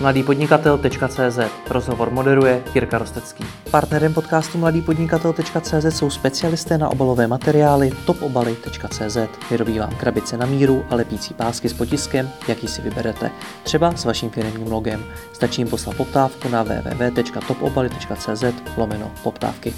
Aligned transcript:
mladýpodnikatel.cz 0.00 1.38
Rozhovor 1.70 2.10
moderuje 2.10 2.62
Jirka 2.74 2.98
Rostecký. 2.98 3.44
Partnerem 3.70 4.14
podcastu 4.14 4.58
mladýpodnikatel.cz 4.58 5.84
jsou 5.96 6.10
specialisté 6.10 6.78
na 6.78 6.88
obalové 6.88 7.26
materiály 7.26 7.90
topobaly.cz. 8.06 9.16
Vyrobí 9.50 9.78
vám 9.78 9.90
krabice 9.90 10.36
na 10.36 10.46
míru 10.46 10.84
a 10.90 10.94
lepící 10.94 11.34
pásky 11.34 11.68
s 11.68 11.72
potiskem, 11.72 12.30
jaký 12.48 12.68
si 12.68 12.82
vyberete. 12.82 13.30
Třeba 13.62 13.96
s 13.96 14.04
vaším 14.04 14.30
firmním 14.30 14.72
logem. 14.72 15.04
Stačí 15.32 15.60
jim 15.60 15.68
poslat 15.68 15.96
poptávku 15.96 16.48
na 16.48 16.62
www.topobaly.cz 16.62 18.44
lomeno 18.76 19.10
poptávky. 19.22 19.74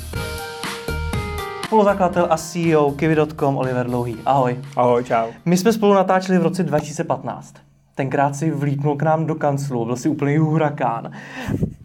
Spoluzakladatel 1.65 2.27
a 2.31 2.37
CEO 2.37 2.91
Kiwi.com 2.93 3.57
Oliver 3.57 3.87
Dlouhý. 3.87 4.17
Ahoj. 4.27 4.59
Ahoj, 4.77 5.05
čau. 5.05 5.27
My 5.45 5.57
jsme 5.57 5.73
spolu 5.73 5.95
natáčeli 5.95 6.39
v 6.39 6.43
roce 6.43 6.63
2015. 6.63 7.68
Tenkrát 7.99 8.37
si 8.37 8.51
vlítnul 8.51 8.97
k 8.97 9.03
nám 9.03 9.27
do 9.27 9.35
kanclu, 9.35 9.85
byl 9.85 9.97
si 9.97 10.09
úplný 10.09 10.37
hurikán. 10.37 11.11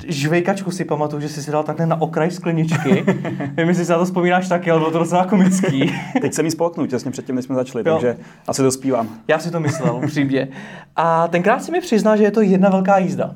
Žvejkačku 0.07 0.71
si 0.71 0.85
pamatuju, 0.85 1.21
že 1.21 1.29
jsi 1.29 1.43
si 1.43 1.51
dal 1.51 1.63
takhle 1.63 1.85
na 1.85 2.01
okraj 2.01 2.31
skleničky. 2.31 3.03
Nevím, 3.57 3.69
jestli 3.69 3.85
si 3.85 3.91
na 3.91 3.97
to 3.97 4.05
vzpomínáš 4.05 4.47
taky, 4.47 4.71
ale 4.71 4.79
bylo 4.79 4.91
to 4.91 4.99
docela 4.99 5.25
komický. 5.25 5.93
Teď 6.21 6.33
jsem 6.33 6.45
jí 6.45 6.51
spolknul 6.51 6.87
těsně 6.87 7.11
předtím, 7.11 7.35
než 7.35 7.45
jsme 7.45 7.55
začali, 7.55 7.83
jo. 7.87 7.93
takže 7.93 8.17
asi 8.47 8.61
to 8.61 8.71
zpívám. 8.71 9.09
Já 9.27 9.39
si 9.39 9.51
to 9.51 9.59
myslel, 9.59 9.95
upřímně. 9.95 10.47
A 10.95 11.27
tenkrát 11.27 11.63
si 11.63 11.71
mi 11.71 11.81
přiznal, 11.81 12.17
že 12.17 12.23
je 12.23 12.31
to 12.31 12.41
jedna 12.41 12.69
velká 12.69 12.97
jízda. 12.97 13.35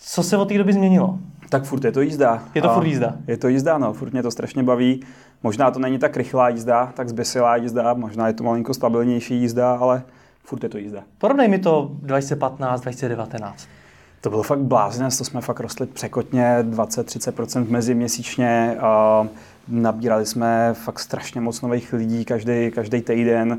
Co 0.00 0.22
se 0.22 0.36
od 0.36 0.48
té 0.48 0.58
doby 0.58 0.72
změnilo? 0.72 1.18
Tak 1.48 1.64
furt 1.64 1.84
je 1.84 1.92
to 1.92 2.00
jízda. 2.00 2.42
Je 2.54 2.62
to 2.62 2.68
furt 2.68 2.86
jízda? 2.86 3.16
Je 3.26 3.36
to 3.36 3.48
jízda, 3.48 3.78
no. 3.78 3.92
Furt 3.92 4.12
mě 4.12 4.22
to 4.22 4.30
strašně 4.30 4.62
baví. 4.62 5.00
Možná 5.42 5.70
to 5.70 5.78
není 5.78 5.98
tak 5.98 6.16
rychlá 6.16 6.48
jízda, 6.48 6.92
tak 6.94 7.08
zběsilá 7.08 7.56
jízda, 7.56 7.94
možná 7.94 8.26
je 8.26 8.32
to 8.32 8.44
malinko 8.44 8.74
stabilnější 8.74 9.40
jízda, 9.40 9.74
ale 9.74 10.02
furt 10.48 10.62
je 10.62 10.68
to 10.68 10.78
jízda. 10.78 11.02
Porovnej 11.18 11.48
mi 11.48 11.58
to 11.58 11.90
2015, 11.92 12.80
2019. 12.80 13.68
To 14.20 14.30
bylo 14.30 14.42
fakt 14.42 14.58
blázně, 14.58 15.08
to 15.18 15.24
jsme 15.24 15.40
fakt 15.40 15.60
rostli 15.60 15.86
překotně 15.86 16.58
20-30% 16.62 17.70
meziměsíčně. 17.70 18.76
Uh, 19.22 19.26
Nabírali 19.70 20.26
jsme 20.26 20.70
fakt 20.74 20.98
strašně 20.98 21.40
moc 21.40 21.62
nových 21.62 21.92
lidí 21.92 22.24
každý, 22.24 22.70
každý 22.74 23.00
týden. 23.00 23.58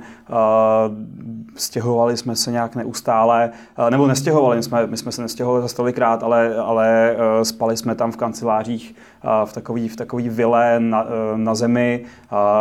Stěhovali 1.56 2.18
jsme 2.18 2.36
se 2.36 2.52
nějak 2.52 2.76
neustále, 2.76 3.50
nebo 3.90 4.08
nestěhovali, 4.08 4.64
jsme, 4.64 4.88
my 4.88 4.98
jsme 4.98 5.12
se 5.12 5.22
nestěhovali 5.22 5.62
za 5.62 5.68
stolikrát, 5.68 6.24
ale, 6.24 6.56
ale 6.56 7.16
uh, 7.16 7.44
spali 7.44 7.78
jsme 7.78 7.96
tam 7.96 8.12
v 8.12 8.18
kancelářích 8.18 8.96
v 9.46 9.54
takový, 9.54 9.90
v 9.90 9.96
takový 9.96 10.30
vile 10.30 10.80
na, 10.80 11.06
na 11.36 11.56
zemi. 11.56 12.06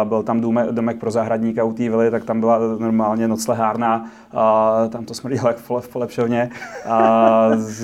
Byl 0.05 0.22
tam 0.22 0.40
důmek, 0.40 0.70
domek 0.70 0.98
pro 0.98 1.10
zahradníka 1.10 1.64
u 1.64 1.72
té 1.72 1.88
vily, 1.88 2.10
tak 2.10 2.24
tam 2.24 2.40
byla 2.40 2.58
normálně 2.78 3.28
noclehárna. 3.28 4.10
Tam 4.88 5.05
to 5.05 5.14
smrdilo 5.14 5.48
jak 5.48 5.56
v 5.56 5.88
polepšovně. 5.92 6.50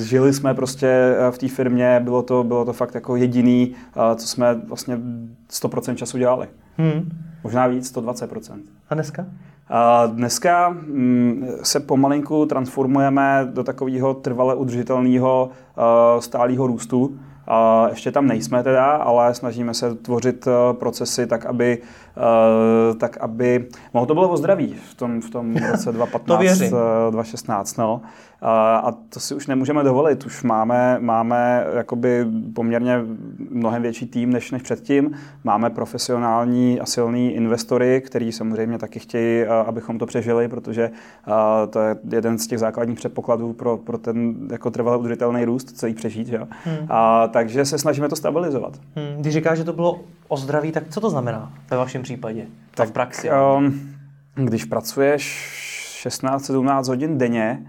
Žili 0.02 0.32
jsme 0.32 0.54
prostě 0.54 1.16
v 1.30 1.38
té 1.38 1.48
firmě, 1.48 2.00
bylo 2.04 2.22
to, 2.22 2.44
bylo 2.44 2.64
to 2.64 2.72
fakt 2.72 2.94
jako 2.94 3.16
jediný, 3.16 3.74
co 4.16 4.28
jsme 4.28 4.54
vlastně 4.54 4.98
100% 5.54 5.94
času 5.94 6.18
dělali. 6.18 6.48
Hmm. 6.76 7.08
Možná 7.44 7.66
víc, 7.66 7.96
120%. 7.96 8.58
A 8.88 8.94
dneska? 8.94 9.26
A 9.68 10.06
dneska 10.06 10.68
mm, 10.68 11.48
se 11.62 11.80
pomalinku 11.80 12.46
transformujeme 12.46 13.48
do 13.52 13.64
takového 13.64 14.14
trvale 14.14 14.54
udržitelného 14.54 15.50
stálého 16.20 16.66
růstu. 16.66 17.18
A 17.46 17.86
ještě 17.88 18.12
tam 18.12 18.26
nejsme 18.26 18.62
teda, 18.62 18.84
ale 18.84 19.34
snažíme 19.34 19.74
se 19.74 19.94
tvořit 19.94 20.46
eh, 20.46 20.74
procesy 20.74 21.26
tak, 21.26 21.46
aby, 21.46 21.78
eh, 22.16 22.94
tak, 22.94 23.16
aby 23.16 23.68
mohlo 23.94 24.06
to 24.06 24.14
bylo 24.14 24.28
o 24.28 24.36
zdraví 24.36 24.76
v 24.90 24.94
tom, 24.94 25.20
v 25.20 25.30
tom 25.30 25.56
roce 25.56 25.92
2015, 25.92 26.58
2016. 27.10 27.78
Eh, 27.78 27.82
no. 27.82 28.00
A 28.46 28.94
to 29.08 29.20
si 29.20 29.34
už 29.34 29.46
nemůžeme 29.46 29.82
dovolit. 29.82 30.26
Už 30.26 30.42
máme, 30.42 30.96
máme 31.00 31.64
jakoby 31.76 32.26
poměrně 32.54 33.00
mnohem 33.50 33.82
větší 33.82 34.06
tým 34.06 34.32
než, 34.32 34.50
než 34.50 34.62
předtím. 34.62 35.16
Máme 35.44 35.70
profesionální 35.70 36.80
a 36.80 36.86
silný 36.86 37.34
investory, 37.34 38.02
kteří 38.06 38.32
samozřejmě 38.32 38.78
taky 38.78 38.98
chtějí, 38.98 39.44
abychom 39.46 39.98
to 39.98 40.06
přežili, 40.06 40.48
protože 40.48 40.90
to 41.70 41.80
je 41.80 41.96
jeden 42.10 42.38
z 42.38 42.46
těch 42.46 42.58
základních 42.58 42.98
předpokladů 42.98 43.52
pro, 43.52 43.76
pro 43.76 43.98
ten 43.98 44.34
jako 44.50 44.70
trvalý 44.70 45.00
udržitelný 45.00 45.44
růst, 45.44 45.70
celý 45.70 45.94
přežít. 45.94 46.26
Že? 46.26 46.38
Hmm. 46.38 46.86
A, 46.88 47.28
takže 47.28 47.64
se 47.64 47.78
snažíme 47.78 48.08
to 48.08 48.16
stabilizovat. 48.16 48.80
Hmm. 48.96 49.20
Když 49.20 49.34
říkáš, 49.34 49.58
že 49.58 49.64
to 49.64 49.72
bylo 49.72 50.00
o 50.28 50.36
zdraví, 50.36 50.72
tak 50.72 50.84
co 50.90 51.00
to 51.00 51.10
znamená 51.10 51.52
ve 51.70 51.76
vašem 51.76 52.02
případě? 52.02 52.46
Tak 52.74 52.88
v 52.88 52.92
praxi? 52.92 53.30
Um, 53.56 53.94
když 54.34 54.64
pracuješ 54.64 55.50
16-17 56.06 56.88
hodin 56.88 57.18
denně, 57.18 57.66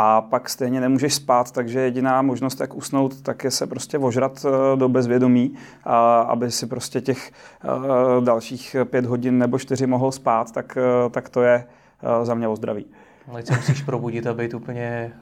a 0.00 0.20
pak 0.20 0.48
stejně 0.48 0.80
nemůžeš 0.80 1.14
spát, 1.14 1.50
takže 1.50 1.80
jediná 1.80 2.22
možnost, 2.22 2.60
jak 2.60 2.74
usnout, 2.74 3.22
tak 3.22 3.44
je 3.44 3.50
se 3.50 3.66
prostě 3.66 3.98
ožrat 3.98 4.46
eh, 4.46 4.76
do 4.76 4.88
bezvědomí, 4.88 5.54
a 5.84 6.20
aby 6.20 6.50
si 6.50 6.66
prostě 6.66 7.00
těch 7.00 7.32
eh, 7.64 8.24
dalších 8.24 8.76
pět 8.84 9.06
hodin 9.06 9.38
nebo 9.38 9.58
čtyři 9.58 9.86
mohl 9.86 10.12
spát, 10.12 10.52
tak, 10.52 10.78
eh, 10.80 11.10
tak 11.10 11.28
to 11.28 11.42
je 11.42 11.64
za 12.22 12.34
mě 12.34 12.48
o 12.48 12.56
zdraví. 12.56 12.86
Ale 13.28 13.42
se 13.46 13.56
musíš 13.56 13.82
probudit 13.82 14.26
a 14.26 14.34
být 14.34 14.54
úplně 14.54 15.12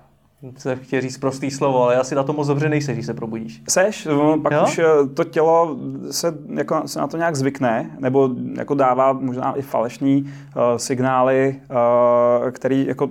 se 0.57 0.77
chtěl 0.77 1.01
říct 1.01 1.19
prostý 1.19 1.51
slovo, 1.51 1.83
ale 1.83 1.97
asi 1.97 2.15
na 2.15 2.23
to 2.23 2.33
moc 2.33 2.47
dobře 2.49 2.69
nejseš, 2.69 2.95
když 2.95 3.07
se 3.07 3.15
probudíš. 3.15 3.63
Seš, 3.69 4.05
no, 4.05 4.41
pak 4.41 4.53
jo? 4.53 4.65
už 4.65 4.81
to 5.15 5.25
tělo 5.25 5.77
se, 6.11 6.35
jako, 6.55 6.83
se 6.89 6.99
na 6.99 7.07
to 7.07 7.17
nějak 7.17 7.37
zvykne, 7.37 7.91
nebo 7.99 8.31
jako 8.59 8.75
dává 8.75 9.13
možná 9.13 9.53
i 9.53 9.63
falešní 9.63 10.23
uh, 10.23 10.63
signály, 10.77 11.61
uh, 11.71 12.51
který 12.51 12.87
jako, 12.87 13.11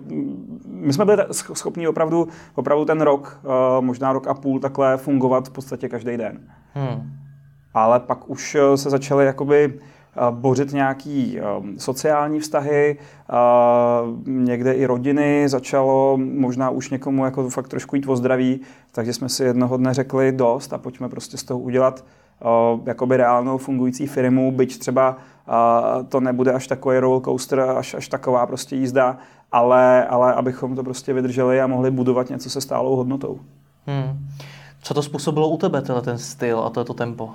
my 0.68 0.94
jsme 0.94 1.06
byli 1.06 1.24
schopni 1.31 1.88
opravdu, 1.88 2.28
opravdu 2.56 2.85
ten 2.85 3.02
rok, 3.02 3.40
uh, 3.44 3.85
možná 3.85 4.14
rok 4.14 4.28
a 4.28 4.34
půl 4.34 4.59
takhle 4.59 4.97
fungovat 4.97 5.47
v 5.47 5.52
podstatě 5.52 5.90
každý 5.90 6.18
den. 6.18 6.40
Hmm. 6.74 7.12
Ale 7.74 8.00
pak 8.00 8.30
už 8.30 8.58
se 8.75 8.90
začaly 8.90 9.25
jakoby 9.25 9.80
bořit 10.31 10.74
nějaký 10.74 11.40
sociální 11.78 12.40
vztahy, 12.40 12.98
někde 14.26 14.74
i 14.74 14.86
rodiny, 14.86 15.50
začalo 15.50 16.18
možná 16.18 16.70
už 16.70 16.90
někomu 16.90 17.26
jako 17.26 17.50
fakt 17.50 17.68
trošku 17.68 17.96
jít 17.96 18.08
o 18.08 18.16
zdraví, 18.16 18.62
takže 18.92 19.14
jsme 19.14 19.30
si 19.30 19.44
jednoho 19.44 19.78
dne 19.78 19.94
řekli 19.94 20.31
dost 20.31 20.74
a 20.74 20.78
pojďme 20.78 21.09
prostě 21.09 21.38
z 21.38 21.44
toho 21.44 21.59
udělat 21.59 22.06
jakoby 22.86 23.18
reálnou 23.18 23.58
fungující 23.58 24.08
firmu, 24.08 24.52
byť 24.52 24.80
třeba 24.80 25.18
to 26.09 26.20
nebude 26.20 26.53
až 26.53 26.68
takový 26.68 26.97
roller 26.97 27.22
coaster, 27.22 27.59
až, 27.59 27.94
až 27.94 28.08
taková 28.08 28.46
prostě 28.46 28.76
jízda, 28.76 29.18
ale, 29.52 30.08
ale 30.08 30.34
abychom 30.34 30.76
to 30.76 30.84
prostě 30.84 31.14
vydrželi 31.14 31.62
a 31.62 31.68
mohli 31.68 31.92
budovat 31.92 32.30
něco 32.30 32.50
se 32.50 32.62
stálou 32.62 32.96
hodnotou. 32.96 33.40
Hmm. 33.88 34.28
Co 34.82 34.94
to 34.94 35.03
způsobilo 35.03 35.50
u 35.50 35.58
tebe, 35.58 35.82
ten 35.82 36.18
styl 36.18 36.59
a 36.59 36.70
to, 36.70 36.84
to 36.84 36.94
tempo? 36.94 37.30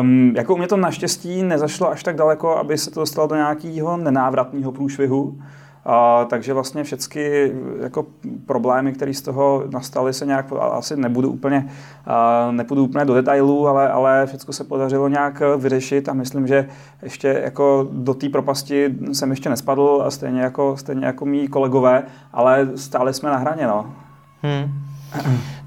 Um, 0.00 0.32
jako 0.36 0.54
u 0.54 0.56
mě 0.56 0.66
to 0.66 0.76
naštěstí 0.76 1.42
nezašlo 1.42 1.90
až 1.90 2.02
tak 2.02 2.16
daleko, 2.16 2.56
aby 2.56 2.78
se 2.78 2.90
to 2.90 3.00
dostalo 3.00 3.28
do 3.28 3.34
nějakého 3.34 3.96
nenávratného 3.96 4.72
průšvihu. 4.72 5.22
Uh, 5.22 6.28
takže 6.28 6.52
vlastně 6.52 6.84
všechny 6.84 7.52
jako 7.80 8.06
problémy, 8.46 8.92
které 8.92 9.14
z 9.14 9.22
toho 9.22 9.64
nastaly, 9.70 10.12
se 10.12 10.26
nějak, 10.26 10.46
asi 10.60 10.96
nebudu 10.96 11.30
úplně, 11.30 11.68
uh, 12.06 12.52
nepůjdu 12.52 12.84
úplně 12.84 13.04
do 13.04 13.14
detailů, 13.14 13.68
ale, 13.68 13.88
ale 13.88 14.26
všechno 14.26 14.52
se 14.52 14.64
podařilo 14.64 15.08
nějak 15.08 15.42
vyřešit 15.56 16.08
a 16.08 16.12
myslím, 16.12 16.46
že 16.46 16.68
ještě 17.02 17.40
jako 17.44 17.88
do 17.92 18.14
té 18.14 18.28
propasti 18.28 18.94
jsem 19.12 19.30
ještě 19.30 19.48
nespadl 19.48 20.02
a 20.06 20.10
stejně 20.10 20.40
jako, 20.40 20.76
stejně 20.76 21.06
jako 21.06 21.26
mý 21.26 21.48
kolegové, 21.48 22.02
ale 22.32 22.68
stále 22.74 23.12
jsme 23.12 23.30
na 23.30 23.36
hraně. 23.36 23.66
No, 23.66 23.94
hmm. 24.42 24.72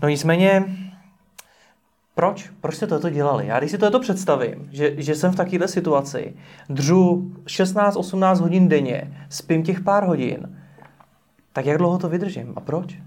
no 0.02 0.10
nicméně 0.10 0.66
proč? 2.18 2.50
Proč 2.62 2.76
jste 2.76 2.88
toto 2.88 3.10
dělali? 3.10 3.48
Já 3.48 3.60
když 3.60 3.72
si 3.72 3.78
to 3.78 4.00
představím, 4.00 4.70
že, 4.72 4.94
že 4.98 5.16
jsem 5.16 5.32
v 5.32 5.36
takovéhle 5.36 5.68
situaci, 5.68 6.34
dřu 6.70 7.32
16-18 7.46 8.42
hodin 8.42 8.70
denně, 8.70 9.26
spím 9.30 9.64
těch 9.64 9.82
pár 9.82 10.04
hodin, 10.04 10.58
tak 11.54 11.66
jak 11.66 11.78
dlouho 11.78 11.98
to 11.98 12.10
vydržím 12.10 12.54
a 12.56 12.60
proč? 12.62 12.98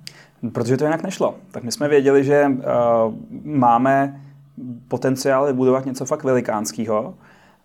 Protože 0.52 0.76
to 0.76 0.84
jinak 0.84 1.02
nešlo. 1.02 1.34
Tak 1.50 1.62
my 1.62 1.72
jsme 1.72 1.88
věděli, 1.88 2.24
že 2.24 2.46
uh, 2.46 2.62
máme 3.44 4.20
potenciál 4.88 5.46
vybudovat 5.46 5.86
něco 5.86 6.04
fakt 6.04 6.24
velikánského, 6.24 7.14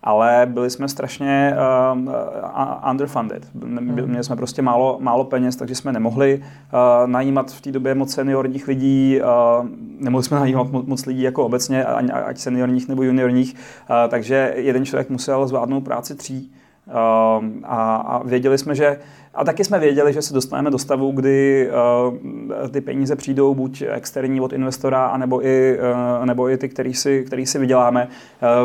ale 0.03 0.47
byli 0.49 0.69
jsme 0.69 0.87
strašně 0.87 1.55
uh, 1.93 2.89
underfunded. 2.91 3.47
Hmm. 3.63 4.01
Měli 4.05 4.23
jsme 4.23 4.35
prostě 4.35 4.61
málo, 4.61 4.97
málo 5.01 5.23
peněz, 5.23 5.55
takže 5.55 5.75
jsme 5.75 5.93
nemohli 5.93 6.41
uh, 6.43 7.07
najímat 7.07 7.51
v 7.51 7.61
té 7.61 7.71
době 7.71 7.95
moc 7.95 8.13
seniorních 8.13 8.67
lidí, 8.67 9.19
uh, 9.21 9.67
nemohli 9.99 10.23
jsme 10.23 10.39
najímat 10.39 10.67
moc 10.71 11.05
lidí 11.05 11.21
jako 11.21 11.45
obecně, 11.45 11.85
ať 11.85 12.37
seniorních 12.37 12.87
nebo 12.87 13.03
juniorních, 13.03 13.55
uh, 13.89 13.95
takže 14.09 14.53
jeden 14.55 14.85
člověk 14.85 15.09
musel 15.09 15.47
zvládnout 15.47 15.81
práci 15.81 16.15
tří. 16.15 16.51
Uh, 16.87 16.93
a, 17.63 17.95
a 17.95 18.23
věděli 18.23 18.57
jsme, 18.57 18.75
že 18.75 18.99
a 19.35 19.43
taky 19.43 19.63
jsme 19.63 19.79
věděli, 19.79 20.13
že 20.13 20.21
se 20.21 20.33
dostaneme 20.33 20.71
do 20.71 20.77
stavu, 20.77 21.11
kdy 21.11 21.69
uh, 22.61 22.69
ty 22.69 22.81
peníze 22.81 23.15
přijdou 23.15 23.55
buď 23.55 23.83
externí 23.91 24.41
od 24.41 24.53
investora, 24.53 25.05
anebo 25.05 25.45
i, 25.45 25.77
uh, 26.19 26.25
nebo 26.25 26.49
i 26.49 26.57
ty, 26.57 26.69
který 26.69 26.93
si, 26.93 27.23
který 27.23 27.45
si 27.45 27.59
vyděláme. 27.59 28.07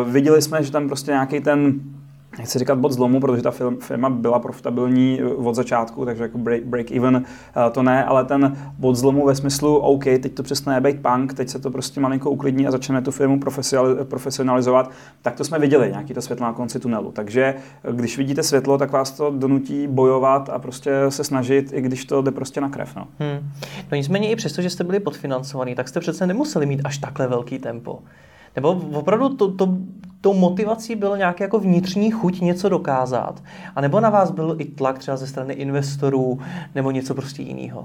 Uh, 0.02 0.10
viděli 0.12 0.42
jsme, 0.42 0.62
že 0.62 0.72
tam 0.72 0.86
prostě 0.86 1.10
nějaký 1.10 1.40
ten 1.40 1.80
nechci 2.40 2.58
říkat 2.58 2.78
bod 2.78 2.92
zlomu, 2.92 3.20
protože 3.20 3.42
ta 3.42 3.50
firma 3.80 4.10
byla 4.10 4.38
profitabilní 4.38 5.22
od 5.22 5.54
začátku, 5.54 6.04
takže 6.04 6.22
jako 6.22 6.38
break, 6.38 6.64
break 6.64 6.90
even 6.90 7.24
to 7.72 7.82
ne, 7.82 8.04
ale 8.04 8.24
ten 8.24 8.56
bod 8.78 8.96
zlomu 8.96 9.26
ve 9.26 9.34
smyslu, 9.34 9.76
OK, 9.76 10.04
teď 10.04 10.34
to 10.34 10.42
přestane 10.42 10.80
být 10.80 11.02
punk, 11.02 11.34
teď 11.34 11.48
se 11.48 11.58
to 11.58 11.70
prostě 11.70 12.00
malinko 12.00 12.30
uklidní 12.30 12.66
a 12.66 12.70
začneme 12.70 13.02
tu 13.02 13.10
firmu 13.10 13.40
profesionalizovat, 14.04 14.90
tak 15.22 15.34
to 15.34 15.44
jsme 15.44 15.58
viděli, 15.58 15.88
nějaký 15.90 16.14
to 16.14 16.22
světlo 16.22 16.46
na 16.46 16.52
konci 16.52 16.80
tunelu. 16.80 17.12
Takže 17.12 17.54
když 17.92 18.18
vidíte 18.18 18.42
světlo, 18.42 18.78
tak 18.78 18.92
vás 18.92 19.10
to 19.10 19.30
donutí 19.30 19.86
bojovat 19.86 20.48
a 20.48 20.58
prostě 20.58 20.90
se 21.08 21.24
snažit, 21.24 21.72
i 21.72 21.80
když 21.80 22.04
to 22.04 22.22
jde 22.22 22.30
prostě 22.30 22.60
na 22.60 22.68
krev. 22.68 22.96
No, 22.96 23.08
hmm. 23.18 23.50
no 23.92 23.96
nicméně 23.96 24.30
i 24.30 24.36
přesto, 24.36 24.62
že 24.62 24.70
jste 24.70 24.84
byli 24.84 25.00
podfinancovaní, 25.00 25.74
tak 25.74 25.88
jste 25.88 26.00
přece 26.00 26.26
nemuseli 26.26 26.66
mít 26.66 26.80
až 26.84 26.98
takhle 26.98 27.26
velký 27.26 27.58
tempo. 27.58 27.98
Nebo 28.56 28.70
opravdu 28.92 29.28
to, 29.28 29.52
to, 29.52 29.76
tou 30.20 30.34
motivací 30.34 30.94
bylo 30.94 31.16
nějaký 31.16 31.42
jako 31.42 31.58
vnitřní 31.58 32.10
chuť 32.10 32.40
něco 32.40 32.68
dokázat? 32.68 33.42
A 33.76 33.80
nebo 33.80 34.00
na 34.00 34.10
vás 34.10 34.30
byl 34.30 34.56
i 34.58 34.64
tlak 34.64 34.98
třeba 34.98 35.16
ze 35.16 35.26
strany 35.26 35.54
investorů 35.54 36.38
nebo 36.74 36.90
něco 36.90 37.14
prostě 37.14 37.42
jiného? 37.42 37.84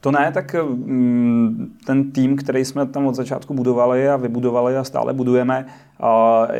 To 0.00 0.10
ne, 0.10 0.32
tak 0.32 0.54
mm, 0.54 1.72
ten 1.86 2.12
tým, 2.12 2.36
který 2.36 2.64
jsme 2.64 2.86
tam 2.86 3.06
od 3.06 3.14
začátku 3.14 3.54
budovali 3.54 4.08
a 4.08 4.16
vybudovali 4.16 4.76
a 4.76 4.84
stále 4.84 5.12
budujeme, 5.12 5.66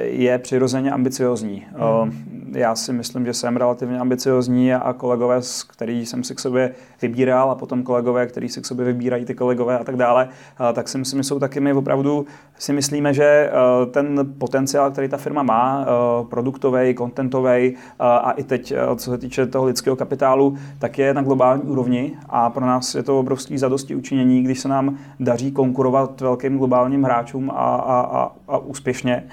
je 0.03 0.39
přirozeně 0.39 0.93
ambiciozní. 0.93 1.67
Hmm 1.77 2.36
já 2.53 2.75
si 2.75 2.93
myslím, 2.93 3.27
že 3.27 3.35
jsem 3.35 3.57
relativně 3.57 3.99
ambiciozní 3.99 4.75
a 4.75 4.93
kolegové, 4.93 5.41
který 5.69 6.07
jsem 6.07 6.25
si 6.25 6.35
k 6.35 6.41
sobě 6.41 6.75
vybíral 7.03 7.51
a 7.51 7.55
potom 7.55 7.83
kolegové, 7.83 8.27
který 8.27 8.49
si 8.49 8.61
k 8.61 8.67
sobě 8.67 8.85
vybírají 8.85 9.25
ty 9.25 9.35
kolegové 9.35 9.79
a 9.79 9.85
tak 9.85 9.97
dále, 9.97 10.29
tak 10.73 10.89
si 10.89 10.99
myslím, 10.99 11.21
že 11.21 11.25
jsou 11.25 11.39
taky 11.39 11.61
my 11.61 11.73
opravdu 11.73 12.27
si 12.59 12.73
myslíme, 12.73 13.15
že 13.15 13.51
ten 13.91 14.35
potenciál, 14.39 14.91
který 14.91 15.09
ta 15.09 15.17
firma 15.17 15.43
má, 15.43 15.87
produktový, 16.31 16.95
kontentový 16.95 17.75
a 17.99 18.31
i 18.31 18.45
teď, 18.45 18.73
co 18.97 19.11
se 19.11 19.19
týče 19.19 19.47
toho 19.47 19.65
lidského 19.65 19.97
kapitálu, 19.97 20.57
tak 20.79 20.99
je 20.99 21.15
na 21.15 21.23
globální 21.23 21.63
úrovni 21.63 22.13
a 22.29 22.51
pro 22.51 22.67
nás 22.67 22.95
je 22.95 23.03
to 23.03 23.19
obrovský 23.19 23.59
zadosti 23.59 23.95
učinění, 23.95 24.43
když 24.43 24.61
se 24.61 24.69
nám 24.69 24.99
daří 25.21 25.53
konkurovat 25.53 26.21
velkým 26.21 26.59
globálním 26.59 27.03
hráčům 27.03 27.51
a, 27.51 27.55
a, 27.55 28.01
a, 28.01 28.33
a 28.49 28.59
úspěšně. 28.59 29.25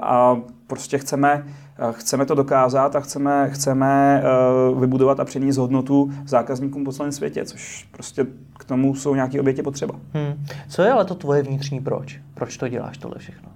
A 0.00 0.36
prostě 0.66 0.98
chceme 0.98 1.44
Chceme 1.90 2.26
to 2.26 2.34
dokázat 2.34 2.96
a 2.96 3.00
chceme, 3.00 3.50
chceme 3.50 4.22
eh, 4.22 4.80
vybudovat 4.80 5.20
a 5.20 5.24
přinést 5.24 5.56
hodnotu 5.56 6.12
zákazníkům 6.26 6.84
po 6.84 6.92
celém 6.92 7.12
světě, 7.12 7.44
což 7.44 7.88
prostě 7.90 8.26
k 8.58 8.64
tomu 8.64 8.94
jsou 8.94 9.14
nějaké 9.14 9.40
oběti 9.40 9.62
potřeba. 9.62 9.94
Hmm. 10.14 10.46
Co 10.68 10.82
je 10.82 10.92
ale 10.92 11.04
to 11.04 11.14
tvoje 11.14 11.42
vnitřní 11.42 11.80
proč? 11.80 12.20
Proč 12.34 12.56
to 12.56 12.68
děláš 12.68 12.98
tohle 12.98 13.18
všechno? 13.18 13.48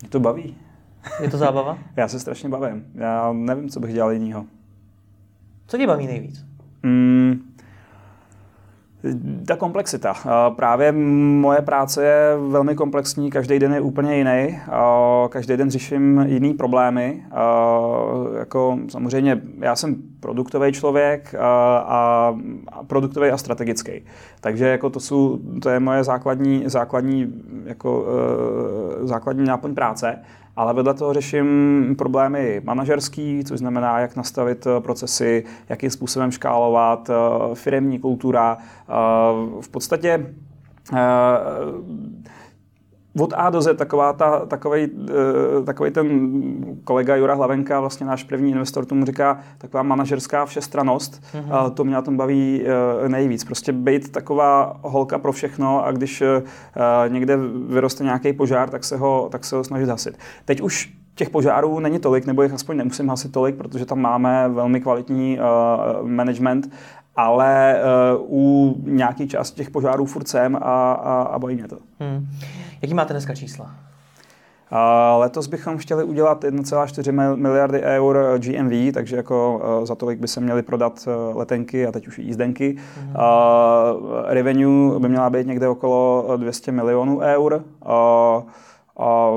Mě 0.00 0.08
to 0.08 0.20
baví. 0.20 0.56
Je 1.20 1.30
to 1.30 1.38
zábava? 1.38 1.78
Já 1.96 2.08
se 2.08 2.20
strašně 2.20 2.48
bavím. 2.48 2.84
Já 2.94 3.32
nevím, 3.32 3.68
co 3.68 3.80
bych 3.80 3.94
dělal 3.94 4.10
jinýho. 4.10 4.44
Co 5.66 5.78
tě 5.78 5.86
baví 5.86 6.06
nejvíc? 6.06 6.44
Hmm, 6.82 7.53
ta 9.46 9.56
komplexita. 9.56 10.14
Právě 10.56 10.92
moje 10.92 11.62
práce 11.62 12.04
je 12.04 12.36
velmi 12.48 12.74
komplexní, 12.74 13.30
každý 13.30 13.58
den 13.58 13.74
je 13.74 13.80
úplně 13.80 14.16
jiný, 14.16 14.58
každý 15.28 15.56
den 15.56 15.70
řeším 15.70 16.24
jiný 16.28 16.54
problémy. 16.54 17.24
Jako 18.38 18.78
samozřejmě 18.88 19.40
já 19.60 19.76
jsem 19.76 19.96
produktový 20.20 20.72
člověk 20.72 21.34
a, 21.38 22.36
produktový 22.86 23.28
a 23.28 23.36
strategický. 23.36 23.92
Takže 24.40 24.68
jako 24.68 24.90
to, 24.90 25.00
jsou, 25.00 25.38
to 25.62 25.70
je 25.70 25.80
moje 25.80 26.04
základní, 26.04 26.62
základní, 26.66 27.34
jako, 27.64 28.06
e, 29.02 29.06
základní 29.06 29.44
náplň 29.44 29.74
práce 29.74 30.18
ale 30.56 30.74
vedle 30.74 30.94
toho 30.94 31.12
řeším 31.12 31.94
problémy 31.98 32.60
manažerský, 32.64 33.44
což 33.44 33.58
znamená, 33.58 33.98
jak 33.98 34.16
nastavit 34.16 34.66
eh, 34.66 34.80
procesy, 34.80 35.44
jakým 35.68 35.90
způsobem 35.90 36.30
škálovat, 36.30 37.10
eh, 37.10 37.54
firemní 37.54 37.98
kultura. 37.98 38.58
Eh, 38.58 38.92
v 39.60 39.68
podstatě 39.68 40.34
od 43.20 43.32
A 43.36 43.50
do 43.50 43.62
Z 43.62 43.76
taková 43.76 44.12
ta, 44.12 44.46
takovej, 44.46 44.90
takovej 45.64 45.92
ten 45.92 46.32
kolega 46.84 47.16
Jura 47.16 47.34
Hlavenka, 47.34 47.80
vlastně 47.80 48.06
náš 48.06 48.24
první 48.24 48.50
investor, 48.50 48.84
tomu 48.84 49.04
říká 49.04 49.38
taková 49.58 49.82
manažerská 49.82 50.46
všestranost. 50.46 51.22
Mm-hmm. 51.22 51.70
To 51.70 51.84
mě 51.84 51.94
na 51.94 52.02
tom 52.02 52.16
baví 52.16 52.64
nejvíc. 53.08 53.44
Prostě 53.44 53.72
být 53.72 54.12
taková 54.12 54.76
holka 54.82 55.18
pro 55.18 55.32
všechno 55.32 55.86
a 55.86 55.92
když 55.92 56.22
někde 57.08 57.36
vyroste 57.68 58.04
nějaký 58.04 58.32
požár, 58.32 58.70
tak 58.70 58.84
se 58.84 58.96
ho, 58.96 59.28
tak 59.32 59.44
se 59.44 59.56
ho 59.56 59.64
snažit 59.64 59.88
hasit. 59.88 60.18
Teď 60.44 60.60
už 60.60 60.92
těch 61.14 61.30
požárů 61.30 61.80
není 61.80 61.98
tolik, 61.98 62.26
nebo 62.26 62.42
jich 62.42 62.52
aspoň 62.52 62.76
nemusím 62.76 63.08
hasit 63.08 63.32
tolik, 63.32 63.56
protože 63.56 63.86
tam 63.86 64.00
máme 64.00 64.48
velmi 64.48 64.80
kvalitní 64.80 65.38
uh, 65.38 66.08
management, 66.08 66.70
ale 67.16 67.80
uh, 68.18 68.38
u 68.38 68.74
nějaký 68.84 69.28
části 69.28 69.56
těch 69.56 69.70
požárů 69.70 70.06
furt 70.06 70.28
jsem 70.28 70.56
a, 70.56 70.60
a, 70.92 71.22
a 71.22 71.38
bojí 71.38 71.56
mě 71.56 71.68
to. 71.68 71.78
Hmm. 72.00 72.26
Jaký 72.84 72.94
máte 72.94 73.14
dneska 73.14 73.34
čísla? 73.34 73.70
A 74.70 75.16
letos 75.16 75.46
bychom 75.46 75.78
chtěli 75.78 76.04
udělat 76.04 76.44
1,4 76.44 77.36
miliardy 77.36 77.80
eur 77.80 78.38
GMV, 78.38 78.94
takže 78.94 79.16
jako 79.16 79.62
e, 79.82 79.86
za 79.86 79.94
tolik 79.94 80.18
by 80.18 80.28
se 80.28 80.40
měly 80.40 80.62
prodat 80.62 81.08
e, 81.08 81.34
letenky 81.34 81.86
a 81.86 81.92
teď 81.92 82.08
už 82.08 82.18
i 82.18 82.22
jízdenky. 82.22 82.76
Mm-hmm. 82.76 83.20
A 83.20 83.94
revenue 84.26 85.00
by 85.00 85.08
měla 85.08 85.30
být 85.30 85.46
někde 85.46 85.68
okolo 85.68 86.28
200 86.36 86.72
milionů 86.72 87.18
eur. 87.18 87.64
A, 87.86 88.42
a 88.98 89.30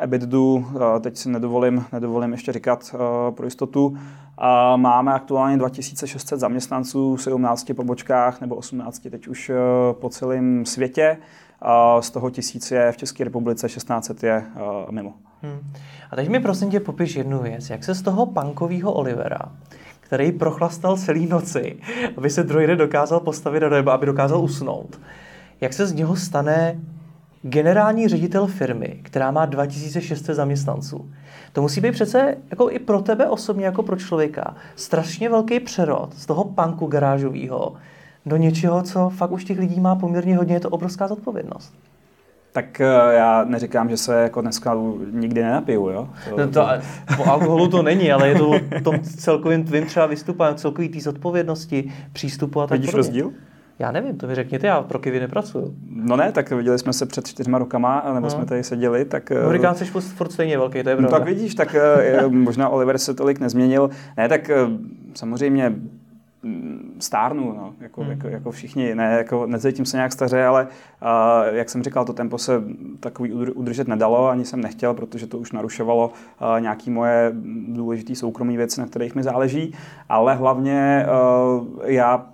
EBITDu, 0.00 0.66
teď 1.00 1.16
si 1.16 1.28
nedovolím, 1.28 1.84
nedovolím 1.92 2.32
ještě 2.32 2.52
říkat 2.52 2.94
pro 3.30 3.46
jistotu. 3.46 3.96
A 4.38 4.76
máme 4.76 5.12
aktuálně 5.12 5.56
2600 5.56 6.40
zaměstnanců 6.40 7.16
v 7.16 7.22
17 7.22 7.72
pobočkách 7.76 8.40
nebo 8.40 8.54
18 8.54 8.98
teď 9.10 9.28
už 9.28 9.50
po 9.92 10.08
celém 10.08 10.66
světě. 10.66 11.16
A 11.62 12.02
z 12.02 12.10
toho 12.10 12.30
tisíc 12.30 12.70
je 12.70 12.92
v 12.92 12.96
České 12.96 13.24
republice, 13.24 13.68
1600 13.68 14.22
je 14.22 14.44
uh, 14.54 14.92
mimo. 14.92 15.14
Hmm. 15.42 15.72
A 16.10 16.16
teď 16.16 16.28
mi 16.28 16.40
prosím 16.40 16.70
tě 16.70 16.80
popiš 16.80 17.16
jednu 17.16 17.38
věc. 17.38 17.70
Jak 17.70 17.84
se 17.84 17.94
z 17.94 18.02
toho 18.02 18.26
punkového 18.26 18.92
Olivera, 18.92 19.52
který 20.00 20.32
prochlastal 20.32 20.96
celý 20.96 21.26
noci, 21.26 21.76
aby 22.16 22.30
se 22.30 22.42
druhý 22.42 22.66
den 22.66 22.78
dokázal 22.78 23.20
postavit 23.20 23.60
do 23.60 23.70
neba, 23.70 23.94
aby 23.94 24.06
dokázal 24.06 24.40
usnout, 24.40 25.00
jak 25.60 25.72
se 25.72 25.86
z 25.86 25.92
něho 25.92 26.16
stane 26.16 26.80
generální 27.42 28.08
ředitel 28.08 28.46
firmy, 28.46 29.00
která 29.02 29.30
má 29.30 29.46
2600 29.46 30.36
zaměstnanců. 30.36 31.10
To 31.52 31.62
musí 31.62 31.80
být 31.80 31.92
přece 31.92 32.36
jako 32.50 32.70
i 32.70 32.78
pro 32.78 33.00
tebe 33.00 33.28
osobně, 33.28 33.64
jako 33.66 33.82
pro 33.82 33.96
člověka, 33.96 34.56
strašně 34.76 35.28
velký 35.28 35.60
přerod 35.60 36.14
z 36.14 36.26
toho 36.26 36.44
punku 36.44 36.86
garážového 36.86 37.74
do 38.26 38.36
něčeho, 38.36 38.82
co 38.82 39.10
fakt 39.10 39.32
už 39.32 39.44
těch 39.44 39.58
lidí 39.58 39.80
má 39.80 39.94
poměrně 39.94 40.36
hodně, 40.36 40.54
je 40.54 40.60
to 40.60 40.68
obrovská 40.68 41.08
zodpovědnost. 41.08 41.74
Tak 42.52 42.80
eh, 42.80 42.86
já 43.10 43.44
neříkám, 43.44 43.88
že 43.88 43.96
se 43.96 44.22
jako 44.22 44.40
dneska 44.40 44.76
nikdy 45.10 45.42
nenapiju, 45.42 45.88
jo? 45.88 46.08
To, 46.30 46.36
no 46.36 46.48
to, 46.48 46.68
po 47.16 47.24
alkoholu 47.24 47.68
to 47.68 47.82
není, 47.82 48.12
ale 48.12 48.28
je 48.28 48.34
to 48.34 48.48
o 48.50 48.80
tom 48.84 49.00
celkovým 49.00 49.64
tvým 49.64 49.86
třeba 49.86 50.06
vystupování, 50.06 50.56
celkový 50.56 50.88
té 50.88 51.00
zodpovědnosti, 51.00 51.92
přístupu 52.12 52.60
a 52.60 52.66
tak 52.66 52.80
Vidíš 52.80 52.94
rozdíl? 52.94 53.32
Já 53.78 53.92
nevím, 53.92 54.16
to 54.16 54.26
vy 54.26 54.34
řekněte, 54.34 54.66
já 54.66 54.82
pro 54.82 54.98
Kivy 54.98 55.20
nepracuju. 55.20 55.74
No 55.90 56.16
ne, 56.16 56.32
tak 56.32 56.50
viděli 56.50 56.78
jsme 56.78 56.92
se 56.92 57.06
před 57.06 57.26
čtyřma 57.26 57.58
rokama, 57.58 58.02
nebo 58.06 58.20
no. 58.20 58.30
jsme 58.30 58.46
tady 58.46 58.64
seděli, 58.64 59.04
tak... 59.04 59.30
Hurikán 59.44 59.74
jsi 59.74 59.84
furt 59.84 60.32
stejně 60.32 60.58
velký, 60.58 60.82
to 60.82 60.88
je 60.88 60.96
pravda. 60.96 61.02
No 61.02 61.18
tak 61.18 61.24
vidíš, 61.24 61.54
tak 61.54 61.74
eh, 61.74 62.28
možná 62.28 62.68
Oliver 62.68 62.98
se 62.98 63.14
tolik 63.14 63.40
nezměnil. 63.40 63.90
Ne, 64.16 64.28
tak 64.28 64.50
eh, 64.50 64.56
samozřejmě 65.14 65.74
stárnu, 66.98 67.52
no, 67.52 67.74
jako, 67.80 68.00
hmm. 68.00 68.10
jako, 68.10 68.28
jako 68.28 68.50
všichni, 68.50 68.94
ne, 68.94 69.14
jako 69.16 69.46
necítím 69.46 69.84
se 69.84 69.96
nějak 69.96 70.12
staře, 70.12 70.44
ale 70.44 70.66
uh, 70.66 71.56
jak 71.56 71.70
jsem 71.70 71.82
říkal, 71.82 72.04
to 72.04 72.12
tempo 72.12 72.38
se 72.38 72.62
takový 73.00 73.32
udržet 73.32 73.88
nedalo, 73.88 74.28
ani 74.28 74.44
jsem 74.44 74.60
nechtěl, 74.60 74.94
protože 74.94 75.26
to 75.26 75.38
už 75.38 75.52
narušovalo 75.52 76.08
uh, 76.08 76.60
nějaký 76.60 76.90
moje 76.90 77.32
důležité 77.68 78.14
soukromé 78.14 78.56
věci, 78.56 78.80
na 78.80 78.86
kterých 78.86 79.14
mi 79.14 79.22
záleží, 79.22 79.74
ale 80.08 80.34
hlavně 80.34 81.06
uh, 81.06 81.66
já 81.84 82.26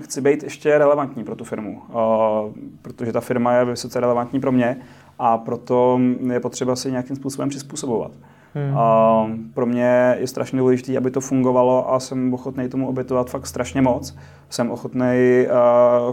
chci 0.00 0.20
být 0.20 0.42
ještě 0.42 0.78
relevantní 0.78 1.24
pro 1.24 1.36
tu 1.36 1.44
firmu, 1.44 1.82
uh, 1.88 1.94
protože 2.82 3.12
ta 3.12 3.20
firma 3.20 3.52
je 3.52 3.64
vysoce 3.64 4.00
relevantní 4.00 4.40
pro 4.40 4.52
mě 4.52 4.76
a 5.18 5.38
proto 5.38 6.00
je 6.32 6.40
potřeba 6.40 6.76
si 6.76 6.90
nějakým 6.90 7.16
způsobem 7.16 7.48
přizpůsobovat. 7.48 8.12
Hmm. 8.54 8.78
A 8.78 9.26
pro 9.54 9.66
mě 9.66 10.16
je 10.18 10.26
strašně 10.26 10.58
důležité, 10.58 10.96
aby 10.96 11.10
to 11.10 11.20
fungovalo 11.20 11.94
a 11.94 12.00
jsem 12.00 12.34
ochotný 12.34 12.68
tomu 12.68 12.88
obětovat 12.88 13.30
fakt 13.30 13.46
strašně 13.46 13.82
moc. 13.82 14.16
Jsem 14.50 14.70
ochotný 14.70 15.46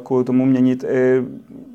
kvůli 0.03 0.23
tomu 0.23 0.45
měnit 0.45 0.83
i 0.83 1.23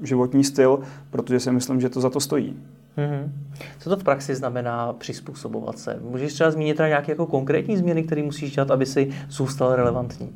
životní 0.02 0.44
styl, 0.44 0.80
protože 1.10 1.40
si 1.40 1.52
myslím, 1.52 1.80
že 1.80 1.88
to 1.88 2.00
za 2.00 2.10
to 2.10 2.20
stojí. 2.20 2.56
Hmm. 2.96 3.32
Co 3.78 3.90
to 3.90 3.96
v 3.96 4.04
praxi 4.04 4.34
znamená 4.34 4.92
přizpůsobovat 4.92 5.78
se? 5.78 6.00
Můžeš 6.10 6.32
třeba 6.32 6.50
zmínit 6.50 6.74
třeba 6.74 6.88
nějaké 6.88 7.12
jako 7.12 7.26
konkrétní 7.26 7.76
změny, 7.76 8.02
které 8.02 8.22
musíš 8.22 8.54
dělat, 8.54 8.70
aby 8.70 8.86
si 8.86 9.10
zůstal 9.28 9.76
relevantní? 9.76 10.32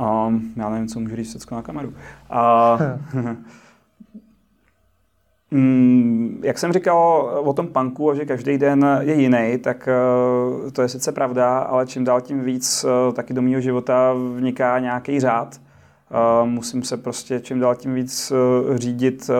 Um, 0.00 0.52
já 0.56 0.70
nevím, 0.70 0.88
co 0.88 1.00
můžu 1.00 1.16
říct 1.16 1.36
všechno 1.38 1.56
na 1.56 1.62
kameru. 1.62 1.88
Uh, 1.88 3.26
Mm, 5.50 6.40
jak 6.44 6.58
jsem 6.58 6.72
říkal 6.72 7.30
o 7.44 7.52
tom 7.52 7.66
punku, 7.66 8.14
že 8.14 8.24
každý 8.24 8.58
den 8.58 8.86
je 9.00 9.14
jiný, 9.14 9.58
tak 9.58 9.88
uh, 10.64 10.70
to 10.70 10.82
je 10.82 10.88
sice 10.88 11.12
pravda, 11.12 11.58
ale 11.58 11.86
čím 11.86 12.04
dál 12.04 12.20
tím 12.20 12.40
víc 12.40 12.84
uh, 12.84 13.14
taky 13.14 13.34
do 13.34 13.42
mého 13.42 13.60
života 13.60 14.14
vniká 14.36 14.78
nějaký 14.78 15.20
řád. 15.20 15.60
Uh, 16.40 16.48
musím 16.48 16.82
se 16.82 16.96
prostě 16.96 17.40
čím 17.40 17.60
dál 17.60 17.74
tím 17.74 17.94
víc 17.94 18.32
řídit 18.74 19.30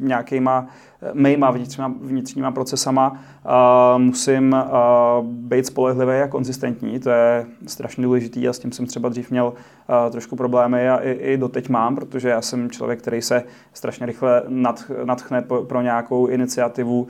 nějakýma 0.00 0.66
mýma 1.12 1.50
vnitřníma, 1.50 1.94
vnitřníma 2.00 2.50
procesama 2.50 3.20
uh, 3.44 4.02
musím 4.02 4.52
uh, 4.52 5.26
být 5.26 5.66
spolehlivý 5.66 6.12
a 6.12 6.28
konzistentní. 6.28 7.00
To 7.00 7.10
je 7.10 7.46
strašně 7.66 8.04
důležitý 8.04 8.48
a 8.48 8.52
s 8.52 8.58
tím 8.58 8.72
jsem 8.72 8.86
třeba 8.86 9.08
dřív 9.08 9.30
měl 9.30 9.46
uh, 9.46 10.10
trošku 10.10 10.36
problémy 10.36 10.88
a 10.88 10.96
i, 10.96 11.10
i 11.10 11.36
doteď 11.36 11.68
mám, 11.68 11.94
protože 11.94 12.28
já 12.28 12.42
jsem 12.42 12.70
člověk, 12.70 12.98
který 12.98 13.22
se 13.22 13.42
strašně 13.72 14.06
rychle 14.06 14.42
nad, 14.48 14.90
nadchne 15.04 15.42
pro, 15.42 15.62
pro 15.62 15.82
nějakou 15.82 16.26
iniciativu 16.26 17.00
uh, 17.00 17.08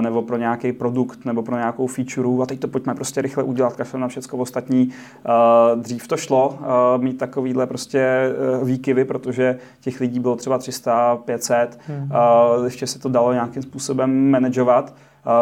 nebo 0.00 0.22
pro 0.22 0.36
nějaký 0.36 0.72
produkt 0.72 1.24
nebo 1.24 1.42
pro 1.42 1.56
nějakou 1.56 1.86
feature 1.86 2.42
a 2.42 2.46
teď 2.46 2.60
to 2.60 2.68
pojďme 2.68 2.94
prostě 2.94 3.22
rychle 3.22 3.42
udělat, 3.42 3.76
kašlem 3.76 4.00
na 4.00 4.08
všechno 4.08 4.38
ostatní. 4.38 4.86
Uh, 4.86 5.80
dřív 5.82 6.08
to 6.08 6.16
šlo 6.16 6.48
uh, 6.48 7.02
mít 7.02 7.18
takovýhle 7.18 7.66
prostě 7.66 8.32
uh, 8.60 8.68
výkyvy, 8.68 9.04
protože 9.04 9.58
těch 9.80 10.00
lidí 10.00 10.20
bylo 10.20 10.36
třeba 10.36 10.58
300, 10.58 11.16
500, 11.16 11.78
hmm. 11.86 12.10
uh, 12.58 12.64
ještě 12.64 12.86
se 12.86 12.98
to 12.98 13.08
dalo 13.08 13.20
dalo 13.20 13.32
nějakým 13.32 13.62
způsobem 13.62 14.30
manažovat. 14.30 14.94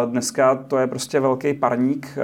Dneska 0.06 0.54
to 0.54 0.78
je 0.78 0.86
prostě 0.86 1.20
velký 1.20 1.54
parník, 1.54 2.18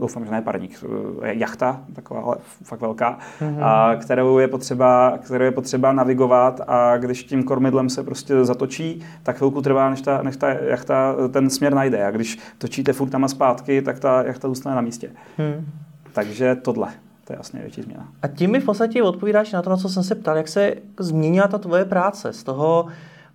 doufám, 0.00 0.24
že 0.24 0.30
ne 0.30 0.42
parník, 0.42 0.84
je 1.24 1.38
jachta, 1.38 1.80
taková 1.92 2.20
ale 2.20 2.36
fakt 2.62 2.80
velká, 2.80 3.18
mm-hmm. 3.40 3.98
kterou, 3.98 4.38
je 4.38 4.48
potřeba, 4.48 5.18
kterou 5.24 5.44
je 5.44 5.50
potřeba 5.50 5.92
navigovat 5.92 6.60
a 6.66 6.96
když 6.96 7.24
tím 7.24 7.42
kormidlem 7.42 7.90
se 7.90 8.02
prostě 8.02 8.44
zatočí, 8.44 9.04
tak 9.22 9.36
chvilku 9.36 9.62
trvá, 9.62 9.90
než 9.90 10.00
ta, 10.00 10.22
než 10.22 10.36
ta 10.36 10.48
jachta 10.48 11.14
ten 11.30 11.50
směr 11.50 11.74
najde 11.74 12.04
a 12.04 12.10
když 12.10 12.38
točíte 12.58 12.92
furt 12.92 13.10
tam 13.10 13.24
a 13.24 13.28
zpátky, 13.28 13.82
tak 13.82 14.00
ta 14.00 14.22
jachta 14.22 14.48
zůstane 14.48 14.76
na 14.76 14.82
místě. 14.82 15.10
Mm. 15.38 15.66
Takže 16.12 16.54
tohle. 16.54 16.88
To 17.24 17.32
je 17.32 17.36
jasně 17.36 17.60
větší 17.60 17.82
změna. 17.82 18.08
A 18.22 18.28
tím 18.28 18.50
mi 18.50 18.60
v 18.60 18.64
podstatě 18.64 19.02
odpovídáš 19.02 19.52
na 19.52 19.62
to, 19.62 19.70
na 19.70 19.76
co 19.76 19.88
jsem 19.88 20.02
se 20.02 20.14
ptal, 20.14 20.36
jak 20.36 20.48
se 20.48 20.74
změnila 20.98 21.48
ta 21.48 21.58
tvoje 21.58 21.84
práce 21.84 22.32
z 22.32 22.42
toho, 22.42 22.86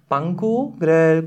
punku, 0.08 0.76
kde 0.78 1.24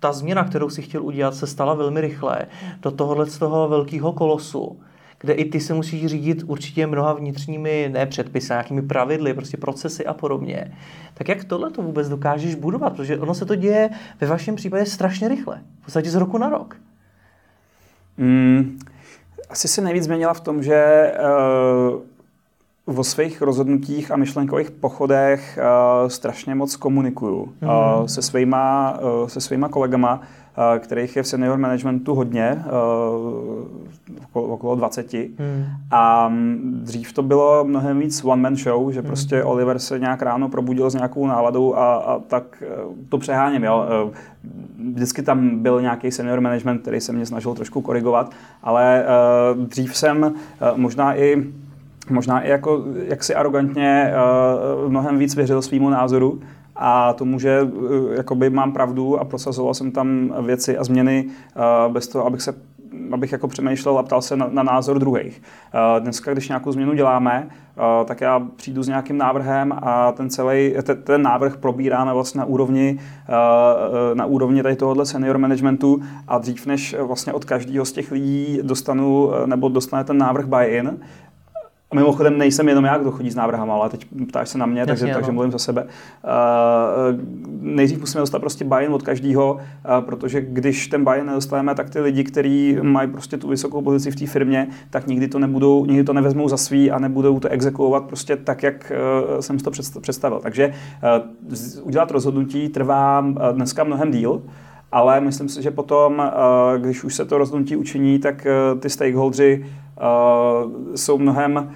ta 0.00 0.12
změna, 0.12 0.44
kterou 0.44 0.70
si 0.70 0.82
chtěl 0.82 1.02
udělat, 1.02 1.34
se 1.34 1.46
stala 1.46 1.74
velmi 1.74 2.00
rychle 2.00 2.46
do 2.82 2.90
tohohle 2.90 3.26
z 3.26 3.38
toho 3.38 3.68
velkého 3.68 4.12
kolosu, 4.12 4.80
kde 5.20 5.32
i 5.32 5.44
ty 5.44 5.60
se 5.60 5.74
musíš 5.74 6.06
řídit 6.06 6.42
určitě 6.46 6.86
mnoha 6.86 7.12
vnitřními 7.12 7.88
ne 7.92 8.06
předpisy, 8.06 8.52
nějakými 8.52 8.82
pravidly, 8.82 9.34
prostě 9.34 9.56
procesy 9.56 10.06
a 10.06 10.14
podobně. 10.14 10.78
Tak 11.14 11.28
jak 11.28 11.44
tohle 11.44 11.70
to 11.70 11.82
vůbec 11.82 12.08
dokážeš 12.08 12.54
budovat? 12.54 12.96
Protože 12.96 13.18
ono 13.18 13.34
se 13.34 13.46
to 13.46 13.54
děje 13.54 13.90
ve 14.20 14.26
vašem 14.26 14.56
případě 14.56 14.86
strašně 14.86 15.28
rychle, 15.28 15.60
v 15.80 15.84
podstatě 15.84 16.10
z 16.10 16.14
roku 16.14 16.38
na 16.38 16.48
rok. 16.48 16.76
Mm, 18.16 18.78
asi 19.50 19.68
se 19.68 19.80
nejvíc 19.80 20.04
změnila 20.04 20.34
v 20.34 20.40
tom, 20.40 20.62
že 20.62 21.12
uh 21.94 22.09
o 22.96 23.04
svých 23.04 23.42
rozhodnutích 23.42 24.10
a 24.10 24.16
myšlenkových 24.16 24.70
pochodech 24.70 25.58
uh, 25.58 26.08
strašně 26.08 26.54
moc 26.54 26.76
komunikuju 26.76 27.48
mm-hmm. 27.62 28.00
uh, 28.00 28.06
se, 28.06 28.22
svýma, 28.22 28.98
uh, 29.00 29.28
se 29.28 29.40
svýma 29.40 29.68
kolegama, 29.68 30.14
uh, 30.14 30.78
kterých 30.78 31.16
je 31.16 31.22
v 31.22 31.26
senior 31.26 31.58
managementu 31.58 32.14
hodně, 32.14 32.64
uh, 32.64 34.22
okolo, 34.24 34.46
okolo 34.46 34.74
20. 34.74 35.12
Mm. 35.12 35.64
A 35.90 36.32
dřív 36.62 37.12
to 37.12 37.22
bylo 37.22 37.64
mnohem 37.64 37.98
víc 37.98 38.24
one-man 38.24 38.56
show, 38.56 38.92
že 38.92 39.00
mm. 39.00 39.06
prostě 39.06 39.44
Oliver 39.44 39.78
se 39.78 39.98
nějak 39.98 40.22
ráno 40.22 40.48
probudil 40.48 40.90
s 40.90 40.94
nějakou 40.94 41.26
náladou 41.26 41.74
a, 41.74 41.94
a 41.94 42.18
tak 42.18 42.62
uh, 42.86 42.94
to 43.08 43.18
přeháním. 43.18 43.64
Jo. 43.64 43.84
Uh, 44.04 44.12
vždycky 44.94 45.22
tam 45.22 45.58
byl 45.58 45.82
nějaký 45.82 46.10
senior 46.10 46.40
management, 46.40 46.78
který 46.78 47.00
se 47.00 47.12
mě 47.12 47.26
snažil 47.26 47.54
trošku 47.54 47.80
korigovat, 47.80 48.30
ale 48.62 49.04
uh, 49.54 49.66
dřív 49.66 49.96
jsem 49.96 50.22
uh, 50.22 50.32
možná 50.76 51.18
i 51.18 51.52
možná 52.10 52.40
i 52.40 52.50
jako 52.50 52.84
jaksi 53.08 53.34
arrogantně 53.34 54.12
uh, 54.84 54.90
mnohem 54.90 55.18
víc 55.18 55.36
věřil 55.36 55.62
svýmu 55.62 55.90
názoru 55.90 56.40
a 56.76 57.12
tomu, 57.12 57.38
že 57.38 57.62
uh, 57.62 58.12
jakoby 58.12 58.50
mám 58.50 58.72
pravdu 58.72 59.20
a 59.20 59.24
prosazoval 59.24 59.74
jsem 59.74 59.90
tam 59.90 60.34
věci 60.42 60.78
a 60.78 60.84
změny 60.84 61.24
uh, 61.26 61.92
bez 61.92 62.08
toho, 62.08 62.26
abych 62.26 62.42
se 62.42 62.54
abych 63.12 63.32
jako 63.32 63.48
přemýšlel 63.48 63.98
a 63.98 64.02
ptal 64.02 64.22
se 64.22 64.36
na, 64.36 64.48
na 64.52 64.62
názor 64.62 64.98
druhých. 64.98 65.42
Uh, 65.74 66.02
dneska, 66.02 66.32
když 66.32 66.48
nějakou 66.48 66.72
změnu 66.72 66.94
děláme, 66.94 67.48
tak 68.04 68.20
já 68.20 68.40
přijdu 68.56 68.82
s 68.82 68.88
nějakým 68.88 69.18
návrhem 69.18 69.72
a 69.82 70.12
ten 70.12 70.30
celý, 70.30 70.74
ten, 70.82 71.02
ten 71.02 71.22
návrh 71.22 71.56
probíráme 71.56 72.12
vlastně 72.12 72.38
na 72.38 72.44
úrovni, 72.44 72.98
na 74.14 74.26
úrovni 74.26 74.62
tady 74.62 74.76
tohohle 74.76 75.06
senior 75.06 75.38
managementu 75.38 76.02
a 76.28 76.38
dřív 76.38 76.66
než 76.66 76.96
vlastně 77.00 77.32
od 77.32 77.44
každého 77.44 77.84
z 77.84 77.92
těch 77.92 78.12
lidí 78.12 78.58
dostanu 78.62 79.30
nebo 79.46 79.68
dostane 79.68 80.04
ten 80.04 80.18
návrh 80.18 80.46
buy-in, 80.46 80.98
a 81.90 81.96
mimochodem 81.96 82.38
nejsem 82.38 82.68
jenom 82.68 82.84
já, 82.84 82.98
kdo 82.98 83.10
chodí 83.10 83.30
s 83.30 83.34
návrhama, 83.34 83.74
ale 83.74 83.90
teď 83.90 84.06
ptáš 84.28 84.48
se 84.48 84.58
na 84.58 84.66
mě, 84.66 84.80
Jasně, 84.80 84.92
takže, 84.92 85.14
takže 85.14 85.32
mluvím 85.32 85.52
za 85.52 85.58
sebe. 85.58 85.84
Uh, 85.84 85.88
nejdřív 87.60 88.00
musíme 88.00 88.20
dostat 88.20 88.38
prostě 88.38 88.64
buy 88.64 88.88
od 88.88 89.02
každého, 89.02 89.54
uh, 89.54 90.04
protože 90.04 90.40
když 90.40 90.88
ten 90.88 91.04
buy 91.04 91.22
nedostaneme, 91.24 91.74
tak 91.74 91.90
ty 91.90 92.00
lidi, 92.00 92.24
kteří 92.24 92.78
mají 92.82 93.10
prostě 93.10 93.36
tu 93.36 93.48
vysokou 93.48 93.82
pozici 93.82 94.10
v 94.10 94.16
té 94.16 94.26
firmě, 94.26 94.68
tak 94.90 95.06
nikdy 95.06 95.28
to 95.28 95.38
nebudou, 95.38 95.86
nikdy 95.86 96.04
to 96.04 96.12
nevezmou 96.12 96.48
za 96.48 96.56
svý 96.56 96.90
a 96.90 96.98
nebudou 96.98 97.40
to 97.40 97.48
exekuovat 97.48 98.04
prostě 98.04 98.36
tak, 98.36 98.62
jak 98.62 98.92
uh, 99.32 99.40
jsem 99.40 99.58
si 99.58 99.64
to 99.64 100.00
představil. 100.00 100.40
Takže 100.40 100.74
uh, 101.48 101.86
udělat 101.86 102.10
rozhodnutí 102.10 102.68
trvá 102.68 103.24
dneska 103.52 103.84
mnohem 103.84 104.10
díl, 104.10 104.42
ale 104.92 105.20
myslím 105.20 105.48
si, 105.48 105.62
že 105.62 105.70
potom, 105.70 106.32
když 106.78 107.04
už 107.04 107.14
se 107.14 107.24
to 107.24 107.38
rozhodnutí 107.38 107.76
učiní, 107.76 108.18
tak 108.18 108.46
ty 108.80 108.90
stakeholdři 108.90 109.66
uh, 109.66 110.96
jsou 110.96 111.18
mnohem, 111.18 111.74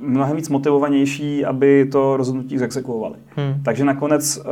mnohem 0.00 0.36
víc 0.36 0.48
motivovanější, 0.48 1.44
aby 1.44 1.88
to 1.92 2.16
rozhodnutí 2.16 2.58
zexekuovali. 2.58 3.14
Hmm. 3.36 3.62
Takže 3.64 3.84
nakonec 3.84 4.42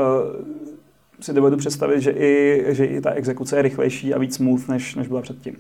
si 1.21 1.33
dovedu 1.33 1.57
představit, 1.57 2.01
že 2.01 2.11
i, 2.11 2.65
že 2.69 2.85
i 2.85 3.01
ta 3.01 3.11
exekuce 3.11 3.57
je 3.57 3.63
rychlejší 3.63 4.15
a 4.15 4.19
víc 4.19 4.35
smooth, 4.35 4.69
než, 4.69 4.95
než 4.95 5.09
byla 5.09 5.23
předtím. 5.23 5.57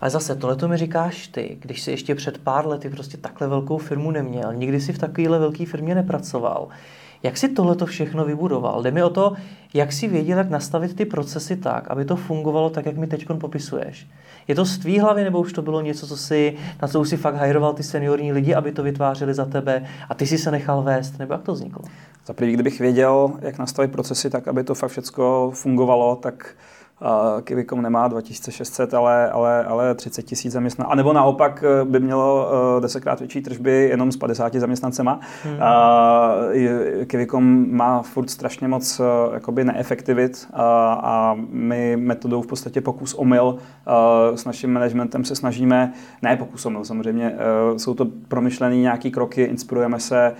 Ale 0.00 0.10
zase, 0.10 0.36
tohle 0.36 0.56
to 0.56 0.68
mi 0.68 0.76
říkáš 0.76 1.26
ty, 1.28 1.56
když 1.60 1.80
jsi 1.80 1.90
ještě 1.90 2.14
před 2.14 2.38
pár 2.38 2.66
lety 2.66 2.90
prostě 2.90 3.16
takhle 3.16 3.48
velkou 3.48 3.78
firmu 3.78 4.10
neměl, 4.10 4.54
nikdy 4.54 4.80
si 4.80 4.92
v 4.92 4.98
takovéhle 4.98 5.38
velké 5.38 5.66
firmě 5.66 5.94
nepracoval. 5.94 6.68
Jak 7.24 7.36
si 7.36 7.48
tohle 7.48 7.76
to 7.76 7.86
všechno 7.86 8.24
vybudoval? 8.24 8.82
Jde 8.82 8.90
mi 8.90 9.02
o 9.02 9.10
to, 9.10 9.32
jak 9.74 9.92
si 9.92 10.08
věděl, 10.08 10.38
jak 10.38 10.50
nastavit 10.50 10.96
ty 10.96 11.04
procesy 11.04 11.56
tak, 11.56 11.90
aby 11.90 12.04
to 12.04 12.16
fungovalo 12.16 12.70
tak, 12.70 12.86
jak 12.86 12.96
mi 12.96 13.06
teď 13.06 13.26
popisuješ. 13.40 14.06
Je 14.48 14.54
to 14.54 14.64
z 14.64 14.78
tvý 14.78 14.98
hlavy, 14.98 15.24
nebo 15.24 15.40
už 15.40 15.52
to 15.52 15.62
bylo 15.62 15.80
něco, 15.80 16.06
co 16.06 16.16
si, 16.16 16.56
na 16.82 16.88
co 16.88 17.00
už 17.00 17.08
si 17.08 17.16
fakt 17.16 17.34
hajroval 17.34 17.72
ty 17.72 17.82
seniorní 17.82 18.32
lidi, 18.32 18.54
aby 18.54 18.72
to 18.72 18.82
vytvářeli 18.82 19.34
za 19.34 19.44
tebe 19.44 19.84
a 20.08 20.14
ty 20.14 20.26
si 20.26 20.38
se 20.38 20.50
nechal 20.50 20.82
vést, 20.82 21.18
nebo 21.18 21.34
jak 21.34 21.42
to 21.42 21.52
vzniklo? 21.52 21.84
Za 22.26 22.34
kdybych 22.38 22.80
věděl, 22.80 23.32
jak 23.40 23.58
nastavit 23.58 23.92
procesy 23.92 24.30
tak, 24.30 24.48
aby 24.48 24.64
to 24.64 24.74
fakt 24.74 24.90
všechno 24.90 25.50
fungovalo, 25.50 26.16
tak 26.16 26.56
Kivicom 27.44 27.82
nemá 27.82 28.08
2600, 28.08 28.94
ale, 28.94 29.30
ale, 29.30 29.64
ale 29.64 29.94
30 29.94 30.22
tisíc 30.22 30.52
zaměstnanců. 30.52 30.92
A 30.92 30.94
nebo 30.94 31.12
naopak 31.12 31.64
eh, 31.66 31.84
by 31.84 32.00
mělo 32.00 32.48
eh, 32.48 32.80
desetkrát 32.80 33.18
větší 33.18 33.42
tržby 33.42 33.88
jenom 33.90 34.12
s 34.12 34.16
50 34.16 34.54
zaměstnancema. 34.54 35.20
Hmm. 35.44 35.58
Kivicom 37.06 37.66
má 37.76 38.02
furt 38.02 38.30
strašně 38.30 38.68
moc 38.68 39.00
eh, 39.00 39.34
jakoby 39.34 39.64
neefektivit 39.64 40.48
a, 40.52 40.92
a 41.02 41.36
my 41.50 41.96
metodou 41.96 42.42
v 42.42 42.46
podstatě 42.46 42.80
pokus 42.80 43.14
omyl 43.14 43.58
s 44.34 44.44
naším 44.44 44.72
managementem 44.72 45.24
se 45.24 45.36
snažíme, 45.36 45.92
ne 46.22 46.36
pokus 46.36 46.66
omyl 46.66 46.84
samozřejmě, 46.84 47.36
jsou 47.76 47.94
to 47.94 48.06
promyšlené 48.28 48.76
nějaké 48.76 49.10
kroky, 49.10 49.42
inspirujeme 49.42 50.00
se 50.00 50.34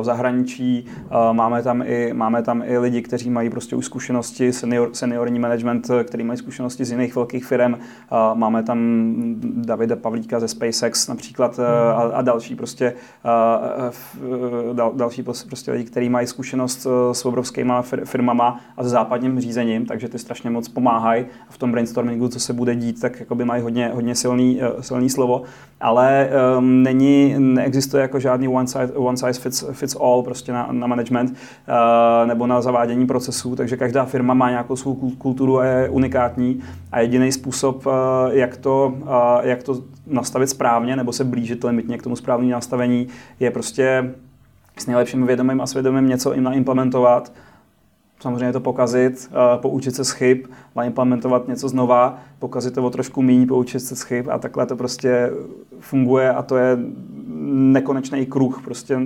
v 0.00 0.04
zahraničí, 0.04 0.86
máme 1.32 1.62
tam 1.62 1.82
i, 1.86 2.12
máme 2.12 2.42
tam 2.42 2.62
i 2.66 2.78
lidi, 2.78 3.02
kteří 3.02 3.30
mají 3.30 3.50
prostě 3.50 3.76
už 3.76 3.84
zkušenosti, 3.84 4.52
senior, 4.52 4.88
seniorní 4.92 5.38
management 5.38 5.85
který 6.04 6.24
mají 6.24 6.38
zkušenosti 6.38 6.84
z 6.84 6.90
jiných 6.90 7.16
velkých 7.16 7.44
firm. 7.44 7.74
Máme 8.34 8.62
tam 8.62 8.78
Davida 9.40 9.96
Pavlíka 9.96 10.40
ze 10.40 10.48
SpaceX 10.48 11.08
například 11.08 11.58
a, 11.58 11.92
a 11.92 12.22
další 12.22 12.54
prostě 12.54 12.92
dal, 14.72 14.92
další 14.94 15.22
prostě 15.22 15.72
lidi, 15.72 15.84
kteří 15.84 16.08
mají 16.08 16.26
zkušenost 16.26 16.86
s 17.12 17.24
obrovskými 17.24 17.72
firmama 18.04 18.60
a 18.76 18.84
s 18.84 18.86
západním 18.86 19.40
řízením, 19.40 19.86
takže 19.86 20.08
ty 20.08 20.18
strašně 20.18 20.50
moc 20.50 20.68
pomáhají 20.68 21.26
v 21.48 21.58
tom 21.58 21.72
brainstormingu, 21.72 22.28
co 22.28 22.40
se 22.40 22.52
bude 22.52 22.74
dít, 22.76 23.00
tak 23.00 23.20
jakoby 23.20 23.44
mají 23.44 23.62
hodně, 23.62 23.90
hodně 23.94 24.14
silný, 24.14 24.60
silný 24.80 25.10
slovo, 25.10 25.42
ale 25.80 26.28
um, 26.58 26.82
není, 26.82 27.34
neexistuje 27.38 28.00
jako 28.00 28.20
žádný 28.20 28.48
one 28.48 28.66
size, 28.66 28.92
one 28.94 29.16
size 29.16 29.40
fits, 29.40 29.64
fits 29.72 29.96
all 30.00 30.22
prostě 30.22 30.52
na, 30.52 30.68
na 30.70 30.86
management 30.86 31.30
uh, 31.30 32.28
nebo 32.28 32.46
na 32.46 32.60
zavádění 32.60 33.06
procesů, 33.06 33.56
takže 33.56 33.76
každá 33.76 34.04
firma 34.04 34.34
má 34.34 34.50
nějakou 34.50 34.76
svou 34.76 34.94
kulturu 34.94 35.58
a 35.58 35.64
je 35.64 35.75
unikátní 35.90 36.60
a 36.92 37.00
jediný 37.00 37.32
způsob, 37.32 37.86
eh, 37.86 37.90
jak 38.30 38.56
to, 38.56 38.94
eh, 39.02 39.48
jak 39.48 39.62
to 39.62 39.82
nastavit 40.06 40.50
správně 40.50 40.96
nebo 40.96 41.12
se 41.12 41.24
blížit 41.24 41.64
limitně 41.64 41.98
k 41.98 42.02
tomu 42.02 42.16
správnému 42.16 42.52
nastavení, 42.52 43.08
je 43.40 43.50
prostě 43.50 44.14
s 44.78 44.86
nejlepším 44.86 45.26
vědomím 45.26 45.60
a 45.60 45.66
svědomím 45.66 46.08
něco 46.08 46.34
jim 46.34 46.44
naimplementovat, 46.44 47.32
samozřejmě 48.20 48.52
to 48.52 48.60
pokazit, 48.60 49.30
uh, 49.30 49.60
poučit 49.60 49.94
se 49.94 50.04
z 50.04 50.10
chyb, 50.10 50.38
implementovat 50.84 51.48
něco 51.48 51.68
znova, 51.68 52.18
pokazit 52.38 52.74
to 52.74 52.84
o 52.84 52.90
trošku 52.90 53.22
méně, 53.22 53.46
poučit 53.46 53.80
se 53.80 53.96
z 53.96 54.02
chyb 54.02 54.26
a 54.30 54.38
takhle 54.38 54.66
to 54.66 54.76
prostě 54.76 55.30
funguje 55.80 56.32
a 56.32 56.42
to 56.42 56.56
je 56.56 56.78
nekonečný 57.48 58.26
kruh 58.26 58.62
prostě 58.64 58.98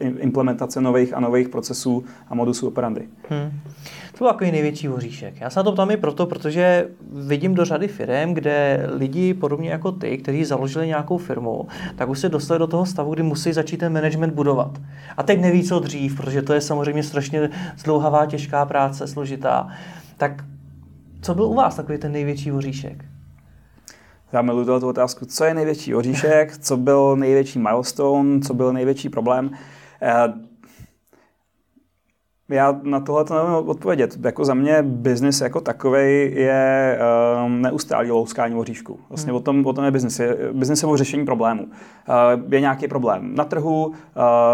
implementace 0.00 0.80
nových 0.80 1.14
a 1.14 1.20
nových 1.20 1.48
procesů 1.48 2.04
a 2.28 2.34
modusů 2.34 2.68
operandy. 2.68 3.08
Hmm. 3.28 3.60
To 4.12 4.24
byl 4.24 4.32
takový 4.32 4.52
největší 4.52 4.86
hoříšek. 4.86 5.40
Já 5.40 5.50
se 5.50 5.58
na 5.58 5.62
to 5.62 5.72
ptám 5.72 5.90
i 5.90 5.96
proto, 5.96 6.26
protože 6.26 6.88
vidím 7.12 7.54
do 7.54 7.64
řady 7.64 7.88
firm, 7.88 8.34
kde 8.34 8.86
lidi 8.92 9.34
podobně 9.34 9.70
jako 9.70 9.92
ty, 9.92 10.18
kteří 10.18 10.44
založili 10.44 10.86
nějakou 10.86 11.18
firmu, 11.18 11.68
tak 11.96 12.08
už 12.08 12.18
se 12.18 12.28
dostali 12.28 12.58
do 12.58 12.66
toho 12.66 12.86
stavu, 12.86 13.14
kdy 13.14 13.22
musí 13.22 13.52
začít 13.52 13.76
ten 13.76 13.92
management 13.92 14.34
budovat. 14.34 14.78
A 15.16 15.22
teď 15.22 15.40
neví, 15.40 15.64
co 15.64 15.80
dřív, 15.80 16.16
protože 16.16 16.42
to 16.42 16.52
je 16.52 16.60
samozřejmě 16.60 17.02
strašně 17.02 17.50
zdlouhavá, 17.76 18.26
těžká 18.26 18.66
práce, 18.66 19.06
složitá. 19.06 19.68
Tak 20.16 20.44
co 21.22 21.34
byl 21.34 21.44
u 21.44 21.54
vás 21.54 21.76
takový 21.76 21.98
ten 21.98 22.12
největší 22.12 22.50
hoříšek? 22.50 23.04
Já 24.32 24.42
miluji 24.42 24.80
tu 24.80 24.88
otázku, 24.88 25.24
co 25.24 25.44
je 25.44 25.54
největší 25.54 25.94
oříšek, 25.94 26.58
co 26.58 26.76
byl 26.76 27.16
největší 27.16 27.58
milestone, 27.58 28.40
co 28.40 28.54
byl 28.54 28.72
největší 28.72 29.08
problém. 29.08 29.50
Já 32.50 32.80
na 32.82 33.00
tohle 33.00 33.24
to 33.24 33.34
nevím 33.34 33.68
odpovědět. 33.68 34.16
Jako 34.24 34.44
za 34.44 34.54
mě 34.54 34.82
biznis 34.82 35.40
jako 35.40 35.60
takový 35.60 36.30
je 36.34 36.98
um, 37.46 37.62
neustálý 37.62 38.10
louskání 38.10 38.54
oříšku. 38.54 39.00
Vlastně 39.08 39.30
hmm. 39.30 39.36
o, 39.36 39.40
tom, 39.40 39.66
o 39.66 39.72
tom 39.72 39.84
je 39.84 39.90
biznis. 39.90 40.20
Biznis 40.52 40.82
je 40.82 40.88
o 40.88 40.96
řešení 40.96 41.24
problému. 41.24 41.62
Uh, 41.62 42.52
je 42.52 42.60
nějaký 42.60 42.88
problém 42.88 43.34
na 43.34 43.44
trhu, 43.44 43.86
uh, 43.86 43.92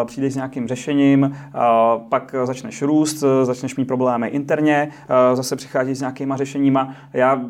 přijdeš 0.05 0.33
s 0.33 0.37
nějakým 0.37 0.69
řešením, 0.69 1.23
uh, 1.23 2.03
pak 2.09 2.35
začneš 2.45 2.83
růst, 2.83 3.25
začneš 3.43 3.77
mít 3.77 3.85
problémy 3.85 4.29
interně, 4.29 4.89
uh, 5.31 5.37
zase 5.37 5.57
přicházíš 5.57 5.99
s 5.99 6.01
nějakýma 6.01 6.37
řešeníma. 6.37 6.95
Já 7.13 7.41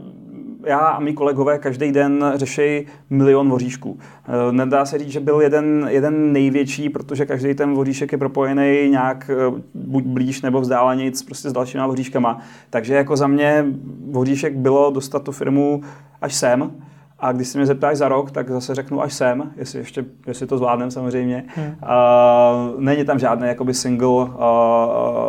já 0.67 0.79
a 0.79 1.01
mý 1.01 1.15
kolegové 1.15 1.59
každý 1.59 1.93
den 1.93 2.33
řeší 2.35 2.87
milion 3.11 3.51
voříšků. 3.51 3.99
Eh, 4.01 4.53
nedá 4.53 4.87
se 4.87 4.99
říct, 4.99 5.11
že 5.11 5.21
byl 5.21 5.41
jeden, 5.41 5.87
jeden 5.91 6.33
největší, 6.33 6.89
protože 6.89 7.27
každý 7.27 7.55
ten 7.55 7.75
voříšek 7.75 8.13
je 8.13 8.19
propojený 8.19 8.89
nějak 8.91 9.31
eh, 9.31 9.61
buď 9.75 10.05
blíž 10.05 10.43
nebo 10.43 10.61
vzdálenějc 10.61 11.23
prostě 11.23 11.51
s 11.51 11.53
dalšíma 11.53 11.87
voříškama. 11.87 12.41
Takže 12.71 12.95
jako 12.95 13.17
za 13.17 13.27
mě 13.27 13.67
voříšek 14.11 14.57
bylo 14.57 14.91
dostat 14.91 15.23
tu 15.23 15.33
firmu 15.33 15.81
až 16.23 16.35
sem. 16.35 16.73
A 17.19 17.33
když 17.33 17.49
se 17.49 17.59
mě 17.59 17.67
zeptáš 17.67 17.97
za 17.97 18.09
rok, 18.09 18.31
tak 18.31 18.51
zase 18.51 18.75
řeknu 18.75 19.03
až 19.03 19.13
sem, 19.15 19.53
jestli, 19.57 19.79
ještě, 19.79 20.05
jestli 20.27 20.47
to 20.47 20.59
zvládnem 20.59 20.91
samozřejmě. 20.91 21.45
Hmm. 21.47 21.67
Uh, 21.67 22.81
není 22.81 23.05
tam 23.05 23.19
žádný 23.19 23.49
jakoby 23.49 23.75
single 23.75 24.09
uh, 24.09 24.29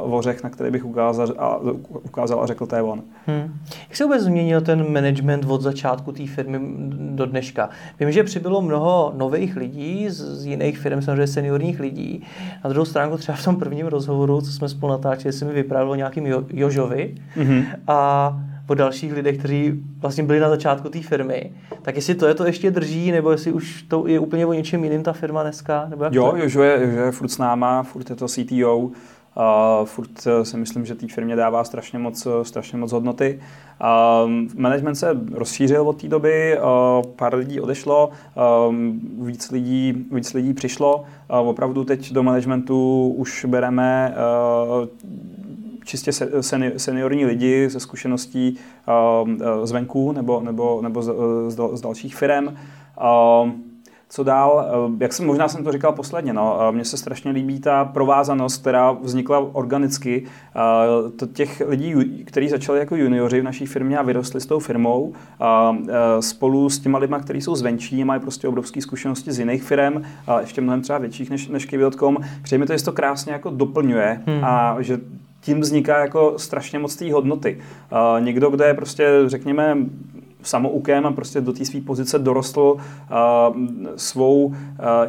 vořech, 0.06 0.44
na 0.44 0.50
který 0.50 0.72
bych 0.72 0.86
ukázal 0.86 1.28
a, 1.38 1.58
ukázal 1.90 2.44
a 2.44 2.46
řekl, 2.46 2.66
to 2.66 2.76
je 2.76 2.82
on. 2.82 3.04
Hmm. 3.26 3.54
Jak 3.88 3.98
se 3.98 4.04
vůbec 4.04 4.24
změnil 4.24 4.62
ten 4.62 4.94
management 4.94 5.46
od 5.48 5.62
začátku 5.62 6.12
té 6.12 6.28
firmy 6.28 6.60
do 7.16 7.26
dneška? 7.26 7.70
Vím, 8.00 8.12
že 8.12 8.24
přibylo 8.24 8.62
mnoho 8.62 9.14
nových 9.18 9.56
lidí 9.56 10.10
z, 10.10 10.22
z 10.22 10.46
jiných 10.46 10.78
firm, 10.78 11.02
samozřejmě 11.02 11.28
seniorních 11.28 11.80
lidí. 11.80 12.24
Na 12.64 12.70
druhou 12.70 12.86
stránku 12.86 13.18
třeba 13.18 13.38
v 13.38 13.44
tom 13.44 13.56
prvním 13.56 13.88
rozhovoru, 13.88 14.42
co 14.42 14.52
jsme 14.52 14.70
spolu 14.70 14.92
natáčeli, 14.92 15.34
se 15.34 15.46
mi 15.46 15.54
vyprávěl 15.54 15.92
o 15.92 15.96
nějakým 15.96 16.26
jo, 16.26 16.44
Jožovi. 16.54 17.16
Hmm. 17.36 17.64
A 17.88 18.40
po 18.68 18.74
dalších 18.74 19.14
lidech, 19.14 19.38
kteří 19.38 19.74
vlastně 20.00 20.24
byli 20.24 20.40
na 20.40 20.50
začátku 20.50 20.90
té 20.90 21.02
firmy. 21.02 21.52
Tak 21.82 21.96
jestli 21.96 22.16
to 22.16 22.28
je 22.28 22.34
to 22.34 22.46
ještě 22.46 22.72
drží, 22.72 23.12
nebo 23.12 23.32
jestli 23.32 23.52
už 23.52 23.82
to 23.82 24.08
je 24.08 24.20
úplně 24.20 24.46
o 24.46 24.54
něčem 24.54 24.84
jiným 24.84 25.04
ta 25.04 25.14
firma 25.14 25.44
dneska? 25.44 25.86
Nebo 25.90 26.04
jak 26.04 26.14
jo, 26.14 26.32
to? 26.32 26.38
Jožo 26.38 26.64
je, 26.64 26.82
Jožo 26.82 27.02
je 27.02 27.12
furt 27.12 27.30
s 27.30 27.38
náma, 27.38 27.84
furt 27.84 28.10
je 28.10 28.16
to 28.16 28.28
CTO. 28.28 28.78
Uh, 28.80 29.86
furt 29.86 30.28
eh, 30.28 30.46
si 30.46 30.58
myslím, 30.58 30.86
že 30.86 30.96
té 30.96 31.08
firmě 31.08 31.36
dává 31.36 31.64
strašně 31.64 32.00
moc, 32.00 32.26
eh, 32.26 32.46
strašně 32.46 32.78
moc 32.78 32.92
hodnoty. 32.92 33.40
Uh, 33.82 34.32
management 34.56 34.96
se 34.96 35.08
rozšířil 35.32 35.90
od 35.90 36.02
té 36.02 36.08
doby, 36.08 36.58
uh, 36.60 37.12
pár 37.12 37.36
lidí 37.36 37.60
odešlo, 37.60 38.10
um, 38.70 39.00
víc, 39.22 39.52
lidí, 39.52 40.06
víc 40.12 40.34
lidí 40.34 40.54
přišlo. 40.54 40.98
Uh, 40.98 41.50
opravdu 41.50 41.84
teď 41.84 42.14
do 42.14 42.24
managementu 42.24 43.08
už 43.18 43.46
bereme 43.46 44.16
uh, 44.82 44.88
čistě 45.88 46.12
seniorní 46.78 47.26
lidi 47.26 47.70
ze 47.70 47.80
zkušeností 47.80 48.58
um, 49.24 49.32
uh, 49.32 49.66
zvenku 49.66 50.12
nebo, 50.12 50.42
nebo, 50.42 50.82
nebo 50.82 51.02
z, 51.02 51.12
z 51.74 51.82
dalších 51.82 52.16
firm. 52.16 52.48
Um, 52.48 53.64
co 54.10 54.24
dál? 54.24 54.72
Uh, 54.88 54.96
jak 55.00 55.14
jsem 55.14 55.26
možná 55.26 55.48
jsem 55.48 55.64
to 55.64 55.72
říkal 55.72 55.92
posledně, 55.92 56.34
no, 56.34 56.60
mně 56.72 56.86
se 56.86 56.98
strašně 56.98 57.32
líbí 57.32 57.60
ta 57.60 57.86
provázanost, 57.86 58.62
která 58.62 58.92
vznikla 58.92 59.56
organicky. 59.56 60.24
To 61.16 61.28
těch 61.28 61.62
lidí, 61.68 62.24
kteří 62.26 62.50
začali 62.50 62.80
jako 62.80 62.96
junioři 62.96 63.42
v 63.42 63.44
naší 63.44 63.66
firmě 63.66 63.98
a 63.98 64.02
vyrostli 64.02 64.42
s 64.42 64.46
tou 64.46 64.60
firmou, 64.60 65.14
spolu 66.20 66.70
s 66.70 66.80
těma 66.80 66.98
lidmi, 66.98 67.16
kteří 67.22 67.42
jsou 67.42 67.56
zvenčí, 67.56 68.04
mají 68.04 68.22
prostě 68.22 68.48
obrovské 68.48 68.82
zkušenosti 68.82 69.32
z 69.32 69.40
jiných 69.40 69.64
firm, 69.64 70.02
ještě 70.40 70.62
mnohem 70.62 70.82
třeba 70.82 71.00
větších 71.00 71.30
než, 71.30 71.48
než 71.48 71.66
Kivil.com, 71.66 72.18
přijde 72.44 72.60
mi 72.60 72.66
to, 72.66 72.78
že 72.78 72.84
to 72.84 72.92
krásně 72.92 73.34
jako 73.34 73.50
doplňuje 73.50 74.22
hmm. 74.26 74.46
a 74.46 74.78
že 74.80 75.00
tím 75.48 75.62
vzniká 75.62 76.00
jako 76.00 76.34
strašně 76.38 76.80
moc 76.80 76.96
té 76.96 77.14
hodnoty. 77.14 77.60
Někdo, 78.20 78.50
kdo 78.50 78.64
je 78.64 78.74
prostě, 78.74 79.10
řekněme, 79.26 79.78
samoukem 80.42 81.06
a 81.06 81.12
prostě 81.12 81.42
do 81.42 81.54
té 81.54 81.66
své 81.66 81.82
pozice 81.82 82.20
dorostl 82.20 82.78
svou 83.96 84.54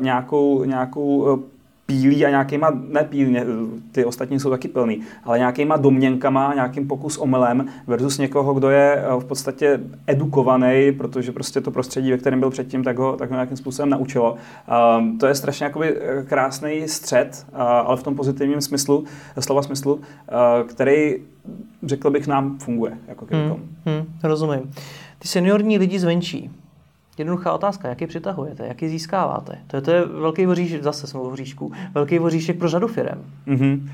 nějakou, 0.00 0.64
nějakou 0.64 1.42
pílí 1.88 2.26
a 2.26 2.30
nějakýma, 2.30 2.70
ne 2.88 3.04
pílně, 3.04 3.44
ty 3.92 4.04
ostatní 4.04 4.40
jsou 4.40 4.50
taky 4.50 4.68
plný, 4.68 5.00
ale 5.24 5.38
nějakýma 5.38 5.76
domněnkama, 5.76 6.54
nějakým 6.54 6.88
pokus 6.88 7.18
omylem 7.18 7.66
versus 7.86 8.18
někoho, 8.18 8.54
kdo 8.54 8.70
je 8.70 8.96
eh, 8.96 9.20
v 9.20 9.24
podstatě 9.24 9.80
edukovaný, 10.06 10.92
protože 10.92 11.32
prostě 11.32 11.60
to 11.60 11.70
prostředí, 11.70 12.10
ve 12.10 12.18
kterém 12.18 12.40
byl 12.40 12.50
předtím, 12.50 12.84
tak 12.84 12.98
ho, 12.98 13.16
tak 13.16 13.30
ho 13.30 13.34
nějakým 13.34 13.56
způsobem 13.56 13.90
naučilo. 13.90 14.36
Um, 14.98 15.18
to 15.18 15.26
je 15.26 15.34
strašně 15.34 15.64
jakoby 15.64 15.96
eh, 15.96 16.22
krásný 16.22 16.88
střed, 16.88 17.46
uh, 17.52 17.60
ale 17.60 17.96
v 17.96 18.02
tom 18.02 18.14
pozitivním 18.16 18.60
smyslu, 18.60 19.04
slova 19.40 19.62
smyslu, 19.62 19.94
uh, 19.94 20.00
který 20.68 21.16
řekl 21.82 22.10
bych 22.10 22.26
nám 22.26 22.58
funguje. 22.58 22.98
Jako 23.08 23.26
hmm, 23.30 23.68
hmm, 23.86 24.06
rozumím. 24.22 24.72
Ty 25.18 25.28
seniorní 25.28 25.78
lidi 25.78 25.98
zvenčí, 25.98 26.50
Jednoduchá 27.18 27.52
otázka, 27.52 27.88
jak 27.88 28.00
je 28.00 28.06
přitahujete, 28.06 28.66
jak 28.66 28.82
je 28.82 28.88
získáváte. 28.88 29.58
To 29.66 29.76
je, 29.76 29.82
to 29.82 29.90
je 29.90 30.04
velký 30.04 30.46
voříšek, 30.46 30.82
zase 30.82 31.06
jsme 31.06 31.20
voříšku, 31.20 31.72
velký 31.94 32.18
voříšek 32.18 32.58
pro 32.58 32.68
řadu 32.68 32.88
firm. 32.88 33.24
Mm-hmm. 33.46 33.90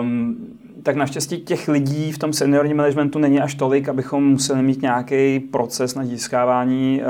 Um, 0.00 0.36
tak 0.82 0.96
naštěstí 0.96 1.40
těch 1.40 1.68
lidí 1.68 2.12
v 2.12 2.18
tom 2.18 2.32
seniorním 2.32 2.76
managementu 2.76 3.18
není 3.18 3.40
až 3.40 3.54
tolik, 3.54 3.88
abychom 3.88 4.24
museli 4.24 4.62
mít 4.62 4.82
nějaký 4.82 5.40
proces 5.40 5.94
na 5.94 6.04
získávání 6.04 7.02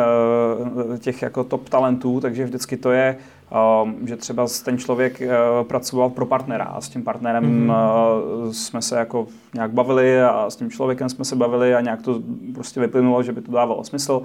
uh, 0.90 0.98
těch 0.98 1.22
jako 1.22 1.44
top 1.44 1.68
talentů, 1.68 2.20
takže 2.20 2.44
vždycky 2.44 2.76
to 2.76 2.90
je 2.90 3.16
Ehm, 3.52 4.06
že 4.06 4.16
třeba 4.16 4.46
ten 4.64 4.78
člověk 4.78 5.22
eh, 5.22 5.30
pracoval 5.62 6.10
pro 6.10 6.26
partnera 6.26 6.64
a 6.64 6.80
s 6.80 6.88
tím 6.88 7.02
partnerem 7.02 7.68
mm-hmm. 7.68 8.50
jsme 8.50 8.82
se 8.82 8.98
jako 8.98 9.26
nějak 9.54 9.70
bavili 9.70 10.22
a 10.22 10.50
s 10.50 10.56
tím 10.56 10.70
člověkem 10.70 11.08
jsme 11.08 11.24
se 11.24 11.36
bavili 11.36 11.74
a 11.74 11.80
nějak 11.80 12.02
to 12.02 12.20
prostě 12.54 12.80
vyplynulo, 12.80 13.22
že 13.22 13.32
by 13.32 13.40
to 13.40 13.52
dávalo 13.52 13.84
smysl. 13.84 14.22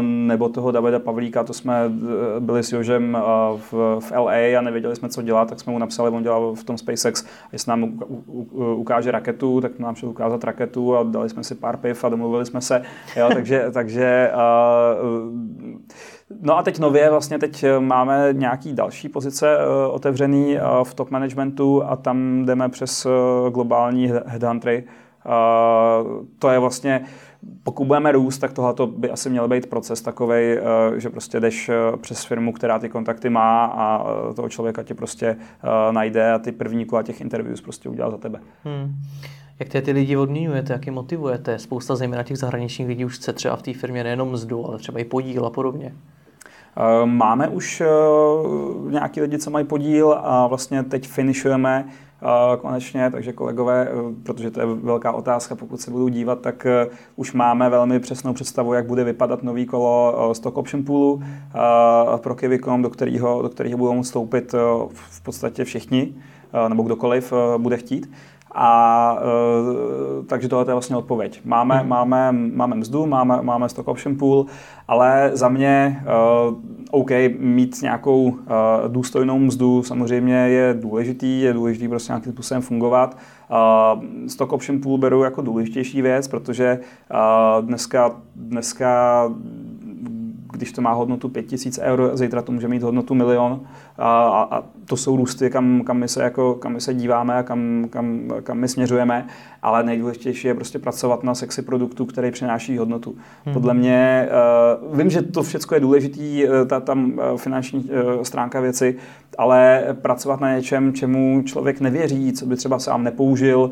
Nebo 0.00 0.48
toho 0.48 0.70
Davida 0.70 0.98
Pavlíka, 0.98 1.44
to 1.44 1.52
jsme 1.52 1.74
eh, 1.86 2.40
byli 2.40 2.62
s 2.62 2.72
Jožem 2.72 3.18
v, 3.56 4.00
v 4.00 4.10
LA 4.16 4.58
a 4.58 4.60
nevěděli 4.60 4.96
jsme, 4.96 5.08
co 5.08 5.22
dělat, 5.22 5.48
tak 5.48 5.60
jsme 5.60 5.72
mu 5.72 5.78
napsali, 5.78 6.10
on 6.10 6.22
dělal 6.22 6.54
v 6.54 6.64
tom 6.64 6.78
SpaceX, 6.78 7.24
jestli 7.52 7.70
nám 7.70 7.98
ukáže 8.76 9.10
raketu, 9.10 9.60
tak 9.60 9.78
nám 9.78 9.94
šel 9.94 10.08
ukázat 10.08 10.44
raketu 10.44 10.96
a 10.96 11.02
dali 11.02 11.28
jsme 11.28 11.44
si 11.44 11.54
pár 11.54 11.76
piv 11.76 12.04
a 12.04 12.08
domluvili 12.08 12.46
jsme 12.46 12.60
se. 12.60 12.82
Jo, 13.16 13.28
takže, 13.34 13.64
takže 13.72 14.30
No 16.40 16.58
a 16.58 16.62
teď 16.62 16.78
nově 16.78 17.10
vlastně 17.10 17.38
teď 17.38 17.64
máme 17.78 18.28
nějaký 18.32 18.72
další 18.72 19.08
pozice 19.08 19.58
uh, 19.58 19.94
otevřený 19.94 20.56
uh, 20.56 20.84
v 20.84 20.94
top 20.94 21.10
managementu 21.10 21.84
a 21.84 21.96
tam 21.96 22.44
jdeme 22.44 22.68
přes 22.68 23.06
uh, 23.06 23.12
globální 23.50 24.12
headhuntery. 24.26 24.84
To 26.38 26.50
je 26.50 26.58
vlastně, 26.58 27.04
pokud 27.62 27.84
budeme 27.84 28.12
růst, 28.12 28.38
tak 28.38 28.52
tohle 28.52 28.74
by 28.96 29.10
asi 29.10 29.30
měl 29.30 29.48
být 29.48 29.66
proces 29.66 30.02
takový, 30.02 30.34
uh, 30.34 30.96
že 30.96 31.10
prostě 31.10 31.40
jdeš 31.40 31.68
uh, 31.68 31.96
přes 31.96 32.24
firmu, 32.24 32.52
která 32.52 32.78
ty 32.78 32.88
kontakty 32.88 33.30
má 33.30 33.64
a 33.64 34.04
uh, 34.04 34.34
toho 34.34 34.48
člověka 34.48 34.82
ti 34.82 34.94
prostě 34.94 35.36
najde 35.90 36.32
a 36.32 36.38
ty 36.38 36.52
první 36.52 36.84
kola 36.84 37.02
těch 37.02 37.20
interviews 37.20 37.60
prostě 37.60 37.88
udělá 37.88 38.10
za 38.10 38.16
tebe. 38.16 38.40
Hmm. 38.64 38.94
Jak 39.60 39.68
ty, 39.68 39.82
ty 39.82 39.92
lidi 39.92 40.16
odměňujete, 40.16 40.72
jak 40.72 40.86
je 40.86 40.92
motivujete? 40.92 41.58
Spousta 41.58 41.96
zejména 41.96 42.22
těch 42.22 42.38
zahraničních 42.38 42.88
lidí 42.88 43.04
už 43.04 43.16
chce 43.16 43.32
třeba 43.32 43.56
v 43.56 43.62
té 43.62 43.72
firmě 43.72 44.04
nejenom 44.04 44.30
mzdu, 44.30 44.66
ale 44.66 44.78
třeba 44.78 44.98
i 44.98 45.04
podíl 45.04 45.46
a 45.46 45.50
podobně. 45.50 45.92
Eh, 46.76 47.06
máme 47.06 47.48
už 47.48 47.80
eh, 47.80 47.86
nějaký 48.90 49.20
lidi, 49.20 49.38
co 49.38 49.50
mají 49.50 49.66
podíl 49.66 50.20
a 50.22 50.46
vlastně 50.46 50.82
teď 50.82 51.08
finišujeme 51.08 51.84
eh, 51.88 51.92
konečně, 52.60 53.10
takže 53.10 53.32
kolegové, 53.32 53.88
protože 54.22 54.50
to 54.50 54.60
je 54.60 54.66
velká 54.66 55.12
otázka, 55.12 55.54
pokud 55.54 55.80
se 55.80 55.90
budou 55.90 56.08
dívat, 56.08 56.40
tak 56.40 56.66
už 57.16 57.32
máme 57.32 57.70
velmi 57.70 58.00
přesnou 58.00 58.32
představu, 58.32 58.72
jak 58.72 58.86
bude 58.86 59.04
vypadat 59.04 59.42
nový 59.42 59.66
kolo 59.66 60.34
Stock 60.34 60.58
Option 60.58 60.84
Poolu 60.84 61.22
pro 62.16 62.34
Kivicom, 62.34 62.82
do 62.82 62.90
kterého, 62.90 63.42
do 63.42 63.48
kterého 63.48 63.78
budou 63.78 63.94
moct 63.94 64.06
vstoupit 64.06 64.54
v 64.94 65.22
podstatě 65.22 65.64
všichni 65.64 66.14
nebo 66.68 66.82
kdokoliv 66.82 67.32
bude 67.58 67.76
chtít. 67.76 68.10
A 68.54 69.18
takže 70.26 70.48
tohle 70.48 70.64
je 70.70 70.74
vlastně 70.74 70.96
odpověď. 70.96 71.40
Máme, 71.44 71.78
hmm. 71.78 71.88
máme, 71.88 72.32
máme 72.32 72.76
mzdu, 72.76 73.06
máme, 73.06 73.42
máme 73.42 73.68
stock 73.68 73.88
option 73.88 74.16
pool, 74.16 74.46
ale 74.88 75.30
za 75.34 75.48
mě 75.48 76.02
OK, 76.90 77.10
mít 77.38 77.82
nějakou 77.82 78.22
uh, 78.24 78.36
důstojnou 78.88 79.38
mzdu 79.38 79.82
samozřejmě 79.82 80.34
je 80.34 80.74
důležitý, 80.74 81.40
je 81.40 81.52
důležitý 81.52 81.88
prostě 81.88 82.12
nějakým 82.12 82.32
způsobem 82.32 82.62
fungovat. 82.62 83.18
Uh, 83.50 84.02
stock 84.26 84.52
option 84.52 84.80
pool 84.80 84.98
beru 84.98 85.22
jako 85.22 85.42
důležitější 85.42 86.02
věc, 86.02 86.28
protože 86.28 86.80
uh, 87.10 87.66
dneska, 87.66 88.10
dneska 88.36 89.22
když 90.52 90.72
to 90.72 90.82
má 90.82 90.92
hodnotu 90.92 91.28
5000 91.28 91.78
eur, 91.82 92.10
zítra 92.14 92.42
to 92.42 92.52
může 92.52 92.68
mít 92.68 92.82
hodnotu 92.82 93.14
milion 93.14 93.60
a, 93.98 94.48
a 94.50 94.62
to 94.84 94.96
jsou 94.96 95.16
růsty, 95.16 95.50
kam, 95.50 95.82
kam, 95.84 95.98
my 95.98 96.08
se 96.08 96.22
jako, 96.22 96.54
kam 96.54 96.72
my 96.72 96.80
se 96.80 96.94
díváme 96.94 97.34
a 97.34 97.42
kam, 97.42 97.86
kam, 97.90 98.30
kam 98.42 98.58
my 98.58 98.68
směřujeme, 98.68 99.26
ale 99.62 99.82
nejdůležitější 99.82 100.48
je 100.48 100.54
prostě 100.54 100.78
pracovat 100.78 101.24
na 101.24 101.34
sexy 101.34 101.62
produktu, 101.62 102.06
který 102.06 102.30
přináší 102.30 102.78
hodnotu. 102.78 103.14
Hmm. 103.44 103.54
Podle 103.54 103.74
mě, 103.74 104.28
uh, 104.90 104.98
vím, 104.98 105.10
že 105.10 105.22
to 105.22 105.42
všechno 105.42 105.74
je 105.74 105.80
důležitý, 105.80 106.44
uh, 106.44 106.50
ta 106.66 106.80
tam 106.80 107.12
uh, 107.12 107.38
finanční 107.38 107.84
uh, 107.84 108.22
stránka 108.22 108.60
věci, 108.60 108.96
ale 109.38 109.84
pracovat 109.92 110.40
na 110.40 110.54
něčem, 110.56 110.92
čemu 110.92 111.42
člověk 111.42 111.80
nevěří, 111.80 112.32
co 112.32 112.46
by 112.46 112.56
třeba 112.56 112.78
sám 112.78 113.04
nepoužil, 113.04 113.58
uh, 113.60 113.70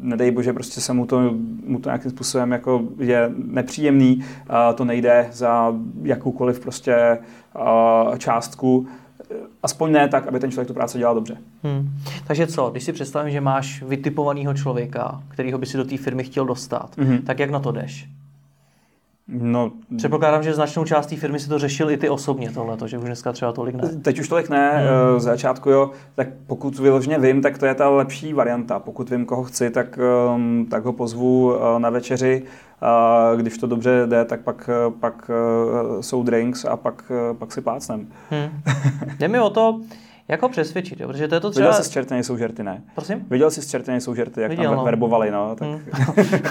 nedej 0.00 0.30
bože, 0.30 0.52
prostě 0.52 0.80
se 0.80 0.92
mu 0.92 1.06
to, 1.06 1.34
mu 1.66 1.78
to 1.78 1.88
nějakým 1.88 2.10
způsobem 2.10 2.52
jako 2.52 2.82
je 2.98 3.30
nepříjemný, 3.36 4.16
uh, 4.16 4.74
to 4.74 4.84
nejde 4.84 5.28
za 5.32 5.74
jakoukoliv 6.02 6.60
prostě 6.60 7.18
uh, 7.20 7.26
částku, 8.18 8.88
aspoň 9.62 9.92
ne 9.92 10.08
tak, 10.08 10.26
aby 10.26 10.40
ten 10.40 10.50
člověk 10.50 10.68
tu 10.68 10.74
práci 10.74 10.98
dělal 10.98 11.14
dobře. 11.14 11.36
Hmm. 11.62 11.90
Takže 12.26 12.46
co, 12.46 12.70
když 12.70 12.84
si 12.84 12.92
představím, 12.92 13.32
že 13.32 13.40
máš 13.40 13.82
vytipovaného 13.82 14.54
člověka, 14.54 15.22
kterýho 15.28 15.58
by 15.58 15.66
si 15.66 15.76
do 15.76 15.84
té 15.84 15.96
firmy 15.96 16.24
chtěl 16.24 16.44
dostat, 16.44 16.90
hmm. 16.98 17.18
tak 17.18 17.38
jak 17.38 17.50
na 17.50 17.60
to 17.60 17.72
jdeš? 17.72 18.08
No, 19.30 19.72
Předpokládám, 19.96 20.42
že 20.42 20.54
značnou 20.54 20.84
část 20.84 21.06
té 21.06 21.16
firmy 21.16 21.40
si 21.40 21.48
to 21.48 21.58
řešil 21.58 21.90
i 21.90 21.96
ty 21.96 22.08
osobně 22.08 22.50
tohle, 22.50 22.76
že 22.86 22.98
už 22.98 23.04
dneska 23.04 23.32
třeba 23.32 23.52
tolik 23.52 23.74
ne. 23.74 23.88
Teď 23.88 24.18
už 24.18 24.28
tolik 24.28 24.48
ne, 24.48 24.70
hmm. 24.70 25.20
z 25.20 25.22
začátku 25.22 25.70
jo, 25.70 25.90
tak 26.14 26.28
pokud 26.46 26.78
vyloženě 26.78 27.18
vím, 27.18 27.42
tak 27.42 27.58
to 27.58 27.66
je 27.66 27.74
ta 27.74 27.88
lepší 27.88 28.32
varianta. 28.32 28.78
Pokud 28.78 29.10
vím, 29.10 29.26
koho 29.26 29.44
chci, 29.44 29.70
tak, 29.70 29.98
ehm, 30.34 30.66
tak 30.70 30.84
ho 30.84 30.92
pozvu 30.92 31.54
eh, 31.54 31.78
na 31.78 31.90
večeři. 31.90 32.42
Když 33.36 33.58
to 33.58 33.66
dobře 33.66 34.02
jde, 34.06 34.24
tak 34.24 34.40
pak, 34.40 34.70
pak 35.00 35.30
eh, 35.30 36.02
jsou 36.02 36.22
drinks 36.22 36.64
a 36.64 36.76
pak, 36.76 37.12
pak 37.38 37.52
si 37.52 37.60
plácnem. 37.60 38.06
Hmm. 38.30 38.62
Jde 39.18 39.28
mi 39.28 39.40
o 39.40 39.50
to, 39.50 39.80
jak 40.28 40.42
ho 40.42 40.48
přesvědčit, 40.48 41.00
jo? 41.00 41.08
protože 41.08 41.28
to 41.28 41.34
je 41.34 41.40
to 41.40 41.50
třeba... 41.50 41.66
Viděl 41.66 41.82
jsi 41.82 41.88
z 41.88 41.92
čerty 41.92 42.14
nejsou 42.14 42.36
žerty, 42.36 42.62
ne? 42.62 42.82
Prosím? 42.94 43.26
Viděl 43.30 43.50
jsi 43.50 43.62
z 43.62 43.70
čerty 43.70 43.90
nejsou 43.90 44.14
žerty, 44.14 44.40
jak 44.40 44.50
Viděl, 44.50 44.70
tam 44.70 44.76
no. 44.76 44.84
verbovali, 44.84 45.30
no. 45.30 45.56
Tak... 45.56 45.68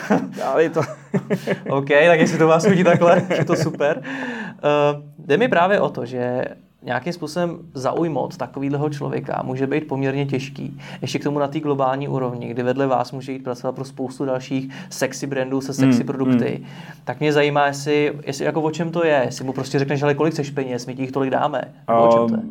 Hmm. 0.07 0.33
Ale 0.43 0.69
to... 0.69 0.81
OK, 1.69 1.87
tak 1.87 2.19
jestli 2.19 2.37
to 2.37 2.47
vás 2.47 2.65
chodí 2.65 2.83
takhle, 2.83 3.25
je 3.37 3.45
to 3.45 3.55
super. 3.55 4.03
Uh, 4.03 5.25
jde 5.25 5.37
mi 5.37 5.47
právě 5.47 5.81
o 5.81 5.89
to, 5.89 6.05
že 6.05 6.45
nějakým 6.83 7.13
způsobem 7.13 7.57
zaujmout 7.73 8.37
takového 8.37 8.89
člověka 8.89 9.41
může 9.45 9.67
být 9.67 9.87
poměrně 9.87 10.25
těžký. 10.25 10.79
Ještě 11.01 11.19
k 11.19 11.23
tomu 11.23 11.39
na 11.39 11.47
té 11.47 11.59
globální 11.59 12.07
úrovni, 12.07 12.47
kdy 12.47 12.63
vedle 12.63 12.87
vás 12.87 13.11
může 13.11 13.31
jít 13.31 13.43
pracovat 13.43 13.75
pro 13.75 13.85
spoustu 13.85 14.25
dalších 14.25 14.73
sexy 14.89 15.27
brandů 15.27 15.61
se 15.61 15.73
sexy 15.73 15.99
mm, 15.99 16.05
produkty. 16.05 16.57
Mm. 16.61 16.67
Tak 17.03 17.19
mě 17.19 17.33
zajímá, 17.33 17.67
jestli, 17.67 18.13
jestli 18.25 18.45
jako 18.45 18.61
o 18.61 18.71
čem 18.71 18.91
to 18.91 19.05
je. 19.05 19.21
Jestli 19.25 19.45
mu 19.45 19.53
prostě 19.53 19.79
řekneš, 19.79 20.03
ale 20.03 20.15
kolik 20.15 20.33
chceš 20.33 20.49
peněz, 20.49 20.85
my 20.85 20.95
ti 20.95 21.01
jich 21.01 21.11
tolik 21.11 21.29
dáme. 21.29 21.73
Uh, 21.89 22.07
o 22.07 22.11
čem 22.11 22.27
to 22.27 22.35
je? 22.35 22.41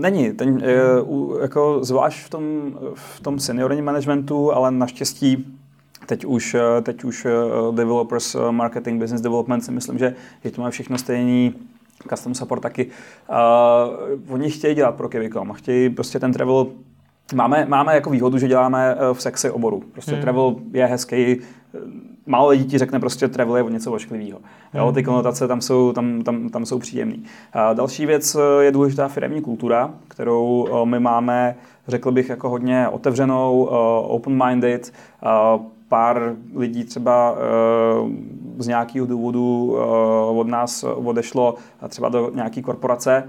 Není. 0.00 0.32
Ten, 0.32 0.62
uh, 1.08 1.42
jako 1.42 1.78
zvlášť 1.84 2.26
v 2.26 2.30
tom, 2.30 2.42
v 2.94 3.20
tom 3.20 3.38
seniorním 3.38 3.84
managementu, 3.84 4.52
ale 4.52 4.70
naštěstí 4.70 5.46
Teď 6.06 6.24
už, 6.24 6.54
eh, 6.54 6.82
teď 6.82 7.04
už 7.04 7.24
uh, 7.24 7.74
developers, 7.74 8.36
marketing, 8.50 9.00
business 9.00 9.22
development 9.22 9.64
si 9.64 9.72
myslím, 9.72 9.98
že 9.98 10.14
je 10.44 10.50
to 10.50 10.62
má 10.62 10.70
všechno 10.70 10.98
stejný 10.98 11.54
custom 12.06 12.34
support 12.34 12.62
taky. 12.62 12.86
Uh, 12.86 14.34
oni 14.34 14.50
chtějí 14.50 14.74
dělat 14.74 14.94
pro 14.94 15.08
Kivicom, 15.08 15.52
chtějí 15.52 15.90
prostě 15.90 16.20
ten 16.20 16.32
travel 16.32 16.66
Máme, 17.34 17.66
máme 17.68 17.94
jako 17.94 18.10
výhodu, 18.10 18.38
že 18.38 18.48
děláme 18.48 18.94
eh, 18.94 19.14
v 19.14 19.22
sexy 19.22 19.50
oboru. 19.50 19.82
Prostě 19.92 20.12
hmm. 20.12 20.20
travel 20.20 20.56
je 20.72 20.86
hezký, 20.86 21.16
eh, 21.16 21.78
málo 22.26 22.48
lidí 22.48 22.64
ti 22.64 22.78
řekne 22.78 23.00
prostě 23.00 23.28
travel 23.28 23.56
je 23.56 23.62
o 23.62 23.68
něco 23.68 23.92
ošklivého. 23.92 24.38
Jo, 24.74 24.92
ty 24.92 25.00
hmm. 25.00 25.04
konotace 25.04 25.48
tam 25.48 25.60
jsou, 25.60 25.92
tam, 25.92 26.22
tam, 26.22 26.48
tam 26.48 26.66
jsou 26.66 26.78
příjemné. 26.78 27.16
Další 27.74 28.06
věc 28.06 28.36
je 28.60 28.72
důležitá 28.72 29.08
firmní 29.08 29.40
kultura, 29.40 29.90
kterou 30.08 30.68
my 30.84 31.00
máme, 31.00 31.56
řekl 31.88 32.12
bych, 32.12 32.28
jako 32.28 32.48
hodně 32.48 32.88
otevřenou, 32.88 33.68
open-minded, 34.08 34.92
pár 35.88 36.34
lidí 36.54 36.84
třeba 36.84 37.36
z 38.58 38.66
nějakého 38.66 39.06
důvodu 39.06 39.64
uh, 39.64 40.38
od 40.38 40.46
nás 40.46 40.84
odešlo 40.84 41.54
třeba 41.88 42.08
do 42.08 42.30
nějaké 42.34 42.62
korporace. 42.62 43.24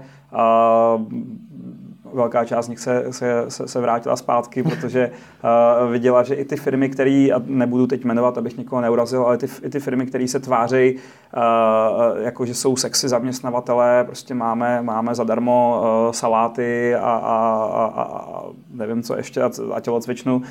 Velká 2.14 2.44
část 2.44 2.66
z 2.66 2.68
nich 2.68 2.78
se, 2.78 3.04
se, 3.10 3.44
se, 3.48 3.80
vrátila 3.80 4.16
zpátky, 4.16 4.62
protože 4.62 5.10
uh, 5.10 5.92
viděla, 5.92 6.22
že 6.22 6.34
i 6.34 6.44
ty 6.44 6.56
firmy, 6.56 6.88
které, 6.88 7.28
a 7.34 7.42
nebudu 7.46 7.86
teď 7.86 8.04
jmenovat, 8.04 8.38
abych 8.38 8.58
někoho 8.58 8.80
neurazil, 8.80 9.22
ale 9.22 9.38
ty, 9.38 9.46
i 9.62 9.70
ty 9.70 9.80
firmy, 9.80 10.06
které 10.06 10.28
se 10.28 10.40
tvářejí, 10.40 10.94
uh, 10.94 12.22
jako 12.22 12.46
že 12.46 12.54
jsou 12.54 12.76
sexy 12.76 13.08
zaměstnavatelé, 13.08 14.04
prostě 14.04 14.34
máme, 14.34 14.82
máme 14.82 15.14
zadarmo 15.14 15.80
uh, 15.80 16.12
saláty 16.12 16.94
a, 16.94 17.00
a, 17.00 17.64
a, 17.74 18.02
a 18.02 18.42
nevím 18.70 19.02
co 19.02 19.16
ještě, 19.16 19.42
a, 19.42 19.50
a 19.74 19.80
tělocvičnu, 19.80 20.36
uh, 20.36 20.42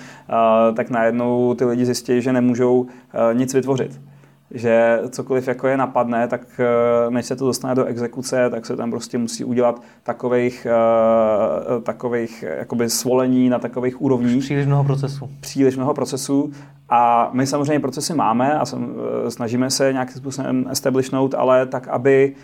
tak 0.76 0.90
najednou 0.90 1.54
ty 1.54 1.66
lidi 1.66 1.86
zjistí, 1.86 2.22
že 2.22 2.34
nemůžou 2.34 2.80
uh, 2.80 2.88
nic 3.34 3.54
vytvořit 3.54 4.00
že 4.52 5.00
cokoliv 5.10 5.48
jako 5.48 5.68
je 5.68 5.78
napadne, 5.78 6.28
tak 6.28 6.42
eh, 6.60 7.12
než 7.12 7.26
se 7.26 7.36
to 7.36 7.46
dostane 7.46 7.76
do 7.76 7.86
exekuce, 7.86 8.50
tak 8.50 8.66
se 8.66 8.76
tam 8.76 8.92
prostě 8.92 9.18
musí 9.18 9.44
udělat 9.44 9.82
takových, 10.04 10.68
uh, 10.70 11.84
takových 11.84 12.44
jakoby 12.58 12.90
svolení 12.90 13.50
na 13.50 13.60
takových 13.60 14.02
úrovních. 14.02 14.44
Příliš 14.44 14.66
mnoho 14.66 14.84
procesů. 14.84 15.30
Příliš 15.40 15.76
mnoho 15.76 15.94
procesů 15.94 16.52
a 16.90 17.30
my 17.34 17.48
samozřejmě 17.48 17.80
procesy 17.80 18.14
máme 18.14 18.60
a 18.60 18.66
snažíme 19.30 19.70
se 19.70 19.94
nějakým 19.94 20.16
způsobem 20.16 20.66
establishnout, 20.70 21.34
ale 21.34 21.66
tak, 21.66 21.88
aby 21.88 22.36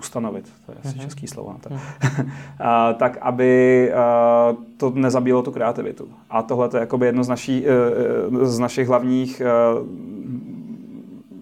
ustanovit, 0.00 0.52
to 0.66 0.72
je 0.72 0.78
asi 0.84 0.96
mm-hmm. 0.96 1.02
český 1.02 1.26
slovo, 1.26 1.56
to. 1.60 1.68
Mm-hmm. 2.00 2.94
tak 2.96 3.18
aby 3.20 3.92
to 4.76 4.92
nezabílo 4.94 5.42
tu 5.42 5.50
kreativitu. 5.50 6.08
A 6.30 6.42
tohle 6.42 6.68
je 6.74 6.80
jakoby 6.80 7.06
jedno 7.06 7.24
z, 7.24 7.28
naší, 7.28 7.66
e, 7.66 7.70
e, 8.42 8.46
z 8.46 8.58
našich 8.58 8.88
hlavních 8.88 9.40
e, 9.40 9.44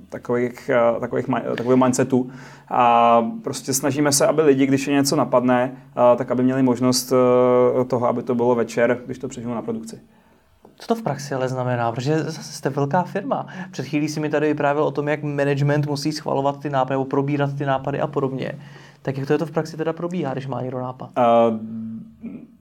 takových, 0.08 0.70
takových, 1.00 1.26
takových 1.56 1.82
mindsetů. 1.82 2.30
A 2.68 3.22
prostě 3.42 3.72
snažíme 3.72 4.12
se, 4.12 4.26
aby 4.26 4.42
lidi, 4.42 4.66
když 4.66 4.86
je 4.86 4.94
něco 4.94 5.16
napadne, 5.16 5.76
tak 6.16 6.30
aby 6.30 6.42
měli 6.42 6.62
možnost 6.62 7.12
toho, 7.86 8.06
aby 8.06 8.22
to 8.22 8.34
bylo 8.34 8.54
večer, 8.54 9.00
když 9.06 9.18
to 9.18 9.28
přežiju 9.28 9.54
na 9.54 9.62
produkci. 9.62 10.00
Co 10.78 10.86
to 10.86 10.94
v 10.94 11.02
praxi 11.02 11.34
ale 11.34 11.48
znamená? 11.48 11.92
Protože 11.92 12.18
zase 12.18 12.52
jste 12.52 12.70
velká 12.70 13.02
firma. 13.02 13.46
Před 13.70 13.86
chvílí 13.86 14.08
si 14.08 14.20
mi 14.20 14.28
tady 14.28 14.46
vyprávěl 14.46 14.84
o 14.84 14.90
tom, 14.90 15.08
jak 15.08 15.22
management 15.22 15.86
musí 15.86 16.12
schvalovat 16.12 16.60
ty 16.60 16.70
nápady, 16.70 16.94
nebo 16.94 17.04
probírat 17.04 17.50
ty 17.58 17.66
nápady 17.66 18.00
a 18.00 18.06
podobně. 18.06 18.52
Tak 19.02 19.18
jak 19.18 19.26
to 19.26 19.32
je 19.32 19.38
to 19.38 19.46
v 19.46 19.50
praxi 19.50 19.76
teda 19.76 19.92
probíhá, 19.92 20.32
když 20.32 20.46
má 20.46 20.62
někdo 20.62 20.80
nápad? 20.80 21.10
Uh, 21.18 21.58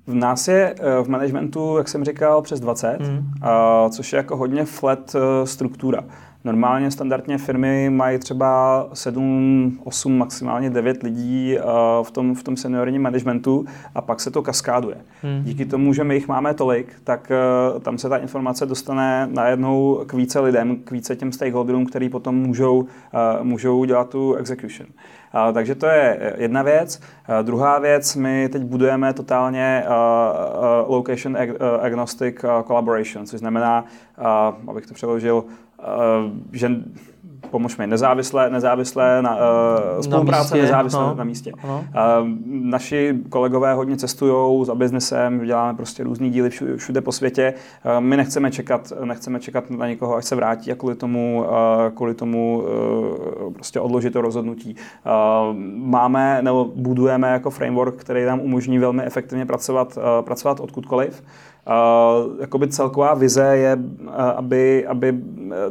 v 0.08 0.14
nás 0.14 0.48
je 0.48 0.76
uh, 0.80 1.06
v 1.06 1.10
managementu, 1.10 1.78
jak 1.78 1.88
jsem 1.88 2.04
říkal, 2.04 2.42
přes 2.42 2.60
20, 2.60 3.00
mm. 3.00 3.18
uh, 3.18 3.90
což 3.90 4.14
je 4.14 4.18
jako 4.18 4.38
hodně 4.38 4.66
flat 4.66 5.16
uh, 5.16 5.22
struktura. 5.46 6.04
Normálně 6.48 6.92
standardně 6.92 7.38
firmy 7.38 7.90
mají 7.90 8.20
třeba 8.20 8.88
7, 8.94 9.80
8, 9.84 10.18
maximálně 10.18 10.70
9 10.70 11.04
lidí 11.04 11.58
uh, 11.58 11.64
v 12.06 12.12
tom, 12.12 12.36
v 12.36 12.44
tom 12.44 12.58
seniorním 12.58 13.02
managementu 13.02 13.66
a 13.96 14.02
pak 14.02 14.20
se 14.20 14.32
to 14.32 14.42
kaskáduje. 14.42 14.98
Hmm. 15.22 15.44
Díky 15.44 15.66
tomu, 15.66 15.94
že 15.94 16.04
my 16.04 16.16
jich 16.16 16.28
máme 16.28 16.54
tolik, 16.54 16.94
tak 17.04 17.32
uh, 17.76 17.80
tam 17.82 17.98
se 17.98 18.10
ta 18.10 18.18
informace 18.18 18.66
dostane 18.66 19.28
najednou 19.32 20.04
k 20.06 20.14
více 20.14 20.40
lidem, 20.40 20.76
k 20.76 20.92
více 20.92 21.16
těm 21.16 21.32
stakeholderům, 21.32 21.86
který 21.86 22.10
potom 22.10 22.36
můžou, 22.36 22.80
uh, 22.80 22.88
můžou 23.44 23.86
dělat 23.86 24.10
tu 24.10 24.34
execution. 24.36 24.88
Takže 25.54 25.76
to 25.76 25.86
je 25.86 26.34
jedna 26.38 26.64
věc. 26.64 27.00
Uh, 27.30 27.46
druhá 27.46 27.80
věc, 27.80 28.16
my 28.16 28.50
teď 28.50 28.62
budujeme 28.62 29.14
totálně 29.14 29.84
location 30.88 31.36
ag- 31.36 31.56
agnostic 31.82 32.36
collaboration, 32.68 33.26
což 33.26 33.40
znamená, 33.40 33.86
abych 34.68 34.86
to 34.86 34.94
přeložil, 34.94 35.44
že 36.52 36.70
pomož 37.52 37.78
mi, 37.78 37.88
nezávislé, 37.88 38.50
nezávislé 38.50 39.22
na, 39.22 39.36
uh, 39.36 40.02
spolupráce 40.02 40.38
na 40.38 40.42
místě, 40.42 40.62
nezávislé 40.62 41.02
no. 41.02 41.16
na 41.16 41.24
místě. 41.24 41.52
No. 41.68 41.78
Uh, 41.78 42.28
naši 42.46 43.16
kolegové 43.30 43.74
hodně 43.74 43.98
cestují 43.98 44.66
za 44.66 44.76
biznesem, 44.76 45.46
děláme 45.46 45.78
prostě 45.78 46.04
různý 46.04 46.30
díly 46.30 46.50
všude, 46.50 46.78
všude 46.78 47.02
po 47.02 47.12
světě. 47.12 47.54
Uh, 47.86 48.02
my 48.02 48.18
nechceme 48.18 48.52
čekat, 48.52 48.94
nechceme 49.04 49.40
čekat 49.40 49.70
na 49.70 49.88
někoho, 49.88 50.16
až 50.16 50.26
se 50.26 50.36
vrátí 50.36 50.72
a 50.72 50.76
kvůli 50.76 50.96
tomu, 50.96 51.46
uh, 51.48 51.96
kvůli 51.96 52.13
tomu 52.13 52.63
uh, 53.48 53.54
prostě 53.54 53.80
odložit 53.80 54.13
to 54.13 54.22
rozhodnutí. 54.22 54.76
Uh, 54.76 55.58
máme 55.76 56.42
nebo 56.42 56.72
budujeme 56.76 57.32
jako 57.32 57.50
framework, 57.50 57.96
který 57.96 58.26
nám 58.26 58.40
umožní 58.40 58.80
velmi 58.80 59.04
efektivně 59.04 59.46
pracovat, 59.46 59.98
uh, 59.98 60.26
pracovat 60.26 60.60
odkudkoliv. 60.60 61.22
Uh, 61.22 61.28
jakoby 62.40 62.68
celková 62.68 63.14
vize 63.14 63.58
je, 63.58 63.76
uh, 63.76 64.10
aby, 64.36 64.88
aby 64.88 65.14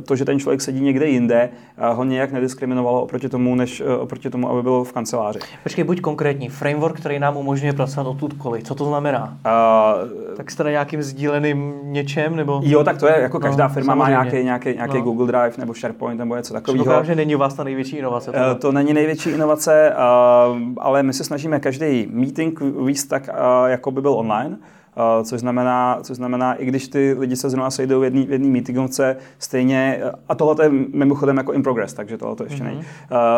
to, 0.05 0.17
že 0.17 0.25
ten 0.25 0.39
člověk 0.39 0.61
sedí 0.61 0.81
někde 0.81 1.07
jinde, 1.07 1.49
uh, 1.79 1.97
ho 1.97 2.05
nějak 2.05 2.33
nediskriminovalo 2.33 3.03
oproti 3.03 3.29
tomu, 3.29 3.55
než 3.55 3.81
uh, 3.81 4.03
oproti 4.03 4.31
tomu, 4.31 4.51
aby 4.51 4.63
byl 4.63 4.85
v 4.85 4.93
kanceláři. 4.93 5.39
Počkej, 5.63 5.85
buď 5.85 6.01
konkrétní. 6.01 6.49
Framework, 6.49 7.01
který 7.01 7.19
nám 7.19 7.37
umožňuje 7.37 7.73
pracovat 7.73 8.11
odtudkoliv. 8.11 8.65
Co 8.65 8.75
to 8.75 8.85
znamená? 8.85 9.39
Uh, 9.47 10.37
tak 10.37 10.51
jste 10.51 10.65
na 10.65 10.71
nějakým 10.71 11.03
sdíleným 11.03 11.75
něčem? 11.83 12.37
Nebo? 12.37 12.61
Jo, 12.65 12.85
tak 12.85 12.99
to 12.99 13.07
je, 13.07 13.21
jako 13.21 13.41
každá 13.41 13.69
no, 13.69 13.75
firma 13.75 13.93
samozřejmě. 13.93 14.17
má 14.17 14.23
nějaký, 14.23 14.45
nějaký, 14.45 14.75
nějaký 14.75 14.97
no. 14.97 15.03
Google 15.03 15.27
Drive 15.27 15.53
nebo 15.59 15.75
SharePoint 15.75 16.19
nebo 16.19 16.37
něco 16.37 16.53
takového. 16.53 16.85
Předpokládám, 16.85 17.05
že 17.05 17.15
není 17.15 17.35
u 17.35 17.39
vás 17.39 17.55
ta 17.55 17.65
největší 17.65 17.97
inovace. 17.97 18.31
Uh, 18.31 18.37
to 18.59 18.73
není 18.73 18.93
největší 18.93 19.31
inovace, 19.31 19.93
uh, 19.93 20.59
ale 20.79 21.03
my 21.03 21.13
se 21.13 21.25
snažíme 21.25 21.61
každý 21.61 22.09
meeting 22.11 22.61
víc 22.87 23.05
tak, 23.05 23.29
uh, 23.33 23.71
jako 23.71 23.91
by 23.91 24.01
byl 24.01 24.13
online. 24.13 24.57
Uh, 24.97 25.25
což 25.25 25.41
znamená, 25.41 25.99
což 26.03 26.17
znamená, 26.17 26.55
i 26.55 26.65
když 26.67 26.89
ty 26.89 27.17
lidi 27.19 27.37
se 27.37 27.51
zrovna 27.51 27.71
sejdou 27.71 28.01
v 28.01 28.05
jedné 28.05 28.27
v 28.27 28.33
jedný 28.33 28.51
meetingovce, 28.51 29.17
stejně, 29.39 30.03
a 30.29 30.35
tohle 30.35 30.65
je 30.65 30.71
mimochodem 30.93 31.37
jako 31.37 31.53
in 31.53 31.63
progress, 31.63 31.93
takže 31.93 32.19
tohle 32.19 32.37
to 32.37 32.45
ještě 32.45 32.63
mm-hmm. 32.63 32.67
není. 32.67 32.79
Uh, 32.79 32.85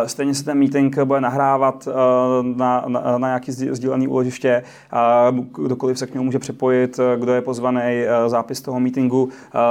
stejně 0.07 0.35
se 0.35 0.45
ten 0.45 0.59
meeting 0.59 0.99
bude 0.99 1.21
nahrávat 1.21 1.89
na, 2.57 2.85
na, 2.89 3.19
na 3.19 3.29
nějaký 3.29 3.53
sdílený 3.53 4.09
úložiště, 4.09 4.63
uh, 5.31 5.65
kdokoliv 5.65 5.99
se 5.99 6.07
k 6.07 6.15
němu 6.15 6.25
může 6.25 6.39
připojit, 6.39 7.01
kdo 7.17 7.33
je 7.33 7.41
pozvaný, 7.41 8.05
zápis 8.27 8.61
toho 8.61 8.81
meetingu, 8.81 9.29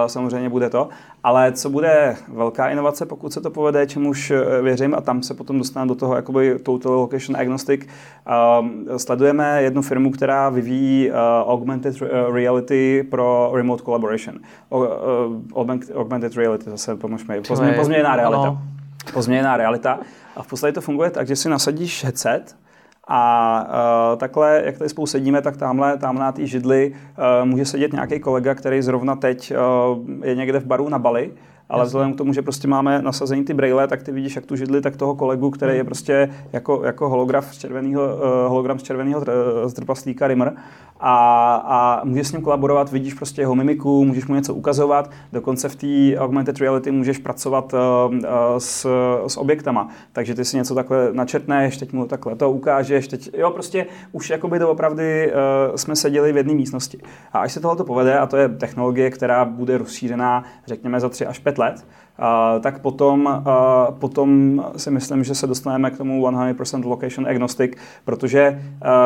samozřejmě 0.07 0.49
bude 0.49 0.69
to. 0.69 0.89
Ale 1.23 1.51
co 1.51 1.69
bude 1.69 2.15
velká 2.27 2.69
inovace, 2.69 3.05
pokud 3.05 3.33
se 3.33 3.41
to 3.41 3.49
povede, 3.51 3.87
čemuž 3.87 4.33
věřím, 4.61 4.95
a 4.95 5.01
tam 5.01 5.23
se 5.23 5.33
potom 5.33 5.57
dostaneme 5.57 5.89
do 5.89 5.95
toho 5.95 6.15
jakoby 6.15 6.59
total 6.59 6.91
location 6.91 7.41
agnostic, 7.41 7.81
uh, 7.81 8.97
sledujeme 8.97 9.63
jednu 9.63 9.81
firmu, 9.81 10.11
která 10.11 10.49
vyvíjí 10.49 11.09
uh, 11.09 11.15
augmented 11.51 12.01
uh, 12.01 12.07
reality 12.33 13.07
pro 13.09 13.51
remote 13.53 13.83
collaboration. 13.83 14.39
O, 14.69 14.79
uh, 14.79 15.71
augmented 15.95 16.35
reality, 16.35 16.69
zase 16.69 16.95
pomožme. 16.95 17.41
Pozmě, 17.47 17.71
pozměněná 17.71 18.15
realita. 18.15 18.57
Pozměněná 19.13 19.57
realita. 19.57 19.99
A 20.35 20.43
v 20.43 20.47
podstatě 20.47 20.73
to 20.73 20.81
funguje 20.81 21.09
tak, 21.09 21.27
že 21.27 21.35
si 21.35 21.49
nasadíš 21.49 22.03
headset, 22.03 22.55
a 23.07 24.11
uh, 24.11 24.17
takhle, 24.17 24.61
jak 24.65 24.77
tady 24.77 24.89
spolu 24.89 25.07
sedíme, 25.07 25.41
tak 25.41 25.57
tamhle, 25.57 25.97
tamhle 25.97 26.25
na 26.25 26.31
té 26.31 26.47
židli 26.47 26.91
uh, 27.41 27.49
může 27.49 27.65
sedět 27.65 27.93
nějaký 27.93 28.19
kolega, 28.19 28.55
který 28.55 28.81
zrovna 28.81 29.15
teď 29.15 29.53
uh, 29.91 30.25
je 30.25 30.35
někde 30.35 30.59
v 30.59 30.65
baru 30.65 30.89
na 30.89 30.99
Bali 30.99 31.31
ale 31.69 31.81
Jasně. 31.81 31.87
vzhledem 31.87 32.13
k 32.13 32.17
tomu, 32.17 32.33
že 32.33 32.41
prostě 32.41 32.67
máme 32.67 33.01
nasazení 33.01 33.43
ty 33.43 33.53
braille, 33.53 33.87
tak 33.87 34.03
ty 34.03 34.11
vidíš 34.11 34.35
jak 34.35 34.45
tu 34.45 34.55
židli, 34.55 34.81
tak 34.81 34.97
toho 34.97 35.15
kolegu, 35.15 35.49
který 35.49 35.71
je 35.71 35.79
hmm. 35.79 35.85
prostě 35.85 36.29
jako, 36.53 36.81
jako 36.85 37.09
holograf 37.09 37.55
z 37.55 37.57
červeného, 37.57 38.03
uh, 38.03 38.21
hologram 38.47 38.79
z 38.79 38.83
červeného 38.83 39.25
z 39.65 39.73
trpaslíka 39.73 40.27
Rimmer 40.27 40.53
a, 40.99 41.55
a 41.55 42.05
můžeš 42.05 42.27
s 42.27 42.31
ním 42.31 42.41
kolaborovat, 42.41 42.91
vidíš 42.91 43.13
prostě 43.13 43.41
jeho 43.41 43.55
mimiku, 43.55 44.05
můžeš 44.05 44.27
mu 44.27 44.35
něco 44.35 44.53
ukazovat, 44.53 45.11
dokonce 45.33 45.69
v 45.69 45.75
té 45.75 46.17
augmented 46.17 46.57
reality 46.59 46.91
můžeš 46.91 47.17
pracovat 47.17 47.73
uh, 47.73 47.79
s, 48.57 48.87
s 49.27 49.37
objektama, 49.37 49.89
takže 50.11 50.35
ty 50.35 50.45
si 50.45 50.57
něco 50.57 50.75
takhle 50.75 51.13
načetneš, 51.13 51.77
teď 51.77 51.93
mu 51.93 52.05
takhle 52.05 52.35
to 52.35 52.51
ukážeš, 52.51 53.07
teď, 53.07 53.29
jo, 53.37 53.51
prostě 53.51 53.85
už 54.11 54.29
jakoby 54.29 54.59
doopravdy 54.59 55.31
uh, 55.31 55.75
jsme 55.75 55.95
seděli 55.95 56.33
v 56.33 56.37
jedné 56.37 56.53
místnosti. 56.53 56.99
A 57.33 57.39
až 57.39 57.53
se 57.53 57.59
tohle 57.59 57.85
povede, 57.85 58.19
a 58.19 58.25
to 58.25 58.37
je 58.37 58.49
technologie, 58.49 59.09
která 59.09 59.45
bude 59.45 59.77
rozšířená, 59.77 60.43
řekněme, 60.67 60.99
za 60.99 61.09
3 61.09 61.25
až 61.25 61.39
5 61.39 61.57
let, 61.57 61.85
tak 62.59 62.79
potom, 62.79 63.43
potom 63.99 64.61
si 64.77 64.91
myslím, 64.91 65.23
že 65.23 65.35
se 65.35 65.47
dostaneme 65.47 65.91
k 65.91 65.97
tomu 65.97 66.27
100% 66.27 66.85
location 66.85 67.27
agnostic, 67.27 67.71
protože 68.05 68.61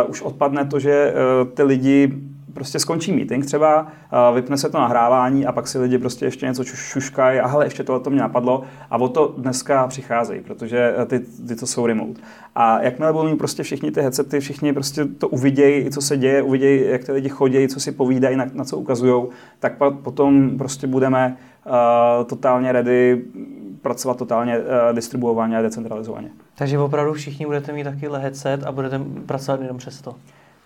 už 0.07 0.21
odpadne 0.21 0.65
to, 0.65 0.79
že 0.79 1.13
ty 1.53 1.63
lidi 1.63 2.11
prostě 2.53 2.79
skončí 2.79 3.11
meeting 3.11 3.45
třeba, 3.45 3.87
vypne 4.33 4.57
se 4.57 4.69
to 4.69 4.77
nahrávání 4.77 5.45
a 5.45 5.51
pak 5.51 5.67
si 5.67 5.79
lidi 5.79 5.97
prostě 5.97 6.25
ještě 6.25 6.45
něco 6.45 6.63
šuškají 6.63 7.39
a 7.39 7.47
hele, 7.47 7.65
ještě 7.65 7.83
tohle 7.83 7.99
to 7.99 8.09
mě 8.09 8.21
napadlo 8.21 8.63
a 8.91 8.97
o 8.97 9.07
to 9.07 9.33
dneska 9.37 9.87
přicházejí, 9.87 10.41
protože 10.41 10.95
ty, 11.07 11.19
ty 11.19 11.55
to 11.55 11.67
jsou 11.67 11.85
remote. 11.85 12.21
A 12.55 12.81
jakmile 12.81 13.13
budou 13.13 13.29
mít 13.29 13.37
prostě 13.37 13.63
všichni 13.63 13.91
ty 13.91 14.01
headsety, 14.01 14.39
všichni 14.39 14.73
prostě 14.73 15.05
to 15.05 15.27
uvidějí, 15.27 15.89
co 15.89 16.01
se 16.01 16.17
děje, 16.17 16.41
uvidějí, 16.41 16.89
jak 16.89 17.03
ty 17.03 17.11
lidi 17.11 17.29
chodí, 17.29 17.67
co 17.67 17.79
si 17.79 17.91
povídají, 17.91 18.37
na, 18.37 18.45
na 18.53 18.63
co 18.63 18.77
ukazují, 18.77 19.25
tak 19.59 19.73
potom 20.03 20.57
prostě 20.57 20.87
budeme 20.87 21.37
uh, 21.65 22.25
totálně 22.25 22.71
ready 22.71 23.21
pracovat 23.81 24.17
totálně 24.17 24.59
uh, 24.59 24.65
distribuovaně 24.93 25.57
a 25.57 25.61
decentralizovaně. 25.61 26.29
Takže 26.55 26.79
opravdu 26.79 27.13
všichni 27.13 27.45
budete 27.45 27.73
mít 27.73 27.83
taky 27.83 28.09
headset 28.17 28.63
a 28.63 28.71
budete 28.71 28.99
pracovat 29.25 29.61
jenom 29.61 29.77
přes 29.77 30.01
to. 30.01 30.15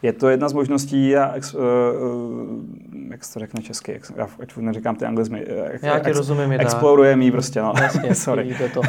Je 0.01 0.13
to 0.13 0.29
jedna 0.29 0.49
z 0.49 0.53
možností, 0.53 1.17
a, 1.17 1.36
uh, 1.36 1.62
uh, 1.62 3.12
jak 3.12 3.25
se 3.25 3.34
to 3.34 3.39
řekne 3.39 3.62
česky, 3.62 3.91
jak, 3.91 4.01
já 4.15 4.27
ať 4.39 4.58
neříkám 4.58 4.95
ty 4.95 5.05
anglizmy. 5.05 5.45
Jak, 5.71 5.84
já 5.84 5.99
ti 5.99 6.12
rozumím. 6.12 6.51
Explorujeme 6.51 7.23
jí 7.23 7.31
prostě, 7.31 7.62
no. 7.62 7.73
Jasně, 7.81 8.15
Sorry. 8.25 8.55
to. 8.73 8.79
uh, 8.79 8.86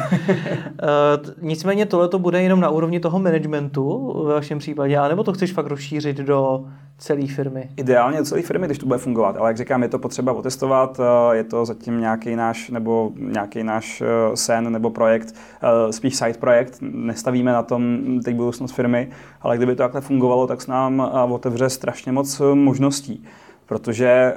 nicméně 1.41 1.85
tohle 1.85 2.09
to 2.09 2.19
bude 2.19 2.41
jenom 2.41 2.59
na 2.59 2.69
úrovni 2.69 2.99
toho 2.99 3.19
managementu 3.19 4.13
ve 4.27 4.33
vašem 4.33 4.59
případě, 4.59 4.97
anebo 4.97 5.23
to 5.23 5.33
chceš 5.33 5.53
fakt 5.53 5.67
rozšířit 5.67 6.17
do 6.17 6.65
celé 6.97 7.27
firmy? 7.27 7.69
Ideálně 7.77 8.23
celé 8.23 8.41
firmy, 8.41 8.65
když 8.65 8.77
to 8.77 8.85
bude 8.85 8.99
fungovat, 8.99 9.37
ale 9.37 9.49
jak 9.49 9.57
říkám, 9.57 9.83
je 9.83 9.89
to 9.89 9.99
potřeba 9.99 10.33
otestovat, 10.33 10.99
je 11.31 11.43
to 11.43 11.65
zatím 11.65 11.99
nějaký 11.99 12.35
náš, 12.35 12.69
nebo 12.69 13.11
nějaký 13.15 13.63
náš 13.63 14.03
sen 14.35 14.71
nebo 14.71 14.89
projekt, 14.89 15.35
spíš 15.91 16.15
side 16.15 16.37
projekt, 16.39 16.77
nestavíme 16.81 17.51
na 17.51 17.63
tom 17.63 17.99
teď 18.25 18.35
budoucnost 18.35 18.71
firmy, 18.71 19.09
ale 19.41 19.57
kdyby 19.57 19.75
to 19.75 19.83
takhle 19.83 20.01
fungovalo, 20.01 20.47
tak 20.47 20.61
s 20.61 20.67
nám 20.67 21.11
otevře 21.29 21.69
strašně 21.69 22.11
moc 22.11 22.41
možností 22.53 23.25
protože 23.67 24.33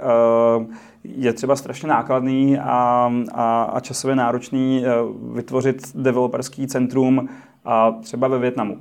je 1.04 1.32
třeba 1.32 1.56
strašně 1.56 1.88
nákladný 1.88 2.58
a, 2.58 3.12
a, 3.32 3.62
a 3.62 3.80
časově 3.80 4.16
náročný 4.16 4.84
vytvořit 5.32 5.96
developerský 5.96 6.66
centrum 6.66 7.28
a 7.64 7.92
třeba 7.92 8.28
ve 8.28 8.38
Větnamu 8.38 8.78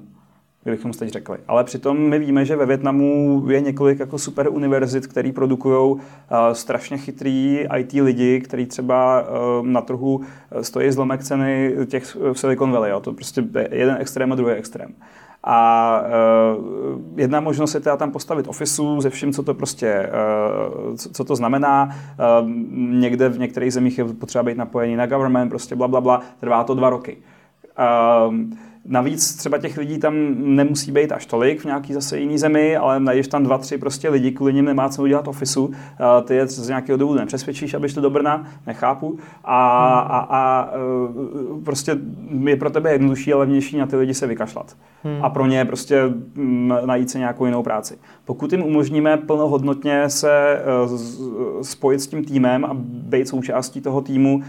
kdybychom 0.64 0.92
teď 0.92 1.10
řekli. 1.10 1.38
Ale 1.48 1.64
přitom 1.64 1.98
my 1.98 2.20
víme, 2.20 2.46
že 2.46 2.56
ve 2.56 2.66
Větnamu 2.66 3.44
je 3.50 3.62
několik 3.62 4.00
jako 4.00 4.18
super 4.18 4.48
univerzit, 4.50 5.08
který 5.08 5.32
produkují 5.32 5.92
uh, 5.92 6.00
strašně 6.54 6.98
chytrý 6.98 7.66
IT 7.78 7.94
lidi, 7.94 8.42
který 8.42 8.66
třeba 8.66 9.22
uh, 9.22 9.68
na 9.68 9.82
trhu 9.82 10.22
stojí 10.62 10.92
zlomek 10.92 11.24
ceny 11.24 11.76
těch 11.86 12.16
v 12.34 12.40
Silicon 12.40 12.72
Valley. 12.72 12.92
Jo. 12.92 13.00
To 13.00 13.14
prostě 13.14 13.44
jeden 13.72 13.98
extrém 14.00 14.32
a 14.32 14.36
druhý 14.36 14.54
extrém. 14.54 14.94
A 15.44 16.02
uh, 16.58 17.20
jedna 17.20 17.40
možnost 17.40 17.74
je 17.74 17.80
teda 17.80 17.98
tam 17.98 18.12
postavit 18.12 18.48
ofisu 18.48 19.02
se 19.02 19.10
vším, 19.10 19.34
co 19.34 19.44
to 19.44 19.54
prostě, 19.54 20.10
uh, 20.90 20.96
co, 20.96 21.10
co 21.10 21.24
to 21.24 21.36
znamená. 21.36 21.90
Uh, 22.42 22.50
někde 23.00 23.30
v 23.30 23.40
některých 23.40 23.74
zemích 23.74 23.98
je 23.98 24.06
potřeba 24.06 24.44
být 24.44 24.58
napojený 24.58 24.96
na 24.96 25.06
government, 25.06 25.50
prostě 25.50 25.76
bla, 25.76 25.88
bla, 25.88 26.02
bla. 26.02 26.22
Trvá 26.40 26.64
to 26.64 26.74
dva 26.74 26.90
roky. 26.90 27.18
Uh, 28.28 28.36
Navíc 28.90 29.36
třeba 29.36 29.58
těch 29.58 29.78
lidí 29.78 29.98
tam 29.98 30.14
nemusí 30.38 30.92
být 30.92 31.12
až 31.12 31.26
tolik 31.26 31.62
v 31.62 31.66
nějaký 31.66 31.94
zase 31.94 32.20
jiný 32.20 32.38
zemi, 32.38 32.78
ale 32.78 33.00
najdeš 33.00 33.28
tam 33.28 33.44
dva, 33.44 33.58
tři 33.58 33.78
prostě 33.78 34.10
lidi, 34.10 34.32
kvůli 34.32 34.54
nim 34.54 34.66
nemá 34.66 34.90
co 34.90 35.04
udělat 35.04 35.28
ofisu. 35.28 35.72
Ty 36.24 36.36
je 36.36 36.48
z 36.48 36.68
nějakého 36.68 36.98
důvodu 36.98 37.20
nepřesvědčíš, 37.20 37.74
aby 37.74 37.90
šli 37.90 38.02
do 38.02 38.10
Brna, 38.10 38.48
nechápu. 38.68 39.20
A, 39.44 40.00
hmm. 40.00 40.12
a, 40.12 40.20
a 40.20 40.70
e, 40.74 41.64
prostě 41.64 41.98
je 42.44 42.56
pro 42.56 42.70
tebe 42.70 42.92
jednodušší 42.92 43.34
a 43.34 43.38
levnější 43.38 43.78
na 43.78 43.86
ty 43.86 43.96
lidi 43.96 44.14
se 44.14 44.28
vykašlat. 44.28 44.78
Hmm. 45.04 45.26
A 45.26 45.30
pro 45.30 45.46
ně 45.46 45.66
prostě 45.66 46.02
najít 46.86 47.10
se 47.10 47.20
nějakou 47.20 47.46
jinou 47.46 47.64
práci. 47.64 47.98
Pokud 48.26 48.52
jim 48.52 48.64
umožníme 48.64 49.18
plnohodnotně 49.18 50.10
se 50.10 50.32
e, 50.32 50.64
spojit 51.64 52.02
s 52.02 52.08
tím 52.08 52.26
týmem 52.26 52.66
a 52.66 52.70
být 52.82 53.28
součástí 53.28 53.82
toho 53.82 54.02
týmu 54.02 54.42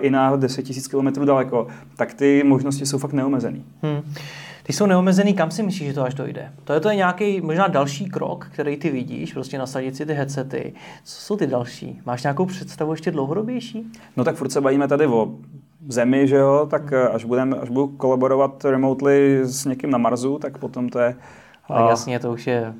i 0.00 0.10
na 0.10 0.36
10 0.36 0.64
000 0.94 1.12
km 1.12 1.26
daleko, 1.26 1.66
tak 1.96 2.14
ty 2.14 2.42
možnosti 2.46 2.86
jsou 2.86 2.98
fakt 2.98 3.12
neomezený. 3.12 3.64
Hmm. 3.82 4.14
Ty 4.62 4.72
jsou 4.72 4.86
neomezený, 4.86 5.34
kam 5.34 5.50
si 5.50 5.62
myslíš, 5.62 5.88
že 5.88 5.94
to 5.94 6.02
až 6.02 6.14
dojde? 6.14 6.52
To 6.64 6.72
je 6.72 6.80
to 6.80 6.90
je 6.90 6.96
nějaký 6.96 7.40
možná 7.40 7.68
další 7.68 8.08
krok, 8.08 8.48
který 8.52 8.76
ty 8.76 8.90
vidíš, 8.90 9.32
prostě 9.32 9.58
nasadit 9.58 9.96
si 9.96 10.06
ty 10.06 10.14
headsety. 10.14 10.72
Co 11.04 11.20
jsou 11.20 11.36
ty 11.36 11.46
další? 11.46 12.00
Máš 12.06 12.22
nějakou 12.22 12.46
představu 12.46 12.92
ještě 12.92 13.10
dlouhodobější? 13.10 13.92
No 14.16 14.24
tak 14.24 14.36
furt 14.36 14.50
se 14.50 14.60
bavíme 14.60 14.88
tady 14.88 15.06
o 15.06 15.34
zemi, 15.88 16.28
že 16.28 16.36
jo, 16.36 16.66
tak 16.70 16.92
hmm. 16.92 17.08
až, 17.12 17.24
budem, 17.24 17.56
až 17.62 17.68
budu 17.68 17.86
kolaborovat 17.86 18.64
remotely 18.64 19.40
s 19.42 19.64
někým 19.64 19.90
na 19.90 19.98
Marsu, 19.98 20.38
tak 20.38 20.58
potom 20.58 20.88
to 20.88 20.98
je 20.98 21.16
tak 21.68 21.76
a... 21.76 21.88
jasně, 21.90 22.18
to 22.18 22.32
už 22.32 22.46
je, 22.46 22.74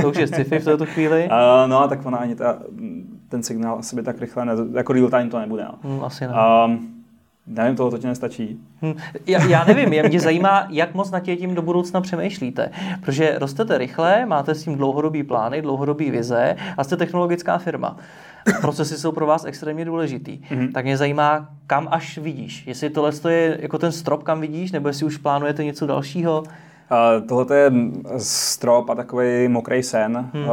to 0.00 0.08
už 0.08 0.16
je 0.16 0.26
sci-fi 0.26 0.58
v 0.58 0.64
této 0.64 0.86
chvíli. 0.86 1.28
A, 1.30 1.66
no, 1.66 1.88
tak 1.88 2.06
ona 2.06 2.18
ani 2.18 2.34
ta, 2.34 2.58
ten 3.28 3.42
signál 3.42 3.78
asi 3.78 3.96
by 3.96 4.02
tak 4.02 4.20
rychle, 4.20 4.44
ne, 4.44 4.52
jako 4.74 4.92
real 4.92 5.10
time 5.10 5.30
to 5.30 5.38
nebude. 5.38 5.66
No. 5.84 6.04
Asi 6.04 6.26
ne. 6.26 6.32
Um, 6.64 6.99
Nevím, 7.46 7.76
toho 7.76 7.90
to 7.90 8.06
nestačí. 8.06 8.60
Hm, 8.82 8.94
já, 9.26 9.44
já 9.44 9.64
nevím, 9.64 10.08
mě 10.08 10.20
zajímá, 10.20 10.66
jak 10.70 10.94
moc 10.94 11.10
na 11.10 11.20
tě 11.20 11.36
tím 11.36 11.54
do 11.54 11.62
budoucna 11.62 12.00
přemýšlíte. 12.00 12.70
Protože 13.00 13.38
rostete 13.38 13.78
rychle, 13.78 14.26
máte 14.26 14.54
s 14.54 14.64
tím 14.64 14.76
dlouhodobý 14.76 15.22
plány, 15.22 15.62
dlouhodobý 15.62 16.10
vize 16.10 16.56
a 16.76 16.84
jste 16.84 16.96
technologická 16.96 17.58
firma. 17.58 17.96
Procesy 18.60 18.98
jsou 18.98 19.12
pro 19.12 19.26
vás 19.26 19.44
extrémně 19.44 19.84
důležitý. 19.84 20.38
Mm-hmm. 20.38 20.72
Tak 20.72 20.84
mě 20.84 20.96
zajímá, 20.96 21.48
kam 21.66 21.88
až 21.90 22.18
vidíš. 22.18 22.66
Jestli 22.66 22.90
tohle 22.90 23.12
je 23.28 23.58
jako 23.60 23.78
ten 23.78 23.92
strop, 23.92 24.22
kam 24.22 24.40
vidíš, 24.40 24.72
nebo 24.72 24.88
jestli 24.88 25.06
už 25.06 25.16
plánujete 25.16 25.64
něco 25.64 25.86
dalšího. 25.86 26.42
Uh, 26.42 27.26
tohle 27.26 27.56
je 27.56 27.72
strop 28.16 28.90
a 28.90 28.94
takový 28.94 29.48
mokrý 29.48 29.82
sen, 29.82 30.30
hmm. 30.34 30.44
uh, 30.44 30.50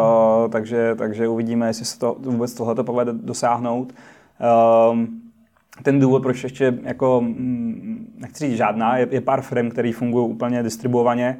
takže, 0.50 0.96
takže 0.98 1.28
uvidíme, 1.28 1.68
jestli 1.68 1.86
se 1.86 2.00
to 2.00 2.16
vůbec 2.20 2.54
tohle 2.54 2.76
povede 2.76 3.14
dosáhnout. 3.14 3.94
Uh, 4.92 4.98
ten 5.84 6.00
důvod, 6.00 6.24
proč 6.24 6.44
ještě 6.44 6.80
jako, 6.84 7.22
mm, 7.22 8.14
nechci 8.18 8.48
říct 8.48 8.58
žádná, 8.58 8.98
je, 8.98 9.08
je 9.12 9.22
pár 9.22 9.42
firm, 9.42 9.70
které 9.70 9.92
fungují 9.94 10.30
úplně 10.30 10.64
distribuovaně, 10.64 11.38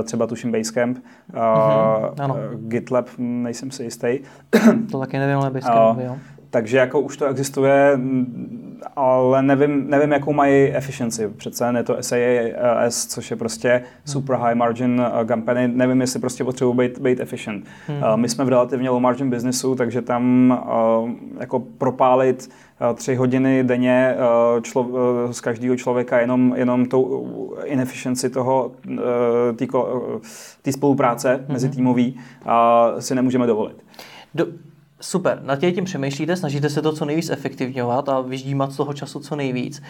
eh, 0.00 0.02
třeba 0.02 0.26
tuším 0.26 0.52
Basecamp, 0.52 0.98
mm-hmm, 1.32 2.30
uh, 2.30 2.54
GitLab, 2.54 3.08
nejsem 3.18 3.70
si 3.70 3.82
jistý. 3.82 4.18
to 4.90 4.98
taky 4.98 5.18
nevím, 5.18 5.36
ale 5.36 5.50
Basecamp, 5.50 5.98
uh, 5.98 6.04
jo. 6.04 6.16
Takže 6.50 6.78
jako 6.78 7.00
už 7.00 7.16
to 7.16 7.26
existuje, 7.26 7.98
ale 8.96 9.42
nevím, 9.42 9.90
nevím 9.90 10.12
jakou 10.12 10.32
mají 10.32 10.72
efficiency. 10.72 11.28
Přece 11.36 11.72
je 11.76 11.82
to 11.82 11.96
SaaS, 12.00 13.06
což 13.06 13.30
je 13.30 13.36
prostě 13.36 13.82
super 14.04 14.36
high 14.36 14.54
margin 14.54 15.02
company. 15.28 15.68
Nevím, 15.68 16.00
jestli 16.00 16.20
prostě 16.20 16.44
potřebují 16.44 16.76
být, 16.76 16.98
být 16.98 17.20
efficient. 17.20 17.66
Hmm. 17.86 18.20
My 18.20 18.28
jsme 18.28 18.44
v 18.44 18.48
relativně 18.48 18.90
low 18.90 19.00
margin 19.00 19.30
businessu, 19.30 19.74
takže 19.74 20.02
tam 20.02 20.52
jako 21.40 21.60
propálit 21.60 22.50
tři 22.94 23.14
hodiny 23.14 23.64
denně 23.64 24.16
člo, 24.62 24.88
z 25.32 25.40
každého 25.40 25.76
člověka 25.76 26.20
jenom, 26.20 26.54
jenom 26.56 26.86
tou 26.86 27.54
inefficiency 27.64 28.30
toho, 28.30 28.72
té 30.62 30.72
spolupráce 30.72 31.34
hmm. 31.34 31.44
mezi 31.48 31.68
týmový 31.68 32.20
si 32.98 33.14
nemůžeme 33.14 33.46
dovolit. 33.46 33.84
Do, 34.34 34.46
Super, 35.00 35.40
na 35.42 35.56
tě 35.56 35.72
tím 35.72 35.84
přemýšlíte, 35.84 36.36
snažíte 36.36 36.70
se 36.70 36.82
to 36.82 36.92
co 36.92 37.04
nejvíc 37.04 37.30
efektivňovat 37.30 38.08
a 38.08 38.20
vyždímat 38.20 38.72
z 38.72 38.76
toho 38.76 38.92
času 38.92 39.20
co 39.20 39.36
nejvíc. 39.36 39.82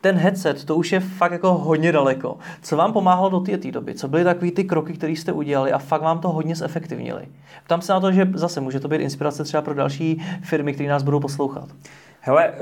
Ten 0.00 0.16
headset, 0.16 0.64
to 0.64 0.76
už 0.76 0.92
je 0.92 1.00
fakt 1.00 1.32
jako 1.32 1.54
hodně 1.54 1.92
daleko. 1.92 2.38
Co 2.62 2.76
vám 2.76 2.92
pomáhalo 2.92 3.28
do 3.28 3.40
té 3.40 3.70
doby? 3.70 3.94
Co 3.94 4.08
byly 4.08 4.24
takové 4.24 4.50
ty 4.50 4.64
kroky, 4.64 4.92
které 4.92 5.12
jste 5.12 5.32
udělali 5.32 5.72
a 5.72 5.78
fakt 5.78 6.02
vám 6.02 6.18
to 6.18 6.28
hodně 6.28 6.56
zefektivnili? 6.56 7.22
Ptám 7.64 7.82
se 7.82 7.92
na 7.92 8.00
to, 8.00 8.12
že 8.12 8.28
zase 8.34 8.60
může 8.60 8.80
to 8.80 8.88
být 8.88 9.00
inspirace 9.00 9.44
třeba 9.44 9.62
pro 9.62 9.74
další 9.74 10.22
firmy, 10.42 10.72
které 10.72 10.88
nás 10.88 11.02
budou 11.02 11.20
poslouchat. 11.20 11.68
Hele, 12.20 12.48
eh, 12.48 12.52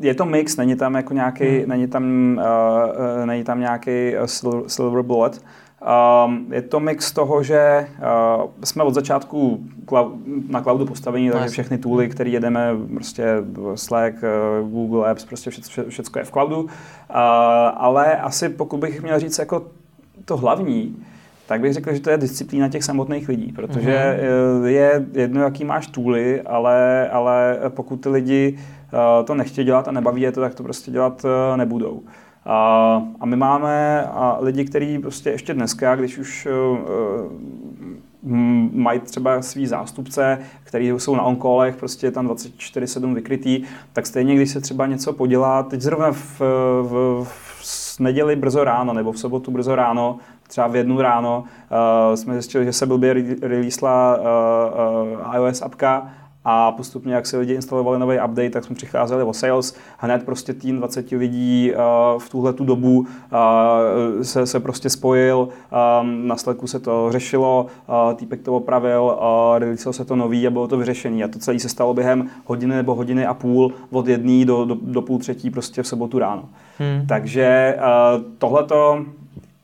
je 0.00 0.14
to 0.14 0.24
mix, 0.24 0.56
není 0.56 0.76
tam 0.76 0.94
jako 0.94 1.14
nějaký, 1.14 1.58
hmm. 1.58 1.68
není 1.68 1.88
tam, 1.88 2.04
uh, 3.18 3.26
není 3.26 3.44
tam 3.44 3.60
nějaký 3.60 4.12
silver 4.66 5.02
bullet. 5.02 5.42
Um, 6.26 6.52
je 6.52 6.62
to 6.62 6.80
mix 6.80 7.12
toho, 7.12 7.42
že 7.42 7.88
uh, 7.98 8.50
jsme 8.64 8.82
od 8.82 8.94
začátku 8.94 9.60
na 10.48 10.62
cloudu 10.62 10.86
postavení, 10.86 11.30
takže 11.30 11.48
všechny 11.48 11.78
tooly, 11.78 12.08
které 12.08 12.30
jedeme, 12.30 12.70
prostě 12.94 13.24
Slack, 13.74 14.14
uh, 14.14 14.70
Google 14.70 15.10
Apps, 15.10 15.24
prostě 15.24 15.50
všechno, 15.50 15.84
všechno 15.88 16.20
je 16.20 16.24
v 16.24 16.30
cloudu. 16.30 16.60
Uh, 16.60 16.68
ale 17.76 18.16
asi 18.16 18.48
pokud 18.48 18.80
bych 18.80 19.02
měl 19.02 19.18
říct 19.18 19.38
jako 19.38 19.66
to 20.24 20.36
hlavní, 20.36 20.96
tak 21.46 21.60
bych 21.60 21.72
řekl, 21.72 21.94
že 21.94 22.00
to 22.00 22.10
je 22.10 22.18
disciplína 22.18 22.68
těch 22.68 22.84
samotných 22.84 23.28
lidí, 23.28 23.52
protože 23.52 24.20
mm-hmm. 24.20 24.64
je 24.64 25.06
jedno, 25.12 25.42
jaký 25.42 25.64
máš 25.64 25.86
tooly, 25.86 26.42
ale, 26.42 27.08
ale 27.08 27.58
pokud 27.68 27.96
ty 27.96 28.08
lidi 28.08 28.58
to 29.24 29.34
nechtějí 29.34 29.64
dělat 29.64 29.88
a 29.88 29.92
nebaví 29.92 30.22
je 30.22 30.32
to, 30.32 30.40
tak 30.40 30.54
to 30.54 30.62
prostě 30.62 30.90
dělat 30.90 31.26
nebudou. 31.56 32.02
A, 32.50 33.02
a 33.20 33.26
my 33.26 33.36
máme 33.36 34.02
a 34.12 34.38
lidi, 34.40 34.64
kteří 34.64 34.98
prostě 34.98 35.30
ještě 35.30 35.54
dneska, 35.54 35.96
když 35.96 36.18
už 36.18 36.48
uh, 36.50 37.32
mají 38.72 39.00
třeba 39.00 39.42
svý 39.42 39.66
zástupce, 39.66 40.38
který 40.64 40.88
jsou 40.88 41.16
na 41.16 41.22
onkolech, 41.22 41.76
prostě 41.76 42.10
tam 42.10 42.28
24-7 42.28 43.14
vykrytý, 43.14 43.62
tak 43.92 44.06
stejně, 44.06 44.34
když 44.34 44.50
se 44.50 44.60
třeba 44.60 44.86
něco 44.86 45.12
podělá, 45.12 45.62
teď 45.62 45.80
zrovna 45.80 46.12
v, 46.12 46.40
v, 46.82 47.24
v 47.24 48.00
neděli 48.00 48.36
brzo 48.36 48.64
ráno 48.64 48.92
nebo 48.92 49.12
v 49.12 49.18
sobotu 49.18 49.50
brzo 49.50 49.74
ráno, 49.74 50.18
třeba 50.48 50.66
v 50.66 50.76
jednu 50.76 51.00
ráno, 51.00 51.44
uh, 52.08 52.14
jsme 52.14 52.32
zjistili, 52.32 52.64
že 52.64 52.72
se 52.72 52.86
blbě 52.86 53.14
releasela 53.42 54.16
uh, 54.16 54.24
uh, 55.26 55.34
iOS 55.34 55.62
apka 55.62 56.10
a 56.50 56.72
postupně, 56.72 57.14
jak 57.14 57.26
si 57.26 57.36
lidi 57.36 57.54
instalovali 57.54 57.98
nový 57.98 58.16
update, 58.16 58.50
tak 58.50 58.64
jsme 58.64 58.74
přicházeli 58.74 59.22
o 59.22 59.32
sales. 59.32 59.76
Hned 59.98 60.24
prostě 60.24 60.54
tým 60.54 60.76
20 60.76 61.10
lidí 61.10 61.72
uh, 61.72 62.20
v 62.20 62.28
tuhle 62.28 62.52
tu 62.52 62.64
dobu 62.64 62.98
uh, 62.98 63.06
se, 64.22 64.46
se 64.46 64.60
prostě 64.60 64.90
spojil, 64.90 65.48
um, 66.00 66.28
na 66.28 66.36
Slacku 66.36 66.66
se 66.66 66.80
to 66.80 67.12
řešilo, 67.12 67.66
uh, 67.88 68.14
týpek 68.14 68.42
to 68.42 68.56
opravil, 68.56 69.18
releaselo 69.58 69.92
se 69.92 70.04
to 70.04 70.16
nový 70.16 70.46
a 70.46 70.50
bylo 70.50 70.68
to 70.68 70.76
vyřešené. 70.76 71.24
A 71.24 71.28
to 71.28 71.38
celé 71.38 71.58
se 71.58 71.68
stalo 71.68 71.94
během 71.94 72.30
hodiny 72.44 72.76
nebo 72.76 72.94
hodiny 72.94 73.26
a 73.26 73.34
půl 73.34 73.72
od 73.90 74.08
jedné 74.08 74.44
do, 74.44 74.64
do, 74.64 74.76
do 74.82 75.02
půl 75.02 75.18
třetí 75.18 75.50
prostě 75.50 75.82
v 75.82 75.86
sobotu 75.86 76.18
ráno. 76.18 76.48
Hmm. 76.78 77.06
Takže 77.06 77.76
tohleto 78.38 79.04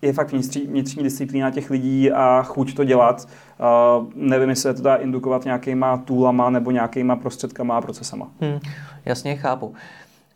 je 0.05 0.13
fakt 0.13 0.33
vnitřní, 0.33 0.67
vnitřní 0.67 1.03
disciplína 1.03 1.51
těch 1.51 1.71
lidí 1.71 2.13
a 2.13 2.43
chuť 2.43 2.75
to 2.75 2.85
dělat. 2.85 3.29
Nevím, 4.15 4.49
jestli 4.49 4.63
se 4.63 4.75
to 4.75 4.83
dá 4.83 4.97
indukovat 4.97 5.45
nějakýma 5.45 5.97
toolama 5.97 6.51
nebo 6.51 6.71
nějakýma 6.71 7.17
prostředkama 7.17 7.77
a 7.77 7.81
procesama. 7.81 8.29
Hmm, 8.41 8.59
jasně, 9.05 9.37
chápu. 9.37 9.75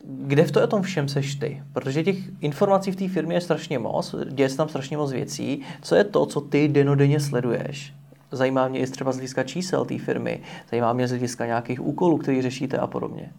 Kde 0.03 0.43
v 0.43 0.51
to 0.51 0.67
tom 0.67 0.81
všem 0.81 1.07
seš 1.07 1.35
ty? 1.35 1.63
Protože 1.73 2.03
těch 2.03 2.17
informací 2.41 2.91
v 2.91 2.95
té 2.95 3.07
firmě 3.07 3.35
je 3.35 3.41
strašně 3.41 3.79
moc, 3.79 4.15
děje 4.29 4.49
se 4.49 4.57
tam 4.57 4.69
strašně 4.69 4.97
moc 4.97 5.11
věcí. 5.11 5.61
Co 5.81 5.95
je 5.95 6.03
to, 6.03 6.25
co 6.25 6.41
ty 6.41 6.67
denodenně 6.67 7.19
sleduješ? 7.19 7.93
Zajímá 8.31 8.67
mě 8.67 8.79
i 8.79 8.87
třeba 8.87 9.11
z 9.11 9.15
hlediska 9.15 9.43
čísel 9.43 9.85
té 9.85 9.97
firmy, 9.97 10.41
zajímá 10.69 10.93
mě 10.93 11.07
z 11.07 11.11
hlediska 11.11 11.45
nějakých 11.45 11.85
úkolů, 11.85 12.17
které 12.17 12.41
řešíte 12.41 12.77
a 12.77 12.87
podobně. 12.87 13.31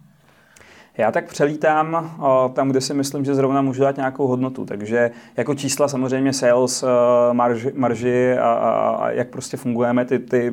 Já 1.00 1.12
tak 1.12 1.26
přelítám 1.26 2.16
tam, 2.52 2.68
kde 2.68 2.80
si 2.80 2.94
myslím, 2.94 3.24
že 3.24 3.34
zrovna 3.34 3.62
můžu 3.62 3.82
dát 3.82 3.96
nějakou 3.96 4.26
hodnotu. 4.26 4.64
Takže 4.64 5.10
jako 5.36 5.54
čísla 5.54 5.88
samozřejmě 5.88 6.32
sales, 6.32 6.84
marži, 7.32 7.72
marži 7.74 8.38
a, 8.38 8.52
a, 8.52 8.90
a 8.90 9.10
jak 9.10 9.28
prostě 9.28 9.56
fungujeme, 9.56 10.04
ty, 10.04 10.18
ty, 10.18 10.52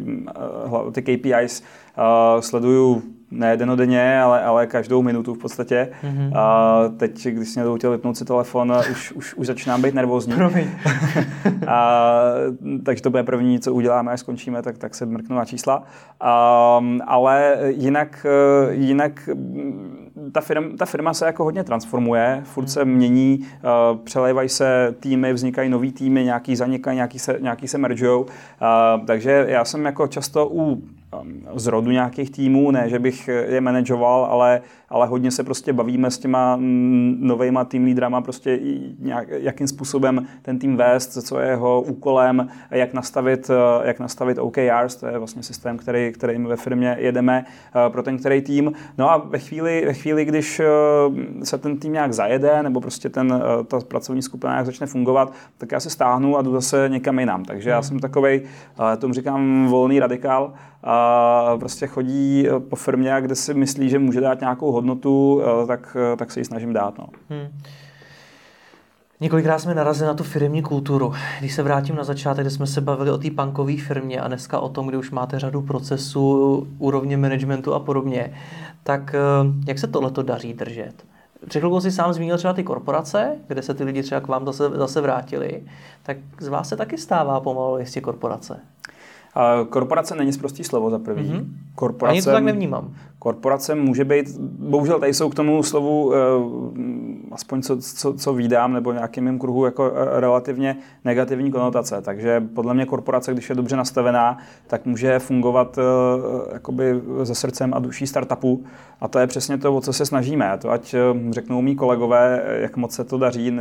ty 0.91 1.01
KPIs 1.01 1.63
sleduju 2.39 3.03
ne 3.31 3.57
denodenně, 3.57 4.21
ale, 4.21 4.43
ale 4.43 4.67
každou 4.67 5.01
minutu 5.01 5.33
v 5.33 5.37
podstatě. 5.37 5.89
Mm-hmm. 6.03 6.37
A 6.37 6.83
teď, 6.97 7.27
když 7.27 7.55
někdo 7.55 7.75
chtěl 7.75 7.91
vypnout 7.91 8.17
si 8.17 8.25
telefon, 8.25 8.73
už, 8.91 9.11
už, 9.11 9.33
už 9.33 9.47
začínám 9.47 9.81
být 9.81 9.93
nervózní. 9.93 10.33
a, 11.67 12.11
takže 12.83 13.03
to 13.03 13.09
bude 13.09 13.23
první, 13.23 13.59
co 13.59 13.73
uděláme, 13.73 14.11
až 14.11 14.19
skončíme, 14.19 14.61
tak, 14.61 14.77
tak 14.77 14.95
se 14.95 15.05
mrknu 15.05 15.35
na 15.35 15.45
čísla. 15.45 15.83
A, 16.19 16.81
ale 17.05 17.57
jinak, 17.67 18.25
jinak 18.69 19.29
ta, 20.31 20.41
firma, 20.41 20.67
ta 20.77 20.85
firma 20.85 21.13
se 21.13 21.25
jako 21.25 21.43
hodně 21.43 21.63
transformuje, 21.63 22.41
furt 22.43 22.67
se 22.67 22.85
mění, 22.85 23.39
uh, 23.39 23.97
přelévají 23.97 24.49
se 24.49 24.95
týmy, 24.99 25.33
vznikají 25.33 25.69
nový 25.69 25.91
týmy, 25.91 26.23
nějaký 26.23 26.55
zanikají, 26.55 26.95
nějaký 26.95 27.19
se, 27.19 27.37
nějaký 27.41 27.67
se 27.67 27.77
mergeujou. 27.77 28.21
Uh, 28.21 29.05
takže 29.05 29.45
já 29.47 29.65
jsem 29.65 29.85
jako 29.85 30.07
často 30.07 30.49
u 30.51 30.81
Um, 31.21 31.47
zrodu 31.55 31.91
nějakých 31.91 32.31
týmů, 32.31 32.71
ne, 32.71 32.89
že 32.89 32.99
bych 32.99 33.27
je 33.27 33.61
manažoval, 33.61 34.25
ale, 34.25 34.61
ale 34.89 35.07
hodně 35.07 35.31
se 35.31 35.43
prostě 35.43 35.73
bavíme 35.73 36.11
s 36.11 36.17
těma 36.17 36.57
novejma 37.19 37.65
tým 37.65 37.83
lídrama, 37.83 38.21
prostě 38.21 38.59
nějak, 38.99 39.27
jakým 39.29 39.67
způsobem 39.67 40.27
ten 40.41 40.59
tým 40.59 40.77
vést, 40.77 41.11
co 41.11 41.39
je 41.39 41.49
jeho 41.49 41.81
úkolem, 41.81 42.49
jak 42.71 42.93
nastavit, 42.93 43.51
jak 43.83 43.99
nastavit 43.99 44.37
OKRs, 44.37 44.95
to 44.95 45.07
je 45.07 45.17
vlastně 45.17 45.43
systém, 45.43 45.77
který, 45.77 46.11
který 46.11 46.37
my 46.37 46.47
ve 46.47 46.55
firmě 46.55 46.97
jedeme 46.99 47.45
uh, 47.45 47.91
pro 47.91 48.03
ten 48.03 48.17
který 48.17 48.41
tým. 48.41 48.71
No 48.97 49.11
a 49.11 49.17
ve 49.17 49.39
chvíli, 49.39 49.83
ve 49.85 49.93
chvíli, 49.93 50.25
když 50.25 50.59
uh, 50.59 51.15
se 51.43 51.57
ten 51.57 51.77
tým 51.77 51.93
nějak 51.93 52.13
zajede, 52.13 52.63
nebo 52.63 52.81
prostě 52.81 53.09
ten, 53.09 53.41
ta 53.67 53.79
pracovní 53.79 54.21
skupina 54.21 54.53
nějak 54.53 54.65
začne 54.65 54.87
fungovat, 54.87 55.33
tak 55.57 55.71
já 55.71 55.79
se 55.79 55.89
stáhnu 55.89 56.37
a 56.37 56.41
jdu 56.41 56.51
zase 56.51 56.89
někam 56.89 57.19
jinam. 57.19 57.45
Takže 57.45 57.69
já 57.69 57.77
hmm. 57.77 57.83
jsem 57.83 57.99
takovej, 57.99 58.41
tomu 58.99 59.13
říkám 59.13 59.67
volný 59.67 59.99
radikál, 59.99 60.53
a 60.89 61.57
prostě 61.59 61.87
chodí 61.87 62.47
po 62.69 62.75
firmě, 62.75 63.15
kde 63.21 63.35
si 63.35 63.53
myslí, 63.53 63.89
že 63.89 63.99
může 63.99 64.21
dát 64.21 64.39
nějakou 64.39 64.71
hodnotu, 64.71 65.41
eh, 65.41 65.67
tak, 65.67 65.97
eh, 66.13 66.15
tak 66.15 66.31
se 66.31 66.39
ji 66.39 66.45
snažím 66.45 66.73
dát. 66.73 66.97
No. 66.97 67.07
Hmm. 67.29 67.47
Několikrát 69.19 69.59
jsme 69.59 69.75
narazili 69.75 70.07
na 70.07 70.13
tu 70.13 70.23
firmní 70.23 70.61
kulturu. 70.61 71.13
Když 71.39 71.53
se 71.53 71.63
vrátím 71.63 71.95
na 71.95 72.03
začátek, 72.03 72.43
kde 72.43 72.49
jsme 72.49 72.67
se 72.67 72.81
bavili 72.81 73.11
o 73.11 73.17
té 73.17 73.31
punkové 73.31 73.77
firmě 73.77 74.21
a 74.21 74.27
dneska 74.27 74.59
o 74.59 74.69
tom, 74.69 74.87
kde 74.87 74.97
už 74.97 75.11
máte 75.11 75.39
řadu 75.39 75.61
procesů, 75.61 76.67
úrovně 76.79 77.17
managementu 77.17 77.73
a 77.73 77.79
podobně, 77.79 78.33
tak 78.83 79.15
eh, 79.15 79.19
jak 79.67 79.79
se 79.79 79.87
tohleto 79.87 80.23
daří 80.23 80.53
držet? 80.53 80.93
Před 81.47 81.59
chvilkou 81.59 81.81
si 81.81 81.91
sám 81.91 82.13
zmínil 82.13 82.37
třeba 82.37 82.53
ty 82.53 82.63
korporace, 82.63 83.35
kde 83.47 83.61
se 83.61 83.73
ty 83.73 83.83
lidi 83.83 84.03
třeba 84.03 84.21
k 84.21 84.27
vám 84.27 84.45
zase, 84.45 84.69
zase 84.69 85.01
vrátili. 85.01 85.63
Tak 86.03 86.17
z 86.39 86.47
vás 86.47 86.69
se 86.69 86.77
taky 86.77 86.97
stává 86.97 87.39
pomalu 87.39 87.77
jistě 87.77 88.01
korporace. 88.01 88.59
Korporace 89.69 90.15
není 90.15 90.33
zprostý 90.33 90.63
slovo 90.63 90.89
za 90.89 90.99
první. 90.99 91.33
Mm-hmm. 91.33 91.45
Korporace, 91.75 92.11
Ani 92.11 92.21
to 92.21 92.31
tak 92.31 92.43
nevnímám. 92.43 92.93
Korporace 93.19 93.75
může 93.75 94.05
být, 94.05 94.37
bohužel 94.59 94.99
tady 94.99 95.13
jsou 95.13 95.29
k 95.29 95.35
tomu 95.35 95.63
slovu, 95.63 96.13
eh, 96.13 96.17
aspoň 97.31 97.61
co, 97.61 97.77
co, 97.77 98.13
co 98.13 98.33
vídám, 98.33 98.73
nebo 98.73 98.91
nějakým 98.91 99.23
mým 99.23 99.39
kruhu, 99.39 99.65
jako 99.65 99.91
eh, 99.95 100.19
relativně 100.19 100.77
negativní 101.05 101.51
konotace. 101.51 102.01
Takže 102.01 102.43
podle 102.55 102.73
mě 102.73 102.85
korporace, 102.85 103.33
když 103.33 103.49
je 103.49 103.55
dobře 103.55 103.75
nastavená, 103.75 104.37
tak 104.67 104.85
může 104.85 105.19
fungovat 105.19 105.77
eh, 105.77 106.53
jakoby 106.53 107.01
ze 107.23 107.35
srdcem 107.35 107.73
a 107.73 107.79
duší 107.79 108.07
startupu. 108.07 108.63
A 109.01 109.07
to 109.07 109.19
je 109.19 109.27
přesně 109.27 109.57
to, 109.57 109.75
o 109.75 109.81
co 109.81 109.93
se 109.93 110.05
snažíme. 110.05 110.57
To 110.61 110.71
ať 110.71 110.95
řeknou 111.29 111.61
mý 111.61 111.75
kolegové, 111.75 112.43
jak 112.61 112.77
moc 112.77 112.93
se 112.93 113.03
to 113.03 113.17
daří, 113.17 113.51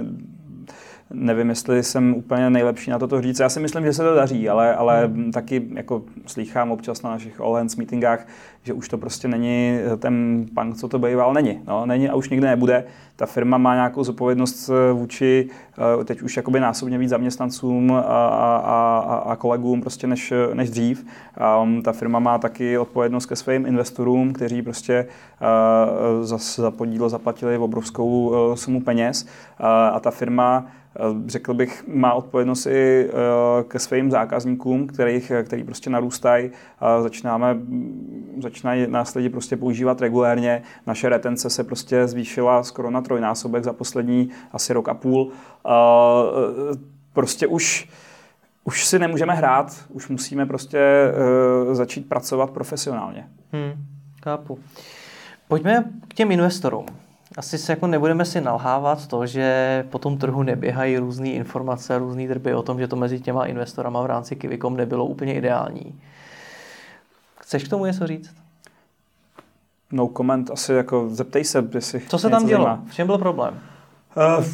nevím, 1.11 1.49
jestli 1.49 1.83
jsem 1.83 2.15
úplně 2.15 2.51
nejlepší 2.51 2.91
na 2.91 2.99
toto 2.99 3.21
říct. 3.21 3.41
Já 3.41 3.49
si 3.49 3.61
myslím, 3.61 3.85
že 3.85 3.93
se 3.93 4.03
to 4.03 4.15
daří, 4.15 4.49
ale, 4.49 4.75
ale 4.75 5.07
hmm. 5.07 5.33
taky 5.33 5.63
jako 5.75 6.03
slýchám 6.27 6.71
občas 6.71 7.03
na 7.03 7.11
našich 7.11 7.41
all 7.41 7.55
hands 7.55 7.77
meetingách, 7.77 8.27
že 8.63 8.73
už 8.73 8.89
to 8.89 8.99
prostě 8.99 9.29
není 9.29 9.79
ten 9.99 10.47
punk, 10.55 10.77
co 10.77 10.89
to 10.89 10.99
býval, 10.99 11.35
není. 11.35 11.61
No, 11.67 11.87
není 11.87 12.09
a 12.09 12.15
už 12.15 12.31
nikdy 12.31 12.47
nebude. 12.47 12.85
Ta 13.17 13.27
firma 13.27 13.59
má 13.59 13.75
nějakou 13.75 14.05
zodpovědnost 14.05 14.71
eh, 14.71 14.93
vůči 14.93 15.49
eh, 16.01 16.05
teď 16.05 16.23
už 16.23 16.37
jakoby 16.37 16.61
násobně 16.61 16.99
víc 16.99 17.11
zaměstnancům 17.11 17.93
a, 17.93 18.01
a, 18.01 18.57
a, 18.59 19.17
a 19.17 19.37
kolegům 19.37 19.81
prostě 19.81 20.07
než, 20.07 20.33
než 20.55 20.71
dřív. 20.71 21.07
Um, 21.63 21.83
ta 21.83 21.93
firma 21.93 22.19
má 22.19 22.39
taky 22.39 22.79
odpovědnost 22.79 23.27
ke 23.27 23.37
svým 23.37 23.67
investorům, 23.67 24.33
kteří 24.33 24.63
prostě 24.63 25.07
uh, 25.41 26.25
za, 26.25 26.39
za 26.63 26.71
podíl 26.71 27.09
zaplatili 27.09 27.59
obrovskou 27.59 28.29
uh, 28.29 28.55
sumu 28.55 28.81
peněz 28.81 29.23
uh, 29.23 29.67
a 29.67 30.01
ta 30.01 30.11
firma 30.11 30.67
Eh, 30.86 30.86
řekl 31.27 31.55
bych, 31.55 31.85
má 31.89 32.13
odpovědnost 32.15 32.67
i 32.67 33.09
eh, 33.09 33.65
ke 33.65 33.79
svým 33.79 34.11
zákazníkům, 34.11 34.87
kterých, 34.87 35.33
který 35.45 35.65
prostě 35.65 35.91
narůstají. 35.91 36.51
Začínáme, 37.03 37.59
začínají 38.43 38.87
nás 38.87 39.15
lidi 39.15 39.29
prostě 39.29 39.57
používat 39.57 40.01
regulérně. 40.01 40.63
Naše 40.87 41.09
retence 41.09 41.51
se 41.51 41.65
prostě 41.65 42.07
zvýšila 42.07 42.63
skoro 42.63 42.91
na 42.91 43.01
trojnásobek 43.01 43.65
za 43.65 43.73
poslední 43.73 44.31
asi 44.53 44.73
rok 44.73 44.89
a 44.89 44.95
půl. 44.95 45.31
Eh, 45.67 45.71
prostě 47.13 47.47
už 47.47 47.89
už 48.65 48.87
si 48.87 48.99
nemůžeme 48.99 49.35
hrát, 49.35 49.85
už 49.89 50.09
musíme 50.09 50.47
prostě 50.47 50.79
uh, 51.67 51.75
začít 51.75 52.09
pracovat 52.09 52.51
profesionálně. 52.51 53.29
Hmm, 53.53 53.87
chápu. 54.25 54.59
Pojďme 55.49 55.85
k 56.09 56.15
těm 56.15 56.31
investorům 56.31 56.87
asi 57.37 57.59
se 57.59 57.73
jako 57.73 57.87
nebudeme 57.87 58.25
si 58.25 58.41
nalhávat 58.41 59.07
to, 59.07 59.27
že 59.27 59.85
po 59.91 59.99
tom 59.99 60.19
trhu 60.19 60.43
neběhají 60.43 60.99
různé 60.99 61.29
informace, 61.29 61.99
různé 61.99 62.29
drby 62.29 62.55
o 62.55 62.63
tom, 62.63 62.79
že 62.79 62.89
to 62.89 62.97
mezi 62.97 63.21
těma 63.21 63.47
investorama 63.47 64.03
v 64.03 64.07
rámci 64.07 64.37
Kivikom 64.37 64.77
nebylo 64.77 65.07
úplně 65.07 65.35
ideální. 65.35 66.01
Chceš 67.41 67.65
k 67.65 67.69
tomu 67.69 67.87
něco 67.87 68.07
říct? 68.07 68.35
No 69.93 70.11
comment, 70.17 70.51
asi 70.51 70.73
jako 70.73 71.09
zeptej 71.11 71.45
se, 71.45 71.69
jestli 71.75 72.01
Co 72.09 72.19
se 72.19 72.31
tam 72.31 72.47
dělo? 72.47 72.79
V 72.91 72.95
čem 72.95 73.07
byl 73.07 73.19
problém? 73.19 73.59
Uh, 74.39 74.45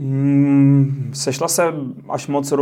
mm, 0.00 1.10
sešla 1.14 1.48
se 1.48 1.72
až 2.08 2.26
moc 2.26 2.52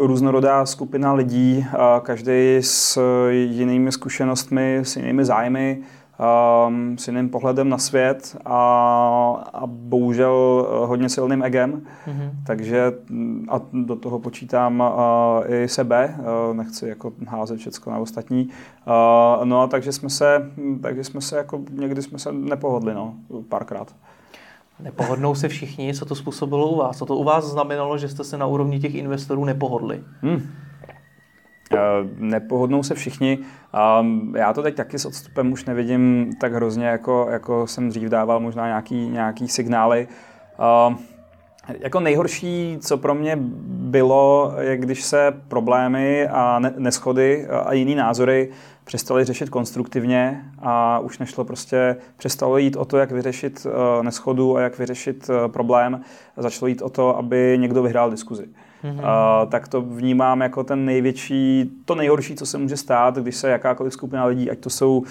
různorodá 0.00 0.66
skupina 0.66 1.12
lidí, 1.12 1.66
každý 2.02 2.58
s 2.60 3.00
jinými 3.30 3.92
zkušenostmi, 3.92 4.76
s 4.76 4.96
jinými 4.96 5.24
zájmy 5.24 5.82
um, 6.18 6.98
s 6.98 7.08
jiným 7.08 7.28
pohledem 7.28 7.68
na 7.68 7.78
svět 7.78 8.36
a, 8.44 8.58
a 9.52 9.66
bohužel 9.66 10.66
eh, 10.68 10.86
hodně 10.86 11.08
silným 11.08 11.42
egem. 11.42 11.82
Mm-hmm. 12.06 12.30
Takže 12.46 12.92
mm, 13.10 13.46
a 13.50 13.60
do 13.72 13.96
toho 13.96 14.18
počítám 14.18 14.80
uh, 14.80 15.52
i 15.52 15.68
sebe, 15.68 16.16
uh, 16.18 16.56
nechci 16.56 16.88
jako 16.88 17.12
házet 17.28 17.56
všechno 17.56 17.92
na 17.92 17.98
ostatní. 17.98 18.44
Uh, 18.46 19.44
no 19.44 19.60
a 19.60 19.66
takže 19.66 19.92
jsme 19.92 20.10
se, 20.10 20.50
takže 20.82 21.04
jsme 21.04 21.20
se 21.20 21.36
jako, 21.36 21.60
někdy 21.70 22.02
jsme 22.02 22.18
se 22.18 22.32
nepohodli, 22.32 22.94
no, 22.94 23.14
párkrát. 23.48 23.94
Nepohodnou 24.80 25.34
se 25.34 25.48
všichni, 25.48 25.94
co 25.94 26.04
to 26.04 26.14
způsobilo 26.14 26.68
u 26.68 26.76
vás? 26.76 26.98
Co 26.98 27.06
to 27.06 27.16
u 27.16 27.24
vás 27.24 27.44
znamenalo, 27.44 27.98
že 27.98 28.08
jste 28.08 28.24
se 28.24 28.38
na 28.38 28.46
úrovni 28.46 28.80
těch 28.80 28.94
investorů 28.94 29.44
nepohodli? 29.44 30.00
Hmm. 30.22 30.42
Eh, 31.72 31.78
nepohodnou 32.16 32.82
se 32.82 32.94
všichni. 32.94 33.38
Já 34.36 34.52
to 34.52 34.62
teď 34.62 34.74
taky 34.74 34.98
s 34.98 35.04
odstupem 35.04 35.52
už 35.52 35.64
nevidím 35.64 36.32
tak 36.40 36.52
hrozně, 36.52 36.86
jako, 36.86 37.26
jako 37.30 37.66
jsem 37.66 37.88
dřív 37.88 38.08
dával 38.08 38.40
možná 38.40 38.66
nějaký, 38.66 39.08
nějaký 39.08 39.48
signály. 39.48 40.08
Jako 41.78 42.00
nejhorší, 42.00 42.78
co 42.80 42.98
pro 42.98 43.14
mě 43.14 43.38
bylo, 43.66 44.52
je 44.60 44.76
když 44.76 45.02
se 45.02 45.34
problémy 45.48 46.28
a 46.28 46.58
neschody 46.58 47.46
a 47.46 47.72
jiný 47.72 47.94
názory 47.94 48.50
přestali 48.84 49.24
řešit 49.24 49.50
konstruktivně 49.50 50.44
a 50.58 50.98
už 50.98 51.18
nešlo 51.18 51.44
prostě, 51.44 51.96
přestalo 52.16 52.58
jít 52.58 52.76
o 52.76 52.84
to, 52.84 52.96
jak 52.96 53.10
vyřešit 53.10 53.66
eh, 53.66 54.02
neschodu 54.02 54.56
a 54.56 54.60
jak 54.60 54.78
vyřešit 54.78 55.30
eh, 55.30 55.48
problém. 55.48 56.00
Začalo 56.36 56.66
jít 56.66 56.82
o 56.82 56.88
to, 56.88 57.16
aby 57.16 57.56
někdo 57.60 57.82
vyhrál 57.82 58.10
diskuzi 58.10 58.48
mm-hmm. 58.86 59.42
uh, 59.42 59.50
tak 59.50 59.68
to 59.68 59.82
vnímám 59.82 60.40
jako 60.40 60.64
ten 60.64 60.84
největší, 60.84 61.70
to 61.84 61.94
nejhorší, 61.94 62.34
co 62.34 62.46
se 62.46 62.58
může 62.58 62.76
stát, 62.76 63.16
když 63.18 63.36
se 63.36 63.50
jakákoliv 63.50 63.92
skupina 63.92 64.24
lidí, 64.24 64.50
ať 64.50 64.58
to 64.58 64.70
jsou, 64.70 64.98
uh, 64.98 65.04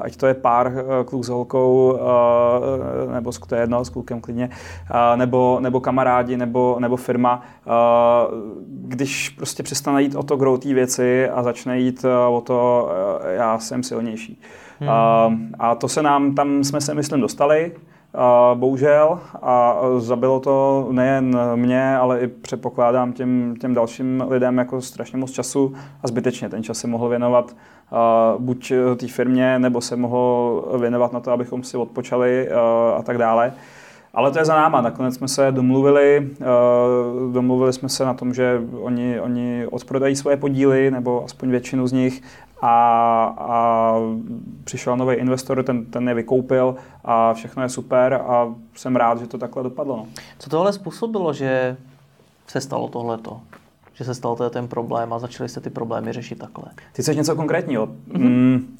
ať 0.00 0.16
to 0.16 0.26
je 0.26 0.34
pár 0.34 0.66
uh, 0.66 1.04
kluk 1.04 1.24
s 1.24 1.28
holkou, 1.28 1.92
uh, 1.92 3.12
nebo 3.14 3.32
to 3.48 3.54
je 3.54 3.60
jedno, 3.60 3.84
s 3.84 3.88
klukem 3.88 4.20
klidně, 4.20 4.50
uh, 4.90 5.18
nebo, 5.18 5.58
nebo 5.60 5.80
kamarádi, 5.80 6.36
nebo, 6.36 6.76
nebo 6.80 6.96
firma, 6.96 7.42
uh, 7.66 7.72
když 8.66 9.28
prostě 9.28 9.62
přestane 9.62 10.02
jít 10.02 10.14
o 10.14 10.22
to 10.22 10.36
grow 10.36 10.58
té 10.58 10.74
věci 10.74 11.28
a 11.28 11.42
začne 11.42 11.78
jít 11.78 12.04
uh, 12.04 12.36
o 12.36 12.40
to, 12.40 12.88
uh, 12.90 13.30
já 13.30 13.58
jsem 13.58 13.82
silnější. 13.82 14.40
Hmm. 14.80 14.88
Uh, 14.88 15.34
a 15.58 15.74
to 15.74 15.88
se 15.88 16.02
nám, 16.02 16.34
tam 16.34 16.64
jsme 16.64 16.80
se, 16.80 16.94
myslím, 16.94 17.20
dostali 17.20 17.72
bohužel. 18.54 19.18
A 19.42 19.76
zabilo 19.98 20.40
to 20.40 20.88
nejen 20.90 21.38
mě, 21.54 21.96
ale 21.96 22.20
i 22.20 22.26
předpokládám 22.26 23.12
těm, 23.12 23.54
těm 23.60 23.74
dalším 23.74 24.24
lidem 24.28 24.58
jako 24.58 24.80
strašně 24.80 25.18
moc 25.18 25.30
času 25.30 25.74
a 26.02 26.08
zbytečně 26.08 26.48
ten 26.48 26.62
čas 26.62 26.78
se 26.78 26.86
mohl 26.86 27.08
věnovat 27.08 27.56
buď 28.38 28.72
té 28.96 29.08
firmě, 29.08 29.58
nebo 29.58 29.80
se 29.80 29.96
mohl 29.96 30.62
věnovat 30.80 31.12
na 31.12 31.20
to, 31.20 31.30
abychom 31.30 31.62
si 31.62 31.76
odpočali 31.76 32.48
a 32.96 33.02
tak 33.02 33.18
dále. 33.18 33.52
Ale 34.14 34.30
to 34.30 34.38
je 34.38 34.44
za 34.44 34.54
náma. 34.56 34.80
Nakonec 34.80 35.14
jsme 35.14 35.28
se 35.28 35.52
domluvili, 35.52 36.30
domluvili 37.32 37.72
jsme 37.72 37.88
se 37.88 38.04
na 38.04 38.14
tom, 38.14 38.34
že 38.34 38.62
oni, 38.80 39.20
oni 39.20 39.66
odprodají 39.70 40.16
svoje 40.16 40.36
podíly, 40.36 40.90
nebo 40.90 41.24
aspoň 41.24 41.50
většinu 41.50 41.86
z 41.86 41.92
nich, 41.92 42.22
a, 42.62 43.34
a 43.38 43.94
přišel 44.64 44.96
nový 44.96 45.16
investor, 45.16 45.62
ten, 45.62 45.84
ten 45.84 46.08
je 46.08 46.14
vykoupil 46.14 46.76
a 47.04 47.34
všechno 47.34 47.62
je 47.62 47.68
super 47.68 48.14
a 48.14 48.54
jsem 48.74 48.96
rád, 48.96 49.18
že 49.18 49.26
to 49.26 49.38
takhle 49.38 49.62
dopadlo. 49.62 49.96
No. 49.96 50.06
Co 50.38 50.50
to 50.50 50.60
ale 50.60 50.72
způsobilo, 50.72 51.32
že 51.32 51.76
se 52.46 52.60
stalo 52.60 52.88
tohleto? 52.88 53.40
Že 53.94 54.04
se 54.04 54.14
stal 54.14 54.36
ten 54.50 54.68
problém 54.68 55.12
a 55.12 55.18
začali 55.18 55.48
jste 55.48 55.60
ty 55.60 55.70
problémy 55.70 56.12
řešit 56.12 56.38
takhle? 56.38 56.64
Ty 56.92 57.02
chceš 57.02 57.16
něco 57.16 57.36
konkrétního? 57.36 57.86
Mm-hmm. 57.86 58.28
Mm, 58.28 58.76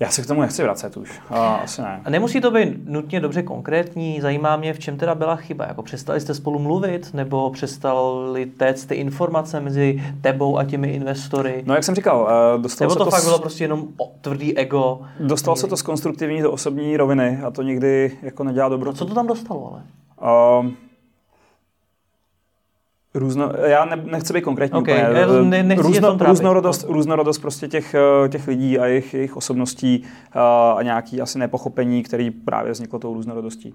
já 0.00 0.10
se 0.10 0.22
k 0.22 0.26
tomu 0.26 0.40
nechci 0.40 0.62
vracet 0.62 0.96
už. 0.96 1.20
A, 1.30 1.54
asi 1.54 1.82
ne. 1.82 2.00
A 2.04 2.10
nemusí 2.10 2.40
to 2.40 2.50
být 2.50 2.88
nutně 2.88 3.20
dobře 3.20 3.42
konkrétní. 3.42 4.20
Zajímá 4.20 4.56
mě, 4.56 4.72
v 4.72 4.78
čem 4.78 4.96
teda 4.96 5.14
byla 5.14 5.36
chyba. 5.36 5.66
Jako 5.66 5.82
přestali 5.82 6.20
jste 6.20 6.34
spolu 6.34 6.58
mluvit, 6.58 7.14
nebo 7.14 7.50
přestali 7.50 8.46
téct 8.46 8.86
ty 8.86 8.94
informace 8.94 9.60
mezi 9.60 10.02
tebou 10.20 10.58
a 10.58 10.64
těmi 10.64 10.88
investory? 10.88 11.62
No, 11.66 11.74
jak 11.74 11.84
jsem 11.84 11.94
říkal, 11.94 12.20
uh, 12.20 12.62
dostalo 12.62 12.88
nebo 12.88 12.94
se 12.94 12.98
to, 12.98 13.04
to 13.04 13.10
fakt 13.10 13.20
s... 13.20 13.24
bylo 13.24 13.38
prostě 13.38 13.64
jenom 13.64 13.88
tvrdý 14.20 14.58
ego? 14.58 15.00
Dostalo 15.20 15.56
se 15.56 15.66
to 15.66 15.76
z 15.76 15.82
konstruktivní 15.82 16.42
do 16.42 16.52
osobní 16.52 16.96
roviny 16.96 17.40
a 17.46 17.50
to 17.50 17.62
nikdy 17.62 18.18
jako 18.22 18.44
nedělá 18.44 18.68
dobro. 18.68 18.92
Co 18.92 19.04
to 19.04 19.14
tam 19.14 19.26
dostalo 19.26 19.72
ale? 19.72 19.82
Uh, 20.60 20.70
Různo, 23.14 23.52
já 23.66 23.84
ne, 23.84 23.96
nechci 23.96 24.32
být 24.32 24.40
konkrétní 24.40 24.78
okay. 24.78 24.94
úplně. 24.94 25.62
Ne, 25.64 25.74
Různo, 25.74 26.16
různorodost, 26.20 26.84
různorodost 26.88 27.38
prostě 27.38 27.68
těch, 27.68 27.94
eh, 27.94 28.28
těch 28.28 28.48
lidí 28.48 28.78
a 28.78 28.86
jejich, 28.86 29.14
jejich 29.14 29.36
osobností 29.36 30.04
eh, 30.04 30.38
a 30.76 30.82
nějaký 30.82 31.20
asi 31.20 31.38
nepochopení, 31.38 32.02
který 32.02 32.30
právě 32.30 32.72
vzniklo 32.72 32.98
tou 32.98 33.14
různorodostí. 33.14 33.74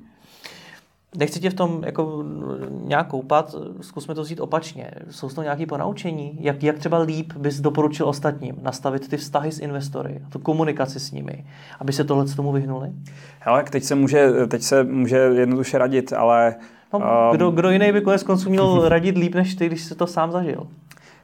Nechci 1.17 1.39
tě 1.39 1.49
v 1.49 1.53
tom 1.53 1.83
jako 1.86 2.23
nějak 2.69 3.07
koupat, 3.07 3.55
zkusme 3.81 4.15
to 4.15 4.21
vzít 4.21 4.39
opačně. 4.39 4.91
Jsou 5.09 5.29
to 5.29 5.43
nějaké 5.43 5.65
ponaučení? 5.65 6.38
Jak, 6.41 6.63
jak 6.63 6.79
třeba 6.79 6.99
líp 6.99 7.33
bys 7.33 7.59
doporučil 7.59 8.07
ostatním 8.09 8.55
nastavit 8.61 9.07
ty 9.07 9.17
vztahy 9.17 9.51
s 9.51 9.59
investory, 9.59 10.21
tu 10.29 10.39
komunikaci 10.39 10.99
s 10.99 11.11
nimi, 11.11 11.45
aby 11.79 11.93
se 11.93 12.03
tohle 12.03 12.25
tomu 12.25 12.51
vyhnuli? 12.51 12.91
Hele, 13.39 13.63
teď 13.63 13.83
se 13.83 13.95
může, 13.95 14.31
teď 14.47 14.61
se 14.61 14.83
může 14.83 15.17
jednoduše 15.17 15.77
radit, 15.77 16.13
ale 16.13 16.55
No, 17.00 17.30
kdo, 17.32 17.52
kdo 17.52 17.70
jiný 17.70 17.91
by 17.91 18.02
konec 18.02 18.24
konců 18.24 18.50
měl 18.50 18.89
radit 18.89 19.18
líp 19.18 19.36
než 19.36 19.56
ty, 19.56 19.68
když 19.68 19.84
jsi 19.84 19.96
to 19.96 20.08
sám 20.08 20.32
zažil? 20.32 20.68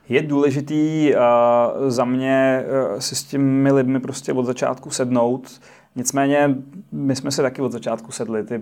Je 0.10 0.22
důležitý 0.22 1.14
uh, 1.14 1.90
za 1.90 2.06
mě 2.06 2.64
uh, 2.94 3.00
si 3.00 3.16
s 3.16 3.24
těmi 3.24 3.72
lidmi 3.72 4.00
prostě 4.00 4.34
od 4.34 4.46
začátku 4.46 4.90
sednout. 4.90 5.62
Nicméně 5.96 6.56
my 6.92 7.16
jsme 7.16 7.32
se 7.32 7.42
taky 7.42 7.62
od 7.62 7.72
začátku 7.72 8.12
sedli. 8.12 8.44
Ty 8.44 8.62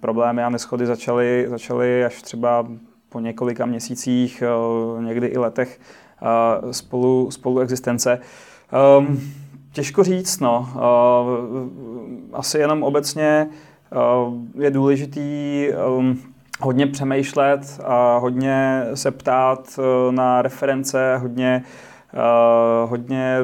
problémy 0.00 0.42
a 0.42 0.48
neschody 0.48 0.86
začaly, 0.86 1.46
začaly 1.48 2.04
až 2.04 2.22
třeba 2.22 2.66
po 3.08 3.20
několika 3.20 3.66
měsících, 3.66 4.42
uh, 4.96 5.02
někdy 5.02 5.26
i 5.26 5.38
letech 5.38 5.80
spolu, 6.70 7.30
spolu 7.30 7.60
existence. 7.60 8.20
Um, 8.98 9.20
těžko 9.72 10.04
říct, 10.04 10.40
no. 10.40 10.68
Uh, 10.74 10.78
asi 12.32 12.58
jenom 12.58 12.82
obecně 12.82 13.48
uh, 14.26 14.34
je 14.62 14.70
důležitý 14.70 15.66
um, 15.98 16.18
hodně 16.60 16.86
přemýšlet 16.86 17.80
a 17.84 18.18
hodně 18.18 18.84
se 18.94 19.10
ptát 19.10 19.78
uh, 19.78 20.14
na 20.14 20.42
reference, 20.42 21.16
hodně 21.16 21.62
Uh, 22.14 22.90
hodně 22.90 23.38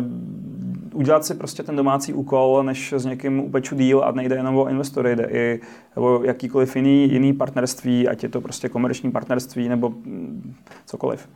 udělat 0.95 1.25
si 1.25 1.35
prostě 1.35 1.62
ten 1.62 1.77
domácí 1.77 2.12
úkol, 2.12 2.62
než 2.62 2.93
s 2.93 3.05
někým 3.05 3.41
upeču 3.41 3.75
díl 3.75 4.05
a 4.05 4.12
nejde 4.12 4.37
jenom 4.37 4.57
o 4.57 4.69
investory, 4.69 5.17
jde 5.17 5.25
i 5.25 5.61
o 5.95 6.23
jakýkoliv 6.23 6.77
jiný, 6.77 7.12
jiný 7.12 7.33
partnerství, 7.33 8.09
ať 8.09 8.23
je 8.23 8.29
to 8.29 8.41
prostě 8.41 8.69
komerční 8.69 9.12
partnerství 9.12 9.69
nebo 9.69 9.89
mm, 9.89 10.55
cokoliv. 10.87 11.29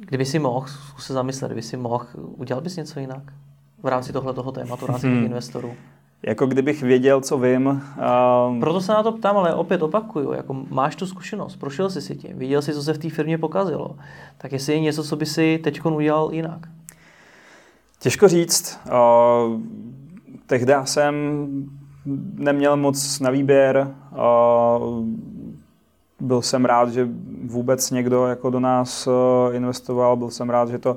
Kdyby 0.00 0.24
si 0.24 0.38
mohl, 0.38 0.66
zkus 0.66 1.06
se 1.06 1.12
zamyslet, 1.12 1.48
kdyby 1.48 1.62
si 1.62 1.76
mohl, 1.76 2.06
udělal 2.14 2.62
bys 2.62 2.76
něco 2.76 3.00
jinak 3.00 3.22
v 3.82 3.86
rámci 3.86 4.12
tohle 4.12 4.34
toho 4.34 4.52
tématu, 4.52 4.86
v 4.86 4.88
rámci 4.88 5.06
hmm. 5.06 5.24
investorů? 5.24 5.74
Jako 6.22 6.46
kdybych 6.46 6.82
věděl, 6.82 7.20
co 7.20 7.38
vím. 7.38 7.66
Um... 7.66 8.60
Proto 8.60 8.80
se 8.80 8.92
na 8.92 9.02
to 9.02 9.12
ptám, 9.12 9.36
ale 9.36 9.54
opět 9.54 9.82
opakuju, 9.82 10.32
jako 10.32 10.56
máš 10.70 10.96
tu 10.96 11.06
zkušenost, 11.06 11.56
prošel 11.56 11.90
jsi 11.90 12.00
si 12.00 12.16
tím, 12.16 12.38
viděl 12.38 12.62
jsi, 12.62 12.74
co 12.74 12.82
se 12.82 12.92
v 12.92 12.98
té 12.98 13.10
firmě 13.10 13.38
pokazilo, 13.38 13.96
tak 14.38 14.52
jestli 14.52 14.72
je 14.72 14.80
něco, 14.80 15.04
co 15.04 15.16
by 15.16 15.26
si 15.26 15.60
teď 15.64 15.84
udělal 15.84 16.30
jinak? 16.32 16.68
Těžko 17.98 18.28
říct. 18.28 18.80
Uh, 18.86 19.60
tehdy 20.46 20.74
jsem 20.84 21.14
neměl 22.34 22.76
moc 22.76 23.20
na 23.20 23.30
výběr. 23.30 23.94
Uh, 24.12 25.04
byl 26.20 26.42
jsem 26.42 26.64
rád, 26.64 26.88
že 26.88 27.08
vůbec 27.44 27.90
někdo 27.90 28.26
jako 28.26 28.50
do 28.50 28.60
nás 28.60 29.06
uh, 29.06 29.54
investoval, 29.54 30.16
byl 30.16 30.30
jsem 30.30 30.50
rád, 30.50 30.68
že 30.68 30.78
to... 30.78 30.96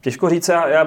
Těžko 0.00 0.28
říct, 0.28 0.48
já, 0.48 0.68
já 0.68 0.86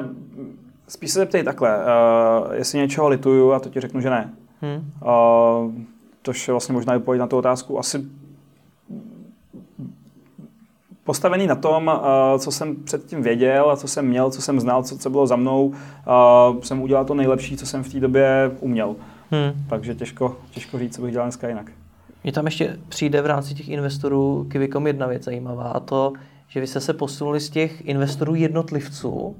spíš 0.89 1.11
se 1.11 1.19
zeptej 1.19 1.43
takhle, 1.43 1.77
uh, 1.77 2.53
jestli 2.53 2.77
něčeho 2.77 3.07
lituju 3.07 3.51
a 3.51 3.59
to 3.59 3.69
ti 3.69 3.79
řeknu, 3.79 4.01
že 4.01 4.09
ne. 4.09 4.33
Hmm. 4.61 4.91
Uh, 5.01 5.71
tož 6.21 6.47
je 6.47 6.51
vlastně 6.51 6.73
možná 6.73 6.95
odpověď 6.95 7.19
na 7.19 7.27
tu 7.27 7.37
otázku. 7.37 7.79
Asi 7.79 8.05
postavený 11.03 11.47
na 11.47 11.55
tom, 11.55 11.91
eh, 11.93 12.39
co 12.39 12.51
jsem 12.51 12.75
předtím 12.75 13.23
věděl 13.23 13.71
a 13.71 13.77
co 13.77 13.87
jsem 13.87 14.07
měl, 14.07 14.31
co 14.31 14.41
jsem 14.41 14.59
znal, 14.59 14.83
co, 14.83 14.97
co 14.97 15.09
bylo 15.09 15.27
za 15.27 15.35
mnou, 15.35 15.73
jsem 16.61 16.81
udělal 16.81 17.05
to 17.05 17.13
nejlepší, 17.13 17.57
co 17.57 17.65
jsem 17.65 17.83
v 17.83 17.91
té 17.91 17.99
době 17.99 18.51
uměl. 18.59 18.95
Hmm. 19.31 19.65
Takže 19.69 19.95
těžko, 19.95 20.37
těžko 20.51 20.79
říct, 20.79 20.95
co 20.95 21.01
bych 21.01 21.11
dělal 21.11 21.27
dneska 21.27 21.47
jinak. 21.47 21.71
Mně 22.23 22.33
tam 22.33 22.45
ještě 22.45 22.77
přijde 22.89 23.21
v 23.21 23.25
rámci 23.25 23.53
těch 23.53 23.69
investorů 23.69 24.47
Kivikom 24.51 24.87
jedna 24.87 25.07
věc 25.07 25.23
zajímavá 25.23 25.63
a 25.63 25.79
to, 25.79 26.13
že 26.47 26.59
vy 26.59 26.67
jste 26.67 26.79
se 26.79 26.93
posunuli 26.93 27.39
z 27.39 27.49
těch 27.49 27.85
investorů 27.85 28.35
jednotlivců 28.35 29.35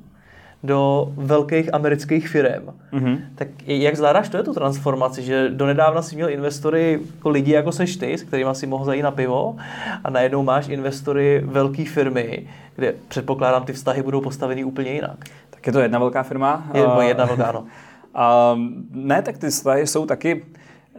do 0.63 1.11
velkých 1.15 1.73
amerických 1.73 2.29
firm. 2.29 2.65
Mm-hmm. 2.93 3.19
Tak 3.35 3.47
jak 3.67 3.95
zvládáš 3.95 4.29
to 4.29 4.37
je 4.37 4.43
tu 4.43 4.53
transformaci, 4.53 5.21
že 5.21 5.49
donedávna 5.49 6.01
si 6.01 6.15
měl 6.15 6.29
investory 6.29 6.99
jako 7.15 7.29
lidi 7.29 7.51
jako 7.51 7.71
seš 7.71 7.95
ty, 7.95 8.17
s 8.17 8.23
kterými 8.23 8.49
si 8.53 8.67
mohl 8.67 8.85
zajít 8.85 9.03
na 9.03 9.11
pivo 9.11 9.55
a 10.03 10.09
najednou 10.09 10.43
máš 10.43 10.67
investory 10.67 11.41
velké 11.45 11.85
firmy, 11.85 12.47
kde 12.75 12.93
předpokládám 13.07 13.63
ty 13.63 13.73
vztahy 13.73 14.03
budou 14.03 14.21
postaveny 14.21 14.63
úplně 14.63 14.91
jinak. 14.91 15.25
Tak 15.49 15.67
je 15.67 15.73
to 15.73 15.79
jedna 15.79 15.99
velká 15.99 16.23
firma? 16.23 16.63
Je, 16.73 16.85
uh, 16.85 17.03
jedna 17.03 17.25
velká, 17.25 17.51
no. 17.51 17.63
Uh, 18.15 18.59
ne, 18.91 19.21
tak 19.21 19.37
ty 19.37 19.49
vztahy 19.49 19.87
jsou 19.87 20.05
taky 20.05 20.45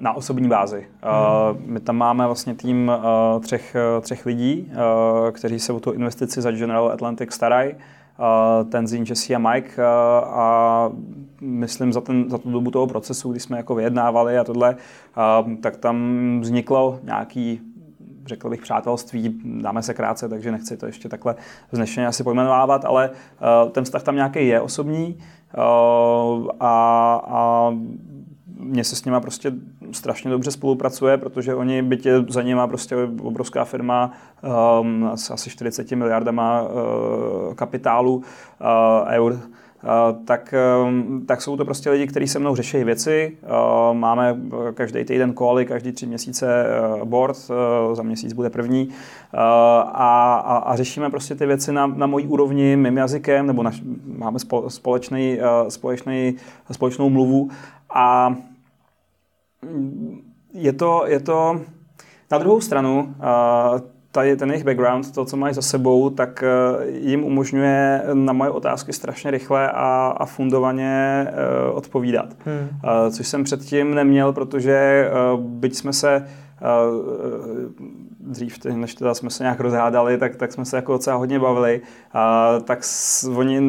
na 0.00 0.12
osobní 0.12 0.48
bázi. 0.48 0.86
Uh, 1.02 1.58
my 1.64 1.80
tam 1.80 1.96
máme 1.96 2.26
vlastně 2.26 2.54
tým 2.54 2.92
uh, 3.34 3.42
třech, 3.42 3.76
třech 4.00 4.26
lidí, 4.26 4.72
uh, 4.72 5.30
kteří 5.30 5.58
se 5.58 5.72
o 5.72 5.80
tu 5.80 5.92
investici 5.92 6.42
za 6.42 6.50
General 6.50 6.88
Atlantic 6.88 7.32
starají. 7.32 7.74
Tenzin, 8.68 9.04
Jesse 9.08 9.34
a 9.34 9.38
Mike 9.38 9.82
a 10.24 10.90
myslím 11.40 11.92
za, 11.92 12.00
ten, 12.00 12.30
za 12.30 12.38
tu 12.38 12.50
dobu 12.50 12.70
toho 12.70 12.86
procesu, 12.86 13.30
kdy 13.30 13.40
jsme 13.40 13.56
jako 13.56 13.74
vyjednávali 13.74 14.38
a 14.38 14.44
tohle, 14.44 14.76
tak 15.60 15.76
tam 15.76 16.38
vzniklo 16.40 16.98
nějaký 17.02 17.60
řekl 18.26 18.50
bych 18.50 18.62
přátelství, 18.62 19.40
dáme 19.44 19.82
se 19.82 19.94
krátce, 19.94 20.28
takže 20.28 20.52
nechci 20.52 20.76
to 20.76 20.86
ještě 20.86 21.08
takhle 21.08 21.34
vznešeně 21.72 22.06
asi 22.06 22.24
pojmenovávat, 22.24 22.84
ale 22.84 23.10
ten 23.72 23.84
vztah 23.84 24.02
tam 24.02 24.14
nějaký 24.14 24.48
je 24.48 24.60
osobní 24.60 25.18
a, 26.60 27.20
a 27.24 27.72
mně 28.60 28.84
se 28.84 28.96
s 28.96 29.04
nima 29.04 29.20
prostě 29.20 29.52
strašně 29.92 30.30
dobře 30.30 30.50
spolupracuje, 30.50 31.16
protože 31.16 31.54
oni, 31.54 31.82
byť 31.82 32.06
je 32.06 32.24
za 32.28 32.42
nima 32.42 32.66
prostě 32.66 32.96
obrovská 33.22 33.64
firma 33.64 34.12
um, 34.80 35.10
s 35.14 35.30
asi 35.30 35.50
40 35.50 35.90
miliardama 35.90 36.62
uh, 36.62 37.54
kapitálu 37.54 38.14
uh, 38.16 38.22
eur, 39.08 39.40
Uh, 39.84 40.24
tak, 40.24 40.54
um, 40.84 41.26
tak 41.26 41.42
jsou 41.42 41.56
to 41.56 41.64
prostě 41.64 41.90
lidi, 41.90 42.06
kteří 42.06 42.28
se 42.28 42.38
mnou 42.38 42.56
řeší 42.56 42.84
věci. 42.84 43.36
Uh, 43.42 43.96
máme 43.96 44.36
každý 44.74 45.04
týden 45.04 45.32
koly, 45.32 45.66
každý 45.66 45.92
tři 45.92 46.06
měsíce 46.06 46.66
uh, 46.96 47.04
board, 47.04 47.36
uh, 47.50 47.94
za 47.94 48.02
měsíc 48.02 48.32
bude 48.32 48.50
první. 48.50 48.86
Uh, 48.86 48.92
a, 49.34 50.34
a, 50.34 50.56
a 50.56 50.76
řešíme 50.76 51.10
prostě 51.10 51.34
ty 51.34 51.46
věci 51.46 51.72
na, 51.72 51.86
na 51.86 52.06
mojí 52.06 52.26
úrovni, 52.26 52.76
mým 52.76 52.96
jazykem, 52.96 53.46
nebo 53.46 53.62
naš, 53.62 53.82
máme 54.16 54.38
společný, 54.68 55.38
uh, 55.38 55.68
společný, 55.68 56.34
společnou 56.72 57.10
mluvu. 57.10 57.50
A 57.94 58.34
je 60.52 60.72
to, 60.72 61.04
je 61.06 61.20
to 61.20 61.60
na 62.30 62.38
druhou 62.38 62.60
stranu, 62.60 63.14
tady 64.12 64.36
ten 64.36 64.50
jejich 64.50 64.64
background, 64.64 65.14
to, 65.14 65.24
co 65.24 65.36
mají 65.36 65.54
za 65.54 65.62
sebou, 65.62 66.10
tak 66.10 66.42
e, 66.42 66.46
jim 66.90 67.24
umožňuje 67.24 68.02
na 68.14 68.32
moje 68.32 68.50
otázky 68.50 68.92
strašně 68.92 69.30
rychle 69.30 69.70
a, 69.70 70.14
a 70.16 70.26
fundovaně 70.26 71.26
e, 71.28 71.70
odpovídat. 71.72 72.36
Hmm. 72.44 72.68
Což 73.10 73.28
jsem 73.28 73.44
předtím 73.44 73.94
neměl, 73.94 74.32
protože 74.32 74.72
e, 74.72 75.10
byť 75.36 75.74
jsme 75.74 75.92
se 75.92 76.26
dřív, 78.20 78.64
než 78.64 78.94
teda 78.94 79.14
jsme 79.14 79.30
se 79.30 79.42
nějak 79.42 79.60
rozhádali, 79.60 80.18
tak, 80.18 80.36
tak 80.36 80.52
jsme 80.52 80.64
se 80.64 80.76
jako 80.76 80.92
docela 80.92 81.16
hodně 81.16 81.38
bavili. 81.38 81.80
A, 82.12 82.52
tak 82.64 82.84
s, 82.84 83.24
oni, 83.24 83.60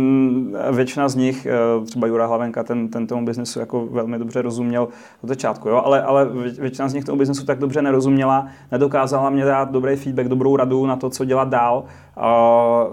většina 0.71 1.09
z 1.09 1.15
nich, 1.15 1.45
e, 1.45 1.85
třeba 1.85 2.07
Jura 2.07 2.25
Hlavenka, 2.25 2.63
ten, 2.63 2.87
ten 2.87 3.07
tomu 3.07 3.25
biznesu 3.25 3.59
jako 3.59 3.85
velmi 3.85 4.17
dobře 4.17 4.41
rozuměl 4.41 4.87
od 5.23 5.27
začátku, 5.27 5.69
jo? 5.69 5.81
Ale, 5.85 6.03
ale 6.03 6.29
většina 6.59 6.89
z 6.89 6.93
nich 6.93 7.05
tomu 7.05 7.17
biznesu 7.17 7.45
tak 7.45 7.59
dobře 7.59 7.81
nerozuměla, 7.81 8.47
nedokázala 8.71 9.29
mě 9.29 9.45
dát 9.45 9.71
dobrý 9.71 9.95
feedback, 9.95 10.27
dobrou 10.27 10.55
radu 10.55 10.85
na 10.85 10.95
to, 10.95 11.09
co 11.09 11.25
dělat 11.25 11.49
dál. 11.49 11.83
A, 12.17 12.85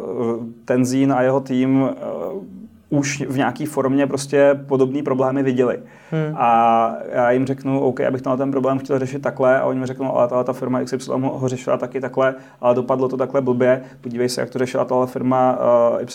ten 0.65 0.85
Zín 0.85 1.13
a 1.13 1.23
jeho 1.23 1.41
tým 1.41 1.89
e, 1.91 2.59
už 2.91 3.25
v 3.29 3.37
nějaké 3.37 3.67
formě 3.67 4.07
prostě 4.07 4.61
podobné 4.67 5.03
problémy 5.03 5.43
viděli. 5.43 5.79
Hmm. 6.11 6.37
A 6.37 6.95
já 7.13 7.31
jim 7.31 7.47
řeknu, 7.47 7.81
OK, 7.81 8.01
abych 8.01 8.23
tenhle 8.23 8.37
ten 8.37 8.51
problém 8.51 8.79
chtěl 8.79 8.99
řešit 8.99 9.23
takhle, 9.23 9.61
a 9.61 9.65
oni 9.65 9.81
mi 9.81 9.87
řeknou, 9.87 10.17
ale 10.17 10.45
ta 10.45 10.53
firma 10.53 10.85
XY 10.85 11.11
ho 11.13 11.49
řešila 11.49 11.77
taky 11.77 12.01
takhle, 12.01 12.35
ale 12.61 12.75
dopadlo 12.75 13.09
to 13.09 13.17
takhle 13.17 13.41
blbě, 13.41 13.83
podívej 14.01 14.29
se, 14.29 14.41
jak 14.41 14.51
to 14.51 14.59
řešila 14.59 14.85
tahle 14.85 15.07
firma 15.07 15.59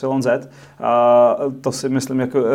uh, 0.06 0.18
YZ. 0.18 0.28
A 0.80 1.36
to 1.62 1.72
si 1.72 1.90
myslím, 1.90 2.20
jako, 2.20 2.40
uh, 2.40 2.48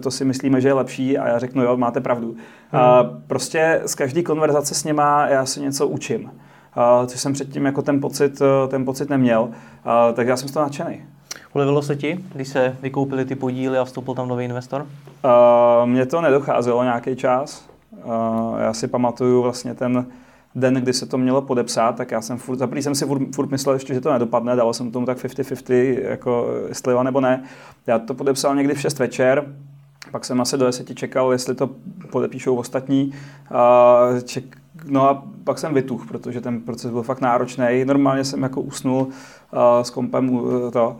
to 0.00 0.10
si 0.10 0.24
myslíme, 0.24 0.60
že 0.60 0.68
je 0.68 0.72
lepší 0.72 1.18
a 1.18 1.28
já 1.28 1.38
řeknu, 1.38 1.62
jo, 1.62 1.76
máte 1.76 2.00
pravdu. 2.00 2.34
Hmm. 2.70 2.82
Uh, 2.82 3.16
prostě 3.26 3.80
z 3.86 3.94
každé 3.94 4.22
konverzace 4.22 4.74
s 4.74 4.84
něma 4.84 5.28
já 5.28 5.46
si 5.46 5.60
něco 5.60 5.88
učím. 5.88 6.24
Uh, 6.76 7.06
což 7.06 7.20
jsem 7.20 7.32
předtím 7.32 7.66
jako 7.66 7.82
ten 7.82 8.00
pocit, 8.00 8.40
uh, 8.40 8.46
ten 8.68 8.84
pocit 8.84 9.10
neměl, 9.10 9.42
uh, 9.42 10.14
tak 10.14 10.26
já 10.26 10.36
jsem 10.36 10.48
z 10.48 10.52
toho 10.52 10.64
nadšený. 10.64 11.02
Ulevilo 11.54 11.82
se 11.82 11.96
ti, 11.96 12.24
když 12.34 12.48
se 12.48 12.76
vykoupili 12.82 13.24
ty 13.24 13.34
podíly 13.34 13.78
a 13.78 13.84
vstoupil 13.84 14.14
tam 14.14 14.28
nový 14.28 14.44
investor? 14.44 14.86
Uh, 15.24 15.86
mně 15.86 16.06
to 16.06 16.20
nedocházelo 16.20 16.82
nějaký 16.82 17.16
čas. 17.16 17.68
Uh, 18.04 18.60
já 18.60 18.72
si 18.72 18.88
pamatuju 18.88 19.42
vlastně 19.42 19.74
ten 19.74 20.06
den, 20.54 20.74
kdy 20.74 20.92
se 20.92 21.06
to 21.06 21.18
mělo 21.18 21.42
podepsat, 21.42 21.96
tak 21.96 22.10
já 22.10 22.20
jsem 22.20 22.38
furt, 22.38 22.58
za 22.58 22.68
jsem 22.72 22.94
si 22.94 23.06
furt, 23.06 23.22
furt 23.34 23.50
myslel 23.50 23.74
ještě, 23.74 23.94
že 23.94 24.00
to 24.00 24.12
nedopadne, 24.12 24.56
dal 24.56 24.72
jsem 24.72 24.90
tomu 24.90 25.06
tak 25.06 25.18
50-50, 25.18 26.08
jako 26.08 26.46
jestli 26.68 26.94
nebo 27.04 27.20
ne. 27.20 27.44
Já 27.86 27.98
to 27.98 28.14
podepsal 28.14 28.56
někdy 28.56 28.74
v 28.74 28.80
6 28.80 28.98
večer, 28.98 29.44
pak 30.10 30.24
jsem 30.24 30.40
asi 30.40 30.58
do 30.58 30.66
10 30.66 30.94
čekal, 30.94 31.32
jestli 31.32 31.54
to 31.54 31.70
podepíšou 32.10 32.56
ostatní. 32.56 33.12
Uh, 33.50 34.20
ček, 34.20 34.61
no 34.84 35.08
a 35.08 35.22
pak 35.44 35.58
jsem 35.58 35.74
vytuch, 35.74 36.06
protože 36.06 36.40
ten 36.40 36.60
proces 36.60 36.90
byl 36.90 37.02
fakt 37.02 37.20
náročný. 37.20 37.84
Normálně 37.84 38.24
jsem 38.24 38.42
jako 38.42 38.60
usnul 38.60 39.00
uh, 39.00 39.08
s 39.82 39.90
kompem 39.90 40.30
uh, 40.30 40.70
to. 40.70 40.96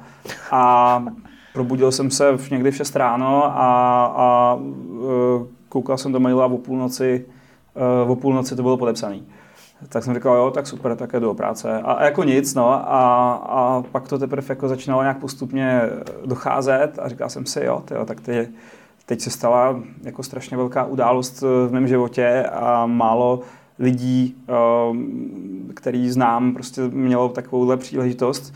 A 0.51 1.05
probudil 1.53 1.93
jsem 1.93 2.11
se 2.11 2.37
v 2.37 2.51
někdy 2.51 2.71
v 2.71 2.77
6 2.77 2.97
ráno 2.97 3.45
a, 3.45 4.05
a 4.17 4.55
uh, 4.55 5.47
koukal 5.69 5.99
jsem 5.99 6.13
do 6.13 6.21
maila 6.21 6.45
a 6.45 6.47
o 6.47 6.59
půlnoci, 6.59 7.27
uh, 8.05 8.11
o 8.11 8.17
půlnoci 8.17 8.57
to 8.57 8.63
bylo 8.63 8.77
podepsané. 8.77 9.19
Tak 9.89 10.05
jsem 10.05 10.15
říkal, 10.15 10.37
jo, 10.37 10.51
tak 10.51 10.67
super, 10.67 10.97
tak 10.97 11.13
jdu 11.13 11.21
do 11.21 11.35
práce. 11.35 11.81
A, 11.81 11.93
a 11.93 12.05
jako 12.05 12.25
nic, 12.25 12.55
no. 12.55 12.69
A, 12.69 13.33
a 13.33 13.83
pak 13.93 14.09
to 14.09 14.19
teprve 14.19 14.47
jako 14.49 14.69
začínalo 14.69 15.03
nějak 15.03 15.19
postupně 15.19 15.81
docházet 16.25 16.99
a 16.99 17.09
říkal 17.09 17.29
jsem 17.29 17.47
si, 17.47 17.65
jo, 17.65 17.83
tyjo, 17.85 18.05
tak 18.05 18.21
ty, 18.21 18.49
teď 19.07 19.21
se 19.21 19.31
stala 19.31 19.81
jako 20.03 20.23
strašně 20.23 20.57
velká 20.57 20.85
událost 20.85 21.41
v 21.41 21.69
mém 21.71 21.89
životě 21.89 22.45
a 22.53 22.87
málo 22.87 23.41
lidí, 23.83 24.37
ehm, 24.49 25.71
který 25.75 26.11
znám, 26.11 26.55
prostě 26.55 26.83
mělo 26.89 27.29
takovouhle 27.29 27.77
příležitost 27.77 28.55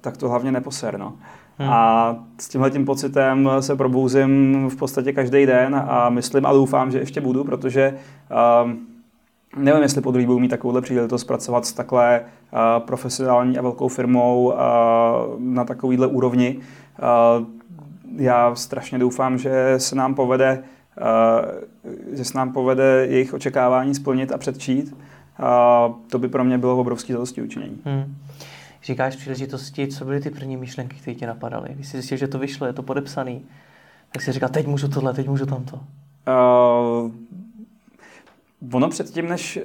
tak 0.00 0.16
to 0.16 0.28
hlavně 0.28 0.52
neposer. 0.52 0.98
No. 0.98 1.12
Hmm. 1.58 1.70
A 1.70 2.16
s 2.38 2.48
tímhle 2.48 2.70
tím 2.70 2.84
pocitem 2.84 3.50
se 3.60 3.76
probouzím 3.76 4.68
v 4.68 4.76
podstatě 4.76 5.12
každý 5.12 5.46
den 5.46 5.84
a 5.88 6.08
myslím 6.08 6.46
a 6.46 6.52
doufám, 6.52 6.90
že 6.90 6.98
ještě 6.98 7.20
budu, 7.20 7.44
protože 7.44 7.94
uh, 8.64 8.70
nevím, 9.56 9.82
jestli 9.82 10.00
po 10.00 10.10
druhý 10.10 10.26
budu 10.26 10.38
mít 10.38 10.48
takovouhle 10.48 10.80
příležitost 10.80 11.24
pracovat 11.24 11.66
s 11.66 11.72
takhle 11.72 12.20
uh, 12.20 12.86
profesionální 12.86 13.58
a 13.58 13.62
velkou 13.62 13.88
firmou 13.88 14.44
uh, 14.44 14.54
na 15.38 15.64
takovýhle 15.64 16.06
úrovni. 16.06 16.56
Uh, 16.58 17.46
já 18.16 18.54
strašně 18.54 18.98
doufám, 18.98 19.38
že 19.38 19.74
se 19.78 19.96
nám 19.96 20.14
povede 20.14 20.58
uh, 20.58 20.79
že 22.12 22.24
se 22.24 22.38
nám 22.38 22.52
povede 22.52 23.06
jejich 23.10 23.34
očekávání 23.34 23.94
splnit 23.94 24.32
a 24.32 24.38
předčít. 24.38 24.92
Uh, 24.92 25.94
to 26.10 26.18
by 26.18 26.28
pro 26.28 26.44
mě 26.44 26.58
bylo 26.58 26.78
obrovský 26.78 27.12
zadosti 27.12 27.42
učinění. 27.42 27.78
Hmm 27.84 28.16
říkáš 28.84 29.16
příležitosti, 29.16 29.88
co 29.88 30.04
byly 30.04 30.20
ty 30.20 30.30
první 30.30 30.56
myšlenky, 30.56 30.96
které 30.96 31.14
ti 31.14 31.26
napadaly? 31.26 31.68
Když 31.74 31.88
jsi 31.88 31.96
zjistil, 31.96 32.18
že 32.18 32.28
to 32.28 32.38
vyšlo, 32.38 32.66
je 32.66 32.72
to 32.72 32.82
podepsaný, 32.82 33.42
tak 34.12 34.22
si 34.22 34.32
říkal, 34.32 34.48
teď 34.48 34.66
můžu 34.66 34.88
tohle, 34.88 35.14
teď 35.14 35.28
můžu 35.28 35.46
tamto. 35.46 35.76
Uh, 35.76 37.10
ono 38.72 38.88
předtím, 38.88 39.28
než 39.28 39.58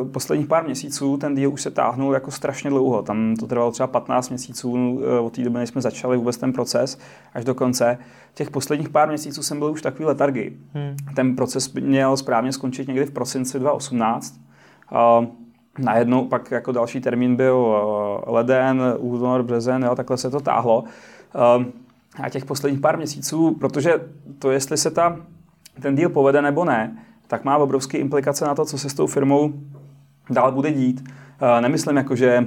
uh, 0.00 0.08
posledních 0.08 0.46
pár 0.46 0.64
měsíců, 0.64 1.16
ten 1.16 1.34
díl 1.34 1.52
už 1.52 1.62
se 1.62 1.70
táhnul 1.70 2.14
jako 2.14 2.30
strašně 2.30 2.70
dlouho. 2.70 3.02
Tam 3.02 3.36
to 3.36 3.46
trvalo 3.46 3.70
třeba 3.70 3.86
15 3.86 4.28
měsíců 4.28 4.72
uh, 4.72 5.26
od 5.26 5.32
té 5.32 5.42
doby, 5.42 5.58
než 5.58 5.68
jsme 5.68 5.80
začali 5.80 6.16
vůbec 6.16 6.36
ten 6.36 6.52
proces, 6.52 6.98
až 7.34 7.44
do 7.44 7.54
konce. 7.54 7.98
Těch 8.34 8.50
posledních 8.50 8.88
pár 8.88 9.08
měsíců 9.08 9.42
jsem 9.42 9.58
byl 9.58 9.70
už 9.70 9.82
takový 9.82 10.04
letargy. 10.04 10.56
Hmm. 10.74 10.96
Ten 11.16 11.36
proces 11.36 11.72
měl 11.72 12.16
správně 12.16 12.52
skončit 12.52 12.88
někdy 12.88 13.06
v 13.06 13.10
prosinci 13.10 13.58
2018. 13.58 14.40
Uh, 14.92 15.26
Najednou 15.78 16.24
pak 16.24 16.50
jako 16.50 16.72
další 16.72 17.00
termín 17.00 17.36
byl 17.36 17.76
eh, 18.26 18.30
leden, 18.30 18.82
únor, 18.98 19.42
březen, 19.42 19.82
jo, 19.82 19.94
takhle 19.94 20.16
se 20.16 20.30
to 20.30 20.40
táhlo. 20.40 20.84
Eh, 21.34 21.64
a 22.22 22.28
těch 22.28 22.44
posledních 22.44 22.80
pár 22.80 22.96
měsíců, 22.96 23.56
protože 23.60 23.94
to, 24.38 24.50
jestli 24.50 24.76
se 24.76 24.90
ta, 24.90 25.16
ten 25.82 25.96
díl 25.96 26.08
povede 26.08 26.42
nebo 26.42 26.64
ne, 26.64 27.04
tak 27.30 27.44
má 27.44 27.56
obrovské 27.56 27.98
implikace 27.98 28.44
na 28.44 28.54
to, 28.54 28.64
co 28.64 28.78
se 28.78 28.88
s 28.88 28.94
tou 28.94 29.06
firmou 29.06 29.52
dál 30.30 30.52
bude 30.52 30.72
dít. 30.72 31.04
Eh, 31.40 31.60
nemyslím 31.60 31.96
jako, 31.96 32.16
že 32.16 32.46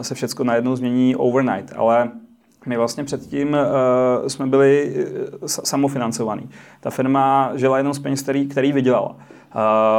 se 0.00 0.14
všechno 0.14 0.44
najednou 0.44 0.76
změní 0.76 1.16
overnight, 1.16 1.72
ale 1.76 2.10
my 2.66 2.76
vlastně 2.76 3.04
předtím 3.04 3.56
jsme 4.26 4.46
byli 4.46 5.06
samofinancovaní. 5.46 6.48
Ta 6.80 6.90
firma 6.90 7.50
žila 7.54 7.78
jenom 7.78 7.94
z 7.94 7.98
peněz, 7.98 8.22
který, 8.22 8.46
který 8.46 8.72
vydělala. 8.72 9.16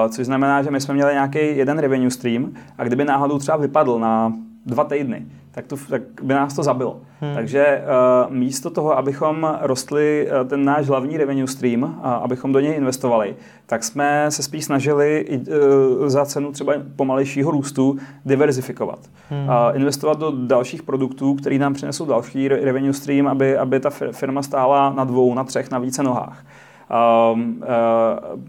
Což 0.10 0.26
znamená, 0.26 0.64
že 0.64 0.72
my 0.72 0.82
jsme 0.82 0.94
měli 0.94 1.14
nějaký 1.14 1.58
jeden 1.58 1.80
revenue 1.80 2.12
stream 2.12 2.54
a 2.78 2.84
kdyby 2.84 3.06
náhodou 3.06 3.40
třeba 3.40 3.58
vypadl 3.58 4.00
na 4.00 4.34
dva 4.66 4.84
týdny, 4.84 5.26
tak, 5.56 5.68
to, 5.68 5.76
tak 5.90 6.02
by 6.24 6.34
nás 6.34 6.54
to 6.54 6.64
zabilo. 6.64 6.98
Hmm. 7.22 7.34
Takže 7.36 7.84
uh, 8.28 8.34
místo 8.34 8.70
toho, 8.70 8.98
abychom 8.98 9.58
rostli 9.62 10.28
uh, 10.28 10.48
ten 10.48 10.66
náš 10.66 10.88
hlavní 10.88 11.18
revenue 11.18 11.48
stream, 11.48 11.84
uh, 11.84 12.08
abychom 12.08 12.54
do 12.54 12.60
něj 12.60 12.76
investovali, 12.76 13.36
tak 13.66 13.84
jsme 13.84 14.26
se 14.30 14.44
spíš 14.44 14.66
snažili 14.66 15.26
uh, 15.30 16.08
za 16.08 16.26
cenu 16.26 16.52
třeba 16.52 16.74
pomalejšího 16.96 17.52
růstu 17.52 17.98
diverzifikovat. 18.26 19.00
Hmm. 19.30 19.44
Uh, 19.44 19.54
investovat 19.74 20.20
do 20.20 20.34
dalších 20.46 20.84
produktů, 20.84 21.34
které 21.34 21.58
nám 21.58 21.74
přinesou 21.74 22.06
další 22.06 22.48
revenue 22.48 22.94
stream, 22.94 23.28
aby, 23.28 23.58
aby 23.58 23.80
ta 23.80 23.90
firma 24.12 24.44
stála 24.44 24.94
na 24.94 25.04
dvou, 25.04 25.34
na 25.34 25.44
třech, 25.44 25.72
na 25.72 25.80
více 25.80 26.04
nohách. 26.04 26.46
Um, 27.34 27.64
uh, 27.64 28.40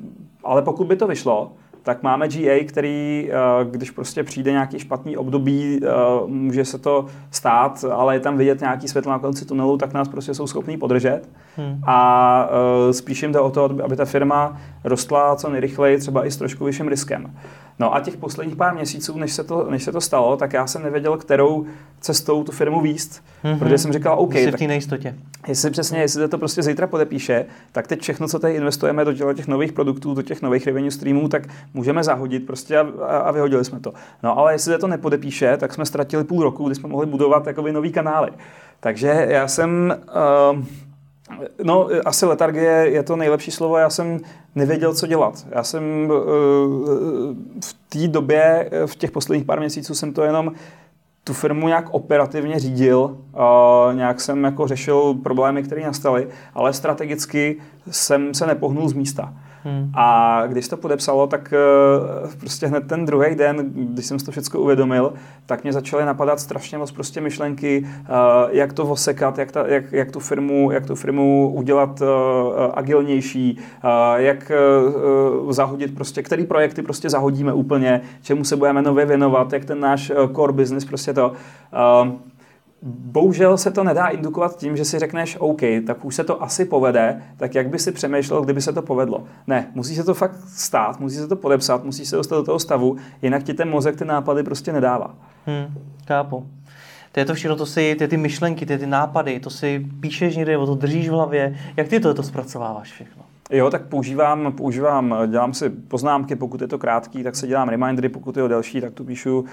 ale 0.45 0.63
pokud 0.63 0.87
by 0.87 0.97
to 0.97 1.07
vyšlo, 1.07 1.53
tak 1.87 2.03
máme 2.03 2.28
GA, 2.28 2.64
který, 2.64 3.28
eh, 3.30 3.64
když 3.64 3.91
prostě 3.91 4.22
přijde 4.22 4.53
nějaký 4.53 4.78
špatný 4.78 5.16
období, 5.16 5.80
eh, 5.82 5.89
může 6.26 6.64
se 6.64 6.78
to 6.78 7.07
stát, 7.30 7.84
ale 7.93 8.14
je 8.14 8.20
tam 8.20 8.37
vidět 8.37 8.61
nějaký 8.61 8.89
světlo 8.89 9.12
na 9.12 9.18
konci 9.18 9.45
tunelu, 9.45 9.76
tak 9.76 9.93
nás 9.93 10.09
prostě 10.09 10.34
jsou 10.34 10.47
schopní 10.47 10.76
podržet. 10.76 11.20
Hmm. 11.57 11.80
A 11.87 12.49
eh, 12.89 12.93
spíš 12.93 13.22
jim 13.22 13.32
jde 13.32 13.41
o 13.41 13.51
to, 13.51 13.70
aby 13.84 13.97
ta 13.97 14.05
firma 14.05 14.57
rostla 14.84 15.37
co 15.37 15.51
nejrychleji, 15.51 15.99
třeba 15.99 16.26
i 16.26 16.30
s 16.30 16.37
trošku 16.37 16.64
vyšším 16.64 16.89
riskem. 16.89 17.34
No 17.79 17.95
a 17.95 18.01
těch 18.01 18.16
posledních 18.16 18.57
pár 18.57 18.74
měsíců, 18.74 19.18
než 19.18 19.33
se 19.33 19.45
to, 19.45 19.70
než 19.70 19.83
se 19.83 19.93
to 19.93 20.01
stalo, 20.01 20.37
tak 20.37 20.53
já 20.53 20.66
jsem 20.66 20.83
nevěděl, 20.83 21.16
kterou 21.16 21.66
cestou 22.01 22.45
tu 22.45 22.53
firmu 22.53 22.81
výst, 22.81 23.22
mm-hmm. 23.45 23.59
protože 23.59 23.79
jsem 23.79 23.93
říkal, 23.93 24.18
OK, 24.18 24.35
Jsi 24.35 24.53
v 24.53 24.57
té 24.57 24.66
nejistotě. 24.66 25.14
Jestli 25.49 25.70
přesně, 25.70 25.99
jestli 25.99 26.29
to 26.29 26.39
prostě 26.39 26.62
zítra 26.62 26.87
podepíše, 26.87 27.47
tak 27.72 27.87
teď 27.87 28.01
všechno, 28.01 28.29
co 28.29 28.39
tady 28.39 28.55
investujeme 28.55 29.05
do 29.05 29.33
těch 29.35 29.49
nových 29.49 29.72
produktů, 29.72 30.14
do 30.14 30.22
těch 30.22 30.43
nových 30.43 30.66
revenue 30.66 30.91
streamů, 30.91 31.29
tak 31.29 31.49
můžeme 31.74 32.05
zahodit 32.05 32.47
prostě 32.47 32.79
a, 32.79 32.87
a, 33.07 33.18
a 33.18 33.31
vyhodili 33.31 33.64
jsme 33.64 33.81
to. 33.81 33.93
No 34.22 34.39
ale 34.39 34.55
jestli 34.55 34.79
to 34.79 34.87
nepodepíše, 34.87 35.57
tak 35.57 35.74
jsme 35.74 35.87
ztratili 35.87 36.24
půl 36.24 36.43
roku, 36.43 36.66
kdy 36.66 36.74
jsme 36.74 36.89
mohli 36.89 37.07
budovat 37.07 37.47
jakoby 37.47 37.72
nový 37.72 37.93
kanály. 37.93 38.31
Takže 38.81 39.27
já 39.29 39.49
jsem 39.49 39.95
uh, 40.53 40.64
No, 41.64 41.89
asi 42.05 42.27
letargie 42.27 42.72
je 42.72 43.03
to 43.03 43.16
nejlepší 43.16 43.51
slovo. 43.51 43.77
Já 43.77 43.91
jsem 43.91 44.20
nevěděl, 44.55 44.95
co 44.95 45.07
dělat. 45.07 45.47
Já 45.51 45.62
jsem 45.62 46.11
uh, 46.11 46.16
v 47.64 47.77
té 47.89 48.09
době, 48.09 48.70
v 48.87 48.97
těch 48.97 49.11
posledních 49.11 49.47
pár 49.47 49.61
měsíců 49.61 49.95
jsem 49.95 50.12
to 50.12 50.22
jenom 50.22 50.53
tu 51.24 51.33
firmu 51.33 51.68
nějak 51.68 51.89
operativně 51.91 52.59
řídil, 52.59 53.18
nějak 53.93 54.20
jsem 54.20 54.45
jako 54.45 54.66
řešil 54.66 55.14
problémy, 55.14 55.62
které 55.62 55.83
nastaly, 55.83 56.29
ale 56.55 56.72
strategicky 56.72 57.57
jsem 57.91 58.35
se 58.35 58.47
nepohnul 58.47 58.89
z 58.89 58.93
místa. 58.93 59.35
Hmm. 59.67 59.91
A 59.95 60.43
když 60.47 60.69
to 60.69 60.77
podepsalo, 60.77 61.27
tak 61.27 61.55
uh, 62.25 62.31
prostě 62.41 62.67
hned 62.67 62.89
ten 62.89 63.05
druhý 63.05 63.35
den, 63.35 63.57
když 63.75 64.07
jsem 64.07 64.19
si 64.19 64.25
to 64.25 64.31
všechno 64.31 64.61
uvědomil, 64.61 65.12
tak 65.47 65.62
mě 65.62 65.73
začaly 65.73 66.05
napadat 66.05 66.41
strašně 66.41 66.79
moc 66.79 66.93
prostě 66.93 67.21
myšlenky, 67.21 67.87
uh, 67.87 68.07
jak 68.51 68.73
to 68.73 68.85
osekat, 68.85 69.39
jak, 69.39 69.53
ta, 69.53 69.67
jak, 69.67 69.93
jak, 69.93 70.11
tu 70.11 70.21
firmu, 70.21 70.71
jak 70.71 70.87
tu 70.87 70.95
firmu 70.95 71.53
udělat 71.55 72.01
uh, 72.01 72.07
agilnější, 72.75 73.59
jak 74.17 74.53
zahodit 75.51 75.95
prostě, 75.95 76.23
který 76.23 76.47
projekty 76.47 76.83
prostě 76.83 77.11
zahodíme 77.11 77.53
úplně, 77.53 78.01
čemu 78.23 78.45
se 78.45 78.57
budeme 78.57 78.83
nově 78.83 79.07
věnovat, 79.07 79.53
jak 79.53 79.64
ten 79.64 79.81
náš 79.81 80.12
core 80.37 80.53
business 80.53 80.85
prostě 80.85 81.12
to. 81.12 81.33
Bohužel 82.89 83.57
se 83.57 83.70
to 83.70 83.84
nedá 83.84 84.07
indukovat 84.07 84.57
tím, 84.57 84.76
že 84.76 84.84
si 84.84 84.99
řekneš 84.99 85.37
OK, 85.41 85.61
tak 85.87 86.05
už 86.05 86.14
se 86.14 86.24
to 86.24 86.43
asi 86.43 86.64
povede, 86.64 87.22
tak 87.37 87.55
jak 87.55 87.68
by 87.68 87.78
si 87.78 87.93
přemýšlel, 87.93 88.43
kdyby 88.43 88.62
se 88.62 88.72
to 88.72 88.82
povedlo. 88.82 89.24
Ne, 89.47 89.70
musí 89.74 89.97
se 89.97 90.05
to 90.05 90.14
fakt 90.14 90.37
stát, 90.49 91.01
musí 91.01 91.16
se 91.16 91.28
to 91.28 91.37
podepsat, 91.37 91.84
musí 91.84 92.07
se 92.07 92.16
dostat 92.16 92.37
do 92.37 92.43
toho 92.43 92.59
stavu, 92.59 92.97
jinak 93.22 93.43
ti 93.43 93.55
ten 93.55 93.70
mozek 93.70 93.97
ty 93.97 94.05
nápady 94.05 94.43
prostě 94.43 94.72
nedává. 94.72 95.14
Hmm, 95.47 95.74
kápu. 96.05 96.47
To 97.12 97.20
je 97.20 97.26
to 97.26 97.34
všechno, 97.34 97.57
to 97.57 97.66
si, 97.66 97.95
ty, 97.99 98.09
ty 98.09 98.16
myšlenky, 98.16 98.66
ty, 98.66 98.78
ty 98.78 98.87
nápady, 98.87 99.41
to 99.41 99.51
si 99.51 99.87
píšeš 100.01 100.37
někde, 100.37 100.57
to 100.57 100.74
držíš 100.74 101.09
v 101.09 101.12
hlavě. 101.12 101.59
Jak 101.76 101.89
ty 101.89 102.01
to, 102.01 102.14
to 102.14 102.22
zpracováváš 102.22 102.93
všechno? 102.93 103.22
Jo, 103.51 103.70
tak 103.70 103.82
používám, 103.82 104.53
používám, 104.53 105.14
dělám 105.26 105.55
si 105.55 105.70
poznámky, 105.70 106.36
pokud 106.36 106.61
je 106.61 106.68
to 106.68 106.78
krátký, 106.78 107.22
tak 107.22 107.36
se 107.36 107.47
dělám 107.47 107.68
remindery, 107.68 108.09
pokud 108.09 108.36
je 108.36 108.42
to 108.42 108.49
delší, 108.49 108.80
tak 108.80 108.92
tu 108.92 109.05
píšu 109.05 109.38
uh, 109.40 109.47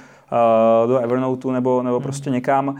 do 0.87 0.97
Evernote 0.97 1.47
nebo, 1.47 1.83
nebo 1.83 1.95
hmm. 1.95 2.03
prostě 2.03 2.29
někam. 2.29 2.67
Uh, 2.67 2.75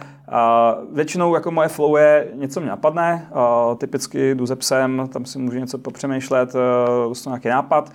většinou 0.95 1.35
jako 1.35 1.51
moje 1.51 1.67
flow 1.67 1.95
je, 1.97 2.27
něco 2.33 2.59
mě 2.59 2.69
napadne, 2.69 3.27
uh, 3.31 3.75
typicky 3.75 4.35
jdu 4.35 4.45
ze 4.45 4.55
psem, 4.55 5.09
tam 5.13 5.25
si 5.25 5.39
můžu 5.39 5.59
něco 5.59 5.77
popřemýšlet, 5.77 6.55
uh, 6.55 7.13
nějaký 7.25 7.47
nápad, 7.47 7.89
uh, 7.89 7.93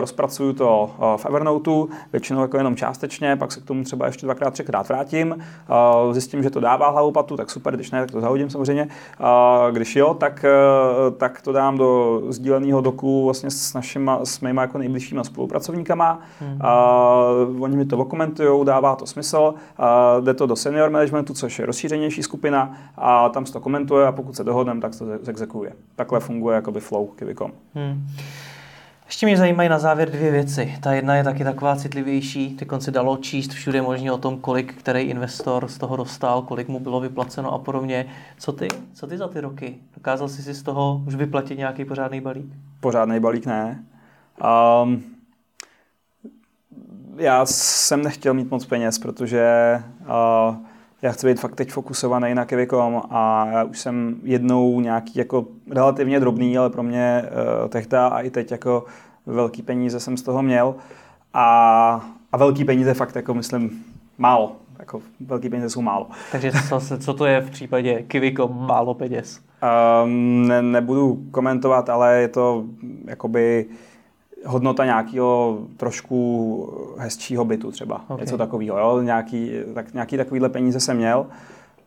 rozpracuju 0.00 0.52
to 0.52 0.90
uh, 0.98 1.16
v 1.16 1.26
Evernoteu, 1.26 1.88
většinou 2.12 2.42
jako 2.42 2.56
jenom 2.56 2.76
částečně, 2.76 3.36
pak 3.36 3.52
se 3.52 3.60
k 3.60 3.64
tomu 3.64 3.84
třeba 3.84 4.06
ještě 4.06 4.26
dvakrát, 4.26 4.50
třikrát 4.50 4.88
vrátím, 4.88 5.36
uh, 6.06 6.12
zjistím, 6.12 6.42
že 6.42 6.50
to 6.50 6.60
dává 6.60 6.90
hlavu 6.90 7.12
patu, 7.12 7.36
tak 7.36 7.50
super, 7.50 7.74
když 7.74 7.90
ne, 7.90 8.00
tak 8.00 8.10
to 8.10 8.20
zahodím 8.20 8.50
samozřejmě. 8.50 8.88
Když 9.70 9.96
jo, 9.96 10.14
tak, 10.14 10.44
tak 11.16 11.42
to 11.42 11.52
dám 11.52 11.78
do 11.78 12.22
sdíleného 12.28 12.80
doku 12.80 13.24
vlastně 13.24 13.50
s 13.50 13.74
našima, 13.74 14.20
s 14.24 14.40
mýma 14.40 14.62
jako 14.62 14.78
nejbližšíma 14.78 15.24
spolupracovníkama. 15.24 16.20
Hmm. 16.40 16.58
A, 16.60 17.14
oni 17.60 17.76
mi 17.76 17.84
to 17.84 17.98
okomentují, 17.98 18.66
dává 18.66 18.96
to 18.96 19.06
smysl, 19.06 19.54
jde 20.20 20.34
to 20.34 20.46
do 20.46 20.56
senior 20.56 20.90
managementu, 20.90 21.34
což 21.34 21.58
je 21.58 21.66
rozšířenější 21.66 22.22
skupina 22.22 22.74
a 22.96 23.28
tam 23.28 23.46
se 23.46 23.52
to 23.52 23.60
komentuje 23.60 24.06
a 24.06 24.12
pokud 24.12 24.36
se 24.36 24.44
dohodneme, 24.44 24.80
tak 24.80 24.92
to 24.98 25.04
exekuje. 25.28 25.72
Takhle 25.96 26.20
funguje 26.20 26.54
jakoby 26.54 26.80
flow 26.80 27.06
Kivikom. 27.06 27.52
Hmm. 27.74 28.06
Ještě 29.08 29.26
mě 29.26 29.36
zajímají 29.36 29.68
na 29.68 29.78
závěr 29.78 30.10
dvě 30.10 30.30
věci. 30.30 30.78
Ta 30.80 30.92
jedna 30.92 31.16
je 31.16 31.24
taky 31.24 31.44
taková 31.44 31.76
citlivější. 31.76 32.56
Ty 32.56 32.66
konci 32.66 32.90
dalo 32.90 33.16
číst 33.16 33.52
všude 33.52 33.82
možně 33.82 34.12
o 34.12 34.18
tom, 34.18 34.40
kolik 34.40 34.74
který 34.74 35.00
investor 35.00 35.68
z 35.68 35.78
toho 35.78 35.96
dostal, 35.96 36.42
kolik 36.42 36.68
mu 36.68 36.80
bylo 36.80 37.00
vyplaceno 37.00 37.52
a 37.52 37.58
podobně. 37.58 38.06
Co 38.38 38.52
ty? 38.52 38.68
Co 38.92 39.06
ty 39.06 39.18
za 39.18 39.28
ty 39.28 39.40
roky? 39.40 39.78
Dokázal 39.94 40.28
jsi 40.28 40.42
si 40.42 40.54
z 40.54 40.62
toho 40.62 41.02
už 41.06 41.14
vyplatit 41.14 41.58
nějaký 41.58 41.84
pořádný 41.84 42.20
balík? 42.20 42.46
Pořádný 42.80 43.20
balík 43.20 43.46
ne. 43.46 43.84
Um, 44.82 45.02
já 47.16 47.46
jsem 47.46 48.02
nechtěl 48.02 48.34
mít 48.34 48.50
moc 48.50 48.66
peněz, 48.66 48.98
protože 48.98 49.42
uh, 50.00 50.56
já 51.02 51.12
chci 51.12 51.26
být 51.26 51.40
fakt 51.40 51.54
teď 51.54 51.70
fokusovaný 51.70 52.34
na 52.34 52.44
Kevicom 52.44 53.02
a 53.10 53.46
já 53.46 53.64
už 53.64 53.78
jsem 53.78 54.16
jednou 54.22 54.80
nějaký 54.80 55.18
jako 55.18 55.46
relativně 55.70 56.20
drobný, 56.20 56.58
ale 56.58 56.70
pro 56.70 56.82
mě 56.82 57.22
uh, 57.62 57.68
tehdy 57.68 57.96
a 57.96 58.20
i 58.20 58.30
teď 58.30 58.50
jako 58.50 58.84
velký 59.26 59.62
peníze 59.62 60.00
jsem 60.00 60.16
z 60.16 60.22
toho 60.22 60.42
měl 60.42 60.74
a, 61.34 62.10
a 62.32 62.36
velký 62.36 62.64
peníze 62.64 62.94
fakt 62.94 63.16
jako 63.16 63.34
myslím 63.34 63.84
málo. 64.18 64.56
Jako 64.78 65.00
velký 65.20 65.48
peníze 65.48 65.70
jsou 65.70 65.82
málo. 65.82 66.06
Takže 66.32 66.50
zase, 66.50 66.98
co 66.98 67.14
to 67.14 67.26
je 67.26 67.40
v 67.40 67.50
případě 67.50 68.02
Kiviko 68.02 68.48
málo 68.48 68.94
peněz? 68.94 69.40
Um, 70.04 70.48
ne, 70.48 70.62
nebudu 70.62 71.22
komentovat, 71.30 71.88
ale 71.88 72.20
je 72.20 72.28
to 72.28 72.64
jakoby 73.04 73.66
hodnota 74.46 74.84
nějakého 74.84 75.58
trošku 75.76 76.94
hezčího 76.98 77.44
bytu 77.44 77.70
třeba. 77.70 78.04
Okay. 78.08 78.24
Něco 78.24 78.38
takového. 78.38 78.78
Jo? 78.78 79.00
Nějaký, 79.02 79.52
tak, 79.74 79.94
nějaký 79.94 80.16
takovýhle 80.16 80.48
peníze 80.48 80.80
jsem 80.80 80.96
měl 80.96 81.26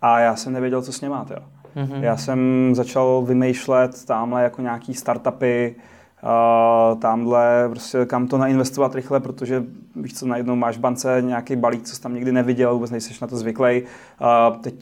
a 0.01 0.19
já 0.19 0.35
jsem 0.35 0.53
nevěděl, 0.53 0.81
co 0.81 0.93
s 0.93 1.01
něma. 1.01 1.25
Jo. 1.29 1.37
Mm-hmm. 1.75 2.03
Já 2.03 2.17
jsem 2.17 2.71
začal 2.73 3.21
vymýšlet 3.21 4.05
tamhle 4.05 4.43
jako 4.43 4.61
nějaký 4.61 4.93
startupy, 4.93 5.75
uh, 6.23 6.99
tamhle 6.99 7.69
prostě 7.69 8.05
kam 8.05 8.27
to 8.27 8.37
nainvestovat 8.37 8.95
rychle, 8.95 9.19
protože 9.19 9.63
víš 9.95 10.13
co, 10.13 10.27
najednou 10.27 10.55
máš 10.55 10.77
v 10.77 10.79
bance 10.79 11.21
nějaký 11.21 11.55
balík, 11.55 11.83
co 11.83 11.95
jsi 11.95 12.01
tam 12.01 12.13
nikdy 12.13 12.31
neviděl, 12.31 12.73
vůbec 12.73 12.91
nejsi 12.91 13.13
na 13.21 13.27
to 13.27 13.37
zvyklý. 13.37 13.81
Uh, 13.81 14.57
teď 14.57 14.75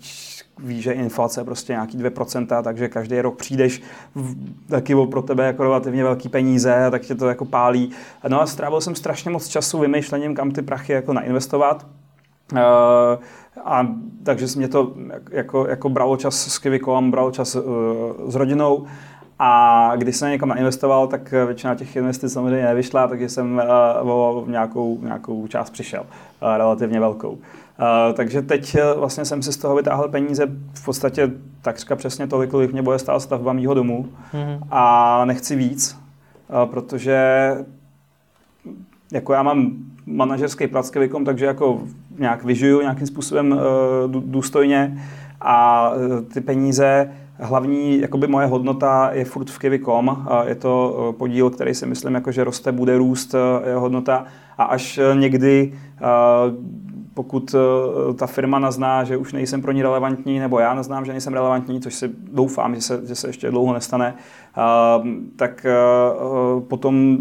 víš, 0.63 0.83
že 0.83 0.91
inflace 0.91 1.41
je 1.41 1.45
prostě 1.45 1.73
nějaký 1.73 1.97
2%, 1.97 2.63
takže 2.63 2.87
každý 2.87 3.21
rok 3.21 3.37
přijdeš 3.37 3.81
taky 4.69 4.95
pro 5.11 5.21
tebe 5.21 5.45
jako 5.45 5.63
relativně 5.63 6.03
velký 6.03 6.29
peníze, 6.29 6.87
tak 6.91 7.01
tě 7.01 7.15
to 7.15 7.29
jako 7.29 7.45
pálí. 7.45 7.91
No 8.27 8.41
a 8.41 8.45
strávil 8.45 8.81
jsem 8.81 8.95
strašně 8.95 9.31
moc 9.31 9.47
času 9.47 9.79
vymýšlením, 9.79 10.35
kam 10.35 10.51
ty 10.51 10.61
prachy 10.61 10.93
jako 10.93 11.13
nainvestovat. 11.13 11.87
Uh, 12.51 12.59
a 13.65 13.87
takže 14.23 14.45
mě 14.55 14.67
to 14.67 14.93
jako, 15.31 15.67
jako 15.67 15.89
bralo 15.89 16.17
čas 16.17 16.47
s 16.47 16.59
Kivikom, 16.59 17.11
bralo 17.11 17.31
čas 17.31 17.55
uh, 17.55 17.63
s 18.27 18.35
rodinou. 18.35 18.85
A 19.39 19.91
když 19.95 20.15
jsem 20.15 20.29
někam 20.29 20.49
nainvestoval, 20.49 21.07
tak 21.07 21.31
většina 21.31 21.75
těch 21.75 21.95
investic 21.95 22.33
samozřejmě 22.33 22.65
nevyšla, 22.65 23.07
takže 23.07 23.29
jsem 23.29 23.61
uh, 24.03 24.11
o 24.11 24.45
nějakou, 24.47 24.99
nějakou 25.01 25.47
část 25.47 25.69
přišel, 25.69 26.01
uh, 26.01 26.57
relativně 26.57 26.99
velkou. 26.99 27.37
Takže 28.13 28.41
teď 28.41 28.77
vlastně 28.97 29.25
jsem 29.25 29.41
si 29.41 29.53
z 29.53 29.57
toho 29.57 29.75
vytáhl 29.75 30.07
peníze 30.07 30.45
v 30.73 30.85
podstatě 30.85 31.31
takřka 31.61 31.95
přesně 31.95 32.27
tolik, 32.27 32.49
kolik 32.49 32.71
mě 32.71 32.81
bude 32.81 32.99
stát 32.99 33.19
stavba 33.19 33.53
mýho 33.53 33.73
domu 33.73 34.05
mm-hmm. 34.33 34.59
a 34.71 35.25
nechci 35.25 35.55
víc, 35.55 35.97
uh, 36.49 36.71
protože 36.71 37.51
jako 39.11 39.33
já 39.33 39.43
mám 39.43 39.71
manažerský 40.05 40.67
s 40.81 40.91
takže 41.25 41.45
jako 41.45 41.81
nějak 42.17 42.43
vyžiju 42.43 42.81
nějakým 42.81 43.07
způsobem 43.07 43.51
uh, 43.51 43.59
důstojně 44.11 45.03
a 45.41 45.91
ty 46.33 46.41
peníze, 46.41 47.11
hlavní 47.39 47.99
jakoby 47.99 48.27
moje 48.27 48.47
hodnota 48.47 49.09
je 49.13 49.25
furt 49.25 49.49
v 49.49 49.59
Kivy.com. 49.59 50.27
Je 50.45 50.55
to 50.55 51.15
podíl, 51.17 51.49
který 51.49 51.73
si 51.73 51.85
myslím, 51.85 52.15
jako, 52.15 52.31
že 52.31 52.43
roste, 52.43 52.71
bude 52.71 52.97
růst 52.97 53.35
jeho 53.65 53.79
hodnota 53.79 54.25
a 54.57 54.63
až 54.63 54.99
někdy 55.13 55.73
pokud 57.19 57.55
ta 58.15 58.27
firma 58.27 58.59
nazná, 58.59 59.03
že 59.03 59.17
už 59.17 59.33
nejsem 59.33 59.61
pro 59.61 59.71
ní 59.71 59.81
relevantní, 59.81 60.39
nebo 60.39 60.59
já 60.59 60.73
naznám, 60.73 61.05
že 61.05 61.11
nejsem 61.11 61.33
relevantní, 61.33 61.81
což 61.81 61.95
si 61.95 62.11
doufám, 62.31 62.75
že 62.75 62.81
se, 62.81 63.01
že 63.07 63.15
se 63.15 63.29
ještě 63.29 63.51
dlouho 63.51 63.73
nestane, 63.73 64.15
tak 65.35 65.65
potom 66.67 67.17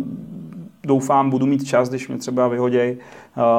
doufám, 0.86 1.30
budu 1.30 1.46
mít 1.46 1.64
čas, 1.64 1.88
když 1.88 2.08
mě 2.08 2.18
třeba 2.18 2.48
vyhoděj, 2.48 2.96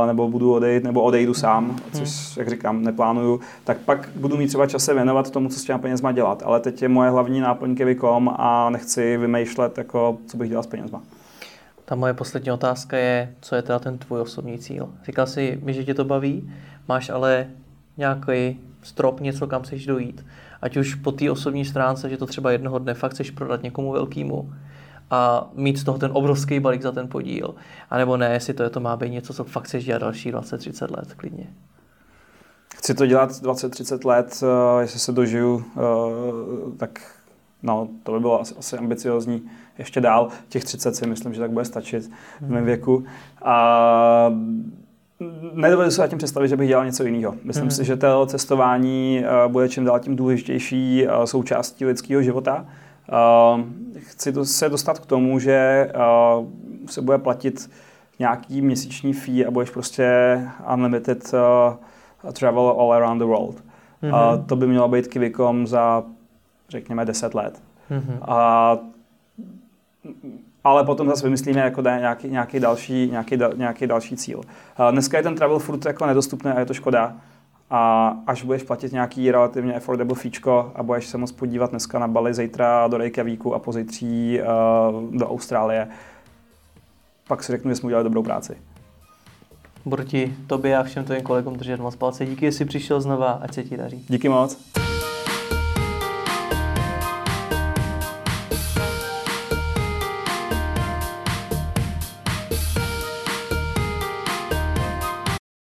nebo 0.07 0.29
budu 0.29 0.53
odejít, 0.53 0.83
nebo 0.83 1.01
odejdu 1.01 1.33
sám, 1.33 1.75
což, 1.93 2.37
jak 2.37 2.49
říkám, 2.49 2.83
neplánuju, 2.83 3.39
tak 3.63 3.77
pak 3.77 4.09
budu 4.15 4.37
mít 4.37 4.47
třeba 4.47 4.67
čas 4.67 4.85
se 4.85 4.93
věnovat 4.93 5.31
tomu, 5.31 5.49
co 5.49 5.59
s 5.59 5.63
těma 5.63 5.79
penězma 5.79 6.11
dělat. 6.11 6.43
Ale 6.45 6.59
teď 6.59 6.81
je 6.81 6.89
moje 6.89 7.09
hlavní 7.09 7.39
náplň 7.39 7.75
Kevikom 7.75 8.29
a 8.37 8.69
nechci 8.69 9.17
vymýšlet, 9.17 9.77
jako, 9.77 10.17
co 10.27 10.37
bych 10.37 10.49
dělal 10.49 10.63
s 10.63 10.67
penězma. 10.67 11.01
Ta 11.89 11.95
moje 11.95 12.13
poslední 12.13 12.51
otázka 12.51 12.97
je, 12.97 13.35
co 13.41 13.55
je 13.55 13.61
teda 13.61 13.79
ten 13.79 13.97
tvůj 13.97 14.21
osobní 14.21 14.59
cíl? 14.59 14.89
Říkal 15.05 15.27
jsi 15.27 15.59
mi, 15.63 15.73
že 15.73 15.83
tě 15.83 15.93
to 15.93 16.05
baví, 16.05 16.53
máš 16.87 17.09
ale 17.09 17.47
nějaký 17.97 18.59
strop, 18.83 19.19
něco, 19.19 19.47
kam 19.47 19.61
chceš 19.61 19.85
dojít. 19.85 20.25
Ať 20.61 20.77
už 20.77 20.95
po 20.95 21.11
té 21.11 21.31
osobní 21.31 21.65
stránce, 21.65 22.09
že 22.09 22.17
to 22.17 22.25
třeba 22.25 22.51
jednoho 22.51 22.79
dne 22.79 22.93
fakt 22.93 23.11
chceš 23.11 23.31
prodat 23.31 23.63
někomu 23.63 23.91
velkému, 23.91 24.53
a 25.11 25.49
mít 25.53 25.77
z 25.77 25.83
toho 25.83 25.97
ten 25.97 26.11
obrovský 26.13 26.59
balík 26.59 26.81
za 26.81 26.91
ten 26.91 27.07
podíl. 27.07 27.55
A 27.89 27.97
nebo 27.97 28.17
ne, 28.17 28.33
jestli 28.33 28.53
to, 28.53 28.63
je, 28.63 28.69
to 28.69 28.79
má 28.79 28.95
být 28.95 29.09
něco, 29.09 29.33
co 29.33 29.43
fakt 29.43 29.63
chceš 29.63 29.85
dělat 29.85 29.99
další 29.99 30.33
20-30 30.33 30.97
let 30.97 31.13
klidně. 31.13 31.47
Chci 32.75 32.93
to 32.93 33.05
dělat 33.05 33.29
20-30 33.29 34.07
let, 34.07 34.39
uh, 34.43 34.81
jestli 34.81 34.99
se 34.99 35.11
dožiju, 35.11 35.55
uh, 35.55 35.63
tak 36.77 37.01
no, 37.63 37.87
to 38.03 38.11
by 38.11 38.19
bylo 38.19 38.41
asi, 38.41 38.55
asi 38.55 38.77
ambiciozní 38.77 39.49
ještě 39.79 40.01
dál. 40.01 40.27
Těch 40.49 40.63
30 40.63 40.95
si 40.95 41.07
myslím, 41.07 41.33
že 41.33 41.39
tak 41.39 41.51
bude 41.51 41.65
stačit 41.65 42.11
v 42.41 42.49
mém 42.49 42.51
hmm. 42.51 42.65
věku. 42.65 43.03
A 43.41 44.31
nedovedu 45.53 45.91
se 45.91 46.07
tím 46.07 46.17
představit, 46.17 46.47
že 46.47 46.57
bych 46.57 46.67
dělal 46.67 46.85
něco 46.85 47.03
jiného. 47.03 47.35
Myslím 47.43 47.65
mm. 47.65 47.71
si, 47.71 47.85
že 47.85 47.97
to 47.97 48.25
cestování 48.25 49.23
uh, 49.45 49.51
bude 49.51 49.69
čím 49.69 49.85
dál 49.85 49.99
tím 49.99 50.15
důležitější 50.15 51.07
uh, 51.07 51.23
součástí 51.23 51.85
lidského 51.85 52.21
života. 52.21 52.65
Uh, 53.55 53.61
chci 53.97 54.33
to, 54.33 54.45
se 54.45 54.69
dostat 54.69 54.99
k 54.99 55.05
tomu, 55.05 55.39
že 55.39 55.91
se 56.85 57.01
bude 57.01 57.17
platit 57.17 57.69
nějaký 58.19 58.61
měsíční 58.61 59.13
fee 59.13 59.45
a 59.45 59.51
budeš 59.51 59.69
prostě 59.69 60.41
unlimited 60.73 61.33
travel 62.33 62.75
all 62.79 62.93
around 62.93 63.19
the 63.19 63.25
world. 63.25 63.63
Uh, 64.03 64.45
to 64.45 64.55
by 64.55 64.67
mělo 64.67 64.87
být 64.87 65.07
Kivikom 65.07 65.67
za, 65.67 66.03
řekněme, 66.69 67.05
10 67.05 67.35
let. 67.35 67.61
Mm-hmm. 67.91 68.17
Uh, 68.19 68.88
ale 70.63 70.83
potom 70.83 71.07
zase 71.07 71.23
vymyslíme 71.23 71.59
jako 71.59 71.81
nějaký, 71.81 72.27
nějaký, 72.27 72.59
další, 72.59 73.07
nějaký, 73.11 73.37
nějaký 73.55 73.87
další 73.87 74.17
cíl. 74.17 74.41
Dneska 74.91 75.17
je 75.17 75.23
ten 75.23 75.35
travel 75.35 75.59
furt 75.59 75.85
jako 75.85 76.05
nedostupný 76.05 76.51
a 76.51 76.59
je 76.59 76.65
to 76.65 76.73
škoda 76.73 77.15
a 77.69 78.13
až 78.27 78.43
budeš 78.43 78.63
platit 78.63 78.91
nějaký 78.91 79.31
relativně 79.31 79.73
affordable 79.73 80.15
fíčko 80.15 80.71
a 80.75 80.83
budeš 80.83 81.07
se 81.07 81.17
moct 81.17 81.31
podívat 81.31 81.69
dneska 81.69 81.99
na 81.99 82.07
Bali, 82.07 82.33
zítra 82.33 82.87
do 82.87 82.97
Reykjavíku 82.97 83.55
a 83.55 83.59
pozítří 83.59 84.39
uh, 84.41 85.17
do 85.17 85.29
Austrálie, 85.29 85.87
pak 87.27 87.43
si 87.43 87.51
řeknu, 87.51 87.71
že 87.71 87.75
jsme 87.75 87.87
udělali 87.87 88.03
dobrou 88.03 88.23
práci. 88.23 88.57
Budu 89.85 90.03
ti, 90.03 90.35
tobě 90.47 90.77
a 90.77 90.83
všem 90.83 91.05
tvým 91.05 91.21
kolegům 91.21 91.55
držet 91.55 91.79
moc 91.79 91.95
palce. 91.95 92.25
Díky, 92.25 92.45
že 92.45 92.51
jsi 92.51 92.65
přišel 92.65 93.01
znova, 93.01 93.31
ať 93.31 93.53
se 93.53 93.63
ti 93.63 93.77
daří. 93.77 94.05
Díky 94.07 94.29
moc. 94.29 94.57